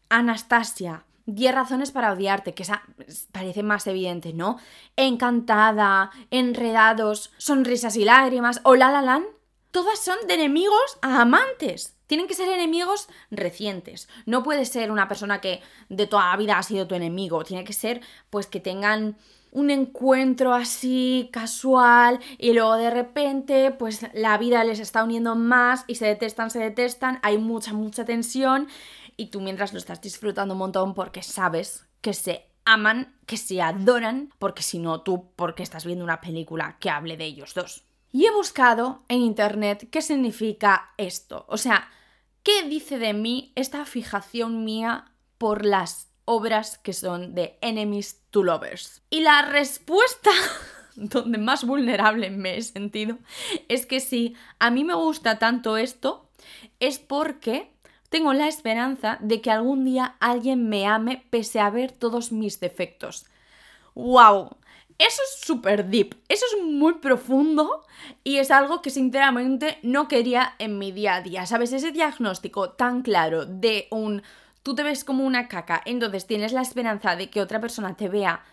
Anastasia, 0.10 1.06
10 1.26 1.56
razones 1.56 1.92
para 1.92 2.12
odiarte, 2.12 2.54
que 2.54 2.64
esa 2.64 2.84
parece 3.32 3.64
más 3.64 3.88
evidente, 3.88 4.34
¿no? 4.34 4.58
Encantada, 4.98 6.12
enredados, 6.32 7.32
sonrisas 7.38 7.96
y 7.96 8.04
lágrimas, 8.04 8.60
o 8.64 8.76
la 8.76 8.92
la 8.92 9.02
lan, 9.02 9.24
todas 9.72 10.04
son 10.04 10.18
de 10.28 10.34
enemigos 10.34 10.98
a 11.02 11.22
amantes. 11.22 11.96
Tienen 12.08 12.28
que 12.28 12.36
ser 12.36 12.50
enemigos 12.50 13.08
recientes. 13.32 14.10
No 14.26 14.44
puede 14.44 14.66
ser 14.66 14.92
una 14.92 15.08
persona 15.08 15.40
que 15.40 15.62
de 15.88 16.08
toda 16.08 16.30
la 16.30 16.38
vida 16.38 16.58
ha 16.58 16.64
sido 16.64 16.88
tu 16.88 16.96
enemigo. 16.96 17.46
Tiene 17.46 17.64
que 17.64 17.74
ser, 17.74 18.02
pues, 18.30 18.48
que 18.48 18.60
tengan 18.60 19.16
un 19.54 19.70
encuentro 19.70 20.54
así 20.54 21.30
casual 21.32 22.20
y 22.38 22.54
luego 22.54 22.76
de 22.76 22.90
repente 22.90 23.72
pues 23.72 24.06
la 24.14 24.38
vida 24.38 24.64
les 24.64 24.80
está 24.80 25.04
uniendo 25.04 25.36
más 25.36 25.86
y 25.88 25.96
se 25.96 26.08
detestan, 26.08 26.50
se 26.50 26.60
detestan, 26.60 27.20
hay 27.22 27.38
mucha, 27.38 27.72
mucha 27.72 28.04
tensión 28.04 28.68
y 29.16 29.28
tú 29.28 29.42
mientras 29.42 29.72
lo 29.72 29.80
estás 29.80 30.02
disfrutando 30.02 30.56
un 30.56 30.60
montón 30.60 30.94
porque 30.96 31.22
sabes 31.22 31.86
que 32.02 32.14
se 32.14 32.48
aman, 32.66 33.16
que 33.28 33.38
se 33.38 33.62
adoran, 33.62 34.34
porque 34.40 34.64
si 34.64 34.80
no 34.80 35.02
tú, 35.02 35.32
porque 35.36 35.64
estás 35.64 35.86
viendo 35.86 36.04
una 36.04 36.22
película 36.22 36.78
que 36.80 36.90
hable 36.90 37.16
de 37.16 37.26
ellos 37.26 37.54
dos. 37.54 37.86
Y 38.12 38.26
he 38.26 38.32
buscado 38.32 39.04
en 39.08 39.20
internet 39.20 39.88
qué 39.92 40.02
significa 40.02 40.94
esto, 40.98 41.46
o 41.48 41.58
sea, 41.58 41.90
¿qué 42.42 42.64
dice 42.68 42.98
de 42.98 43.14
mí 43.14 43.52
esta 43.56 43.86
fijación 43.86 44.64
mía 44.66 45.12
por 45.38 45.66
las 45.66 46.13
obras 46.26 46.78
que 46.78 46.94
son 46.94 47.36
de 47.36 47.58
enemies 47.62 48.22
to 48.32 48.44
lovers. 48.44 49.02
Y 49.10 49.22
la 49.22 49.44
respuesta 49.44 50.32
donde 50.96 51.38
más 51.38 51.66
vulnerable 51.66 52.30
me 52.30 52.58
he 52.58 52.62
sentido 52.62 53.18
es 53.68 53.86
que 53.86 54.00
si 54.00 54.36
a 54.60 54.72
mí 54.72 54.84
me 54.84 54.94
gusta 54.94 55.40
tanto 55.40 55.78
esto 55.78 56.30
es 56.80 57.00
porque 57.00 57.72
tengo 58.10 58.34
la 58.34 58.48
esperanza 58.48 59.18
de 59.22 59.42
que 59.42 59.50
algún 59.50 59.86
día 59.86 60.18
alguien 60.20 60.70
me 60.70 60.86
ame 60.86 61.26
pese 61.30 61.60
a 61.60 61.70
ver 61.70 61.92
todos 61.92 62.32
mis 62.32 62.60
defectos. 62.60 63.26
¡Wow! 63.96 64.58
Eso 65.00 65.22
es 65.24 65.42
súper 65.46 65.88
deep, 65.88 66.16
eso 66.30 66.46
es 66.46 66.64
muy 66.64 66.94
profundo 66.96 67.84
y 68.24 68.38
es 68.38 68.52
algo 68.52 68.84
que 68.84 68.92
sinceramente 68.92 69.80
no 69.82 70.08
quería 70.08 70.54
en 70.60 70.78
mi 70.78 70.92
día 70.92 71.16
a 71.16 71.22
día. 71.22 71.46
¿Sabes? 71.48 71.74
Ese 71.74 71.92
diagnóstico 71.92 72.70
tan 72.70 73.02
claro 73.02 73.46
de 73.46 73.88
un 73.90 74.22
tú 74.64 74.74
te 74.76 74.84
ves 74.84 75.04
como 75.04 75.26
una 75.26 75.48
caca, 75.48 75.82
entonces 75.86 76.26
tienes 76.26 76.54
la 76.54 76.62
esperanza 76.62 77.16
de 77.16 77.30
que 77.30 77.42
otra 77.42 77.62
persona 77.62 77.96
te 77.96 78.10
vea 78.10 78.44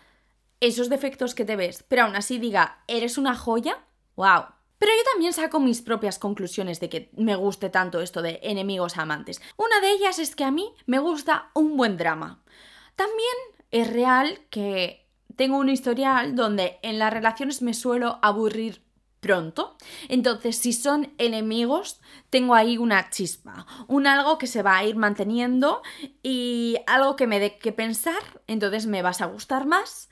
esos 0.59 0.89
defectos 0.89 1.33
que 1.33 1.45
te 1.45 1.55
ves, 1.55 1.83
pero 1.87 2.03
aún 2.03 2.15
así 2.15 2.37
diga, 2.37 2.83
eres 2.87 3.17
una 3.17 3.35
joya, 3.35 3.79
wow, 4.15 4.45
Pero 4.77 4.91
yo 4.97 5.11
también 5.11 5.33
saco 5.33 5.59
mis 5.59 5.81
propias 5.81 6.17
conclusiones 6.17 6.79
de 6.79 6.89
que 6.89 7.11
me 7.15 7.35
guste 7.35 7.69
tanto 7.69 8.01
esto 8.01 8.23
de 8.23 8.39
enemigos 8.41 8.97
amantes. 8.97 9.39
Una 9.55 9.79
de 9.79 9.91
ellas 9.91 10.17
es 10.17 10.35
que 10.35 10.43
a 10.43 10.49
mí 10.49 10.73
me 10.87 10.97
gusta 10.97 11.51
un 11.53 11.77
buen 11.77 11.97
drama. 11.97 12.41
También 12.95 13.35
es 13.69 13.91
real 13.93 14.39
que 14.49 15.07
tengo 15.35 15.57
un 15.57 15.69
historial 15.69 16.35
donde 16.35 16.79
en 16.81 16.97
las 16.97 17.13
relaciones 17.13 17.61
me 17.61 17.75
suelo 17.75 18.17
aburrir 18.23 18.81
pronto. 19.21 19.77
Entonces, 20.09 20.57
si 20.57 20.73
son 20.73 21.13
enemigos, 21.17 22.01
tengo 22.29 22.55
ahí 22.55 22.77
una 22.77 23.09
chispa, 23.09 23.65
un 23.87 24.07
algo 24.07 24.37
que 24.37 24.47
se 24.47 24.63
va 24.63 24.77
a 24.77 24.83
ir 24.83 24.97
manteniendo 24.97 25.81
y 26.21 26.77
algo 26.87 27.15
que 27.15 27.27
me 27.27 27.39
dé 27.39 27.57
que 27.57 27.71
pensar, 27.71 28.21
entonces 28.47 28.87
me 28.87 29.01
vas 29.01 29.21
a 29.21 29.27
gustar 29.27 29.65
más 29.65 30.09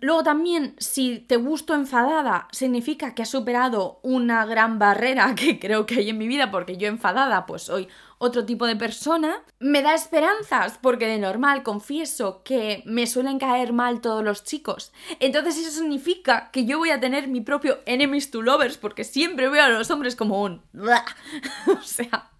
luego 0.00 0.22
también, 0.22 0.74
si 0.78 1.18
te 1.18 1.36
gusto 1.36 1.74
enfadada, 1.74 2.48
significa 2.52 3.14
que 3.14 3.22
has 3.22 3.28
superado 3.28 3.98
una 4.02 4.46
gran 4.46 4.78
barrera 4.78 5.34
que 5.36 5.58
creo 5.58 5.86
que 5.86 5.96
hay 5.96 6.10
en 6.10 6.18
mi 6.18 6.28
vida, 6.28 6.50
porque 6.50 6.76
yo 6.76 6.88
enfadada 6.88 7.46
pues 7.46 7.62
soy 7.62 7.88
otro 8.18 8.46
tipo 8.46 8.66
de 8.66 8.76
persona. 8.76 9.42
Me 9.58 9.82
da 9.82 9.94
esperanzas, 9.94 10.78
porque 10.80 11.06
de 11.06 11.18
normal 11.18 11.64
confieso 11.64 12.42
que 12.44 12.82
me 12.86 13.08
suelen 13.08 13.38
caer 13.38 13.72
mal 13.72 14.00
todos 14.00 14.22
los 14.22 14.44
chicos. 14.44 14.92
Entonces 15.18 15.58
eso 15.58 15.70
significa 15.70 16.50
que 16.52 16.64
yo 16.64 16.78
voy 16.78 16.90
a 16.90 17.00
tener 17.00 17.26
mi 17.26 17.40
propio 17.40 17.80
enemies 17.84 18.30
to 18.30 18.42
lovers, 18.42 18.78
porque 18.78 19.02
siempre 19.02 19.48
veo 19.48 19.64
a 19.64 19.68
los 19.68 19.90
hombres 19.90 20.14
como 20.14 20.40
un... 20.42 20.62
o 21.66 21.82
sea, 21.82 22.31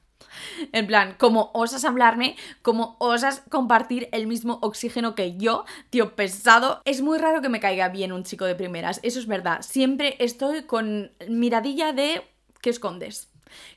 en 0.72 0.86
plan, 0.86 1.16
como 1.18 1.50
osas 1.54 1.84
hablarme, 1.84 2.36
como 2.62 2.96
osas 2.98 3.42
compartir 3.48 4.08
el 4.12 4.26
mismo 4.26 4.58
oxígeno 4.62 5.14
que 5.14 5.36
yo, 5.36 5.64
tío, 5.90 6.14
pesado. 6.14 6.80
Es 6.84 7.02
muy 7.02 7.18
raro 7.18 7.42
que 7.42 7.48
me 7.48 7.60
caiga 7.60 7.88
bien 7.88 8.12
un 8.12 8.24
chico 8.24 8.44
de 8.44 8.54
primeras, 8.54 9.00
eso 9.02 9.18
es 9.18 9.26
verdad. 9.26 9.62
Siempre 9.62 10.16
estoy 10.18 10.62
con 10.62 11.12
miradilla 11.28 11.92
de 11.92 12.22
¿qué 12.60 12.70
escondes? 12.70 13.30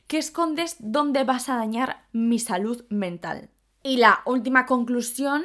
¿Qué 0.08 0.18
escondes? 0.18 0.78
¿Dónde 0.80 1.24
vas 1.24 1.50
a 1.50 1.58
dañar 1.58 2.06
mi 2.12 2.40
salud 2.40 2.86
mental? 2.90 3.50
Y 3.84 3.98
la 3.98 4.22
última 4.26 4.66
conclusión 4.66 5.44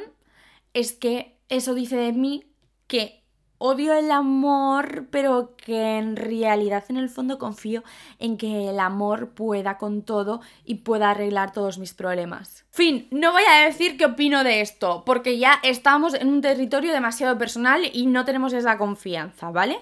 es 0.73 0.93
que 0.93 1.37
eso 1.49 1.73
dice 1.73 1.97
de 1.97 2.13
mí 2.13 2.45
que 2.87 3.20
odio 3.63 3.93
el 3.93 4.09
amor, 4.09 5.05
pero 5.11 5.55
que 5.55 5.97
en 5.99 6.15
realidad 6.15 6.83
en 6.89 6.97
el 6.97 7.09
fondo 7.09 7.37
confío 7.37 7.83
en 8.17 8.37
que 8.37 8.69
el 8.69 8.79
amor 8.79 9.29
pueda 9.35 9.77
con 9.77 10.01
todo 10.01 10.41
y 10.65 10.75
pueda 10.75 11.11
arreglar 11.11 11.53
todos 11.53 11.77
mis 11.77 11.93
problemas. 11.93 12.65
Fin, 12.71 13.07
no 13.11 13.31
voy 13.31 13.43
a 13.47 13.65
decir 13.65 13.97
qué 13.97 14.05
opino 14.05 14.43
de 14.43 14.61
esto, 14.61 15.03
porque 15.05 15.37
ya 15.37 15.59
estamos 15.61 16.15
en 16.15 16.29
un 16.29 16.41
territorio 16.41 16.91
demasiado 16.91 17.37
personal 17.37 17.83
y 17.93 18.07
no 18.07 18.25
tenemos 18.25 18.51
esa 18.53 18.79
confianza, 18.79 19.51
¿vale? 19.51 19.77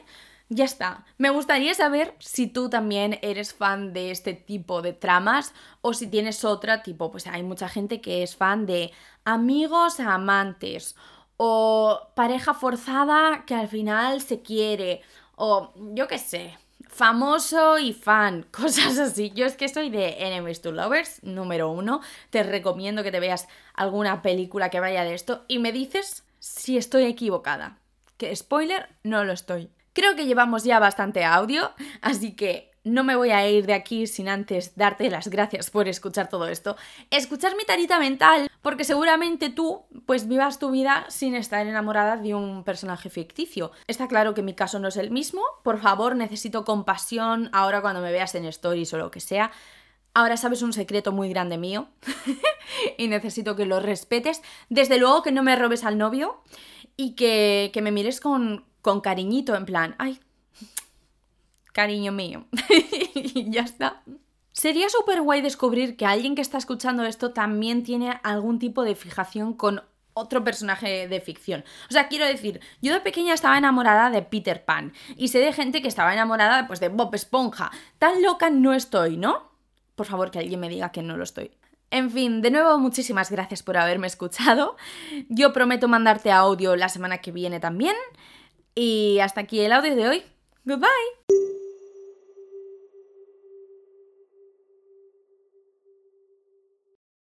Ya 0.50 0.66
está. 0.66 1.06
Me 1.18 1.30
gustaría 1.30 1.74
saber 1.74 2.16
si 2.20 2.48
tú 2.48 2.70
también 2.70 3.18
eres 3.22 3.54
fan 3.54 3.94
de 3.94 4.12
este 4.12 4.34
tipo 4.34 4.82
de 4.82 4.92
tramas 4.92 5.54
o 5.82 5.94
si 5.94 6.08
tienes 6.08 6.44
otra 6.44 6.84
tipo, 6.84 7.12
pues 7.12 7.28
hay 7.28 7.44
mucha 7.44 7.70
gente 7.70 8.02
que 8.02 8.24
es 8.24 8.36
fan 8.36 8.66
de 8.66 8.92
amigos 9.24 10.02
a 10.02 10.16
amantes 10.16 10.98
o 11.42 12.12
pareja 12.16 12.54
forzada 12.54 13.46
que 13.46 13.56
al 13.56 13.70
final 13.70 14.20
se 14.20 14.42
quiere, 14.42 15.02
o 15.38 15.72
yo 15.94 16.06
qué 16.10 16.18
sé, 16.18 16.58
famoso 16.90 17.80
y 17.80 17.94
fan, 17.94 18.46
cosas 18.52 19.00
así. 19.00 19.32
Yo 19.34 19.46
es 19.46 19.56
que 19.56 19.70
soy 19.70 19.90
de 19.90 20.18
Enemies 20.20 20.62
to 20.62 20.74
Lovers, 20.74 21.24
número 21.24 21.72
uno. 21.72 22.02
Te 22.30 22.44
recomiendo 22.44 23.04
que 23.04 23.12
te 23.12 23.22
veas 23.22 23.48
alguna 23.74 24.22
película 24.22 24.70
que 24.70 24.82
vaya 24.82 25.06
de 25.06 25.14
esto 25.14 25.46
y 25.48 25.60
me 25.60 25.72
dices 25.72 26.26
si 26.40 26.78
estoy 26.78 27.06
equivocada. 27.06 27.78
Que 28.18 28.36
spoiler, 28.36 28.90
no 29.04 29.24
lo 29.24 29.32
estoy. 29.32 29.70
Creo 29.94 30.18
que 30.18 30.26
llevamos 30.26 30.66
ya 30.66 30.78
bastante 30.80 31.24
audio, 31.24 31.72
así 32.02 32.36
que 32.36 32.69
no 32.84 33.04
me 33.04 33.16
voy 33.16 33.32
a 33.32 33.48
ir 33.50 33.66
de 33.66 33.74
aquí 33.74 34.08
sin 34.08 34.30
antes 34.30 34.76
darte 34.76 35.10
las 35.10 35.28
gracias 35.28 35.70
por 35.70 35.88
escuchar 35.88 36.30
todo 36.30 36.48
esto. 36.48 36.78
Escuchar 37.10 37.56
mi 37.56 37.66
tarita 37.66 38.00
mental, 38.00 38.50
porque 38.62 38.84
seguramente 38.84 39.50
tú, 39.50 39.86
pues 40.06 40.28
vivas 40.28 40.60
tu 40.60 40.72
vida 40.72 41.06
sin 41.10 41.36
estar 41.36 41.66
enamorada 41.68 42.18
de 42.18 42.36
un 42.36 42.64
personaje 42.64 43.10
ficticio. 43.10 43.72
Está 43.88 44.08
claro 44.08 44.34
que 44.34 44.42
mi 44.42 44.54
caso 44.54 44.80
no 44.80 44.88
es 44.88 44.98
el 44.98 45.12
mismo. 45.12 45.42
Por 45.64 45.80
favor, 45.80 46.16
necesito 46.16 46.66
compasión 46.66 47.50
ahora 47.54 47.82
cuando 47.82 48.02
me 48.02 48.12
veas 48.12 48.36
en 48.36 48.46
stories 48.46 48.94
o 48.94 48.98
lo 48.98 49.12
que 49.12 49.20
sea. 49.20 49.52
Ahora 50.14 50.38
sabes 50.38 50.62
un 50.62 50.74
secreto 50.74 51.12
muy 51.12 51.30
grande 51.30 51.58
mío 51.58 51.90
y 52.98 53.08
necesito 53.08 53.56
que 53.56 53.66
lo 53.66 53.80
respetes. 53.80 54.42
Desde 54.70 54.98
luego 54.98 55.22
que 55.22 55.32
no 55.32 55.44
me 55.44 55.56
robes 55.56 55.84
al 55.84 55.98
novio 55.98 56.42
y 56.98 57.16
que, 57.16 57.70
que 57.74 57.82
me 57.82 57.92
mires 57.92 58.20
con, 58.20 58.66
con 58.82 59.02
cariñito, 59.02 59.56
en 59.56 59.66
plan, 59.66 59.96
ay, 60.00 60.20
cariño 61.74 62.12
mío. 62.12 62.46
y 63.16 63.50
ya 63.52 63.62
está. 63.62 64.04
Sería 64.52 64.90
súper 64.90 65.22
guay 65.22 65.42
descubrir 65.42 65.96
que 65.96 66.06
alguien 66.06 66.36
que 66.36 66.42
está 66.42 66.58
escuchando 66.58 67.06
esto 67.06 67.32
también 67.32 67.84
tiene 67.84 68.20
algún 68.24 68.60
tipo 68.60 68.84
de 68.84 68.96
fijación 68.96 69.54
con 69.54 69.84
otro 70.14 70.44
personaje 70.44 71.08
de 71.08 71.22
ficción. 71.22 71.64
O 71.90 71.94
sea, 71.94 72.08
quiero 72.08 72.26
decir, 72.26 72.60
yo 72.82 72.94
de 72.94 73.00
pequeña 73.00 73.34
estaba 73.34 73.58
enamorada 73.58 74.10
de 74.10 74.22
Peter 74.22 74.66
Pan 74.66 74.94
y 75.16 75.30
sé 75.30 75.40
de 75.40 75.54
gente 75.54 75.82
que 75.82 75.88
estaba 75.88 76.14
enamorada 76.14 76.68
pues 76.68 76.80
de 76.80 76.90
Bob 76.90 77.14
Esponja. 77.16 77.72
Tan 77.98 78.22
loca 78.22 78.50
no 78.50 78.74
estoy, 78.74 79.18
¿no? 79.18 79.50
Por 79.96 80.08
favor, 80.08 80.32
que 80.32 80.40
alguien 80.40 80.60
me 80.60 80.70
diga 80.70 80.92
que 80.92 81.02
no 81.02 81.18
lo 81.18 81.24
estoy. 81.24 81.52
En 81.92 82.12
fin, 82.12 82.42
de 82.42 82.52
nuevo 82.52 82.78
muchísimas 82.78 83.32
gracias 83.32 83.64
por 83.64 83.78
haberme 83.78 84.08
escuchado. 84.08 84.78
Yo 85.30 85.54
prometo 85.54 85.88
mandarte 85.88 86.32
audio 86.32 86.76
la 86.76 86.90
semana 86.90 87.20
que 87.20 87.32
viene 87.32 87.60
también. 87.60 87.96
Y 88.76 89.20
hasta 89.20 89.42
aquí 89.42 89.60
el 89.60 89.74
audio 89.74 89.96
de 89.96 90.08
hoy. 90.08 90.24
Goodbye. 90.66 91.59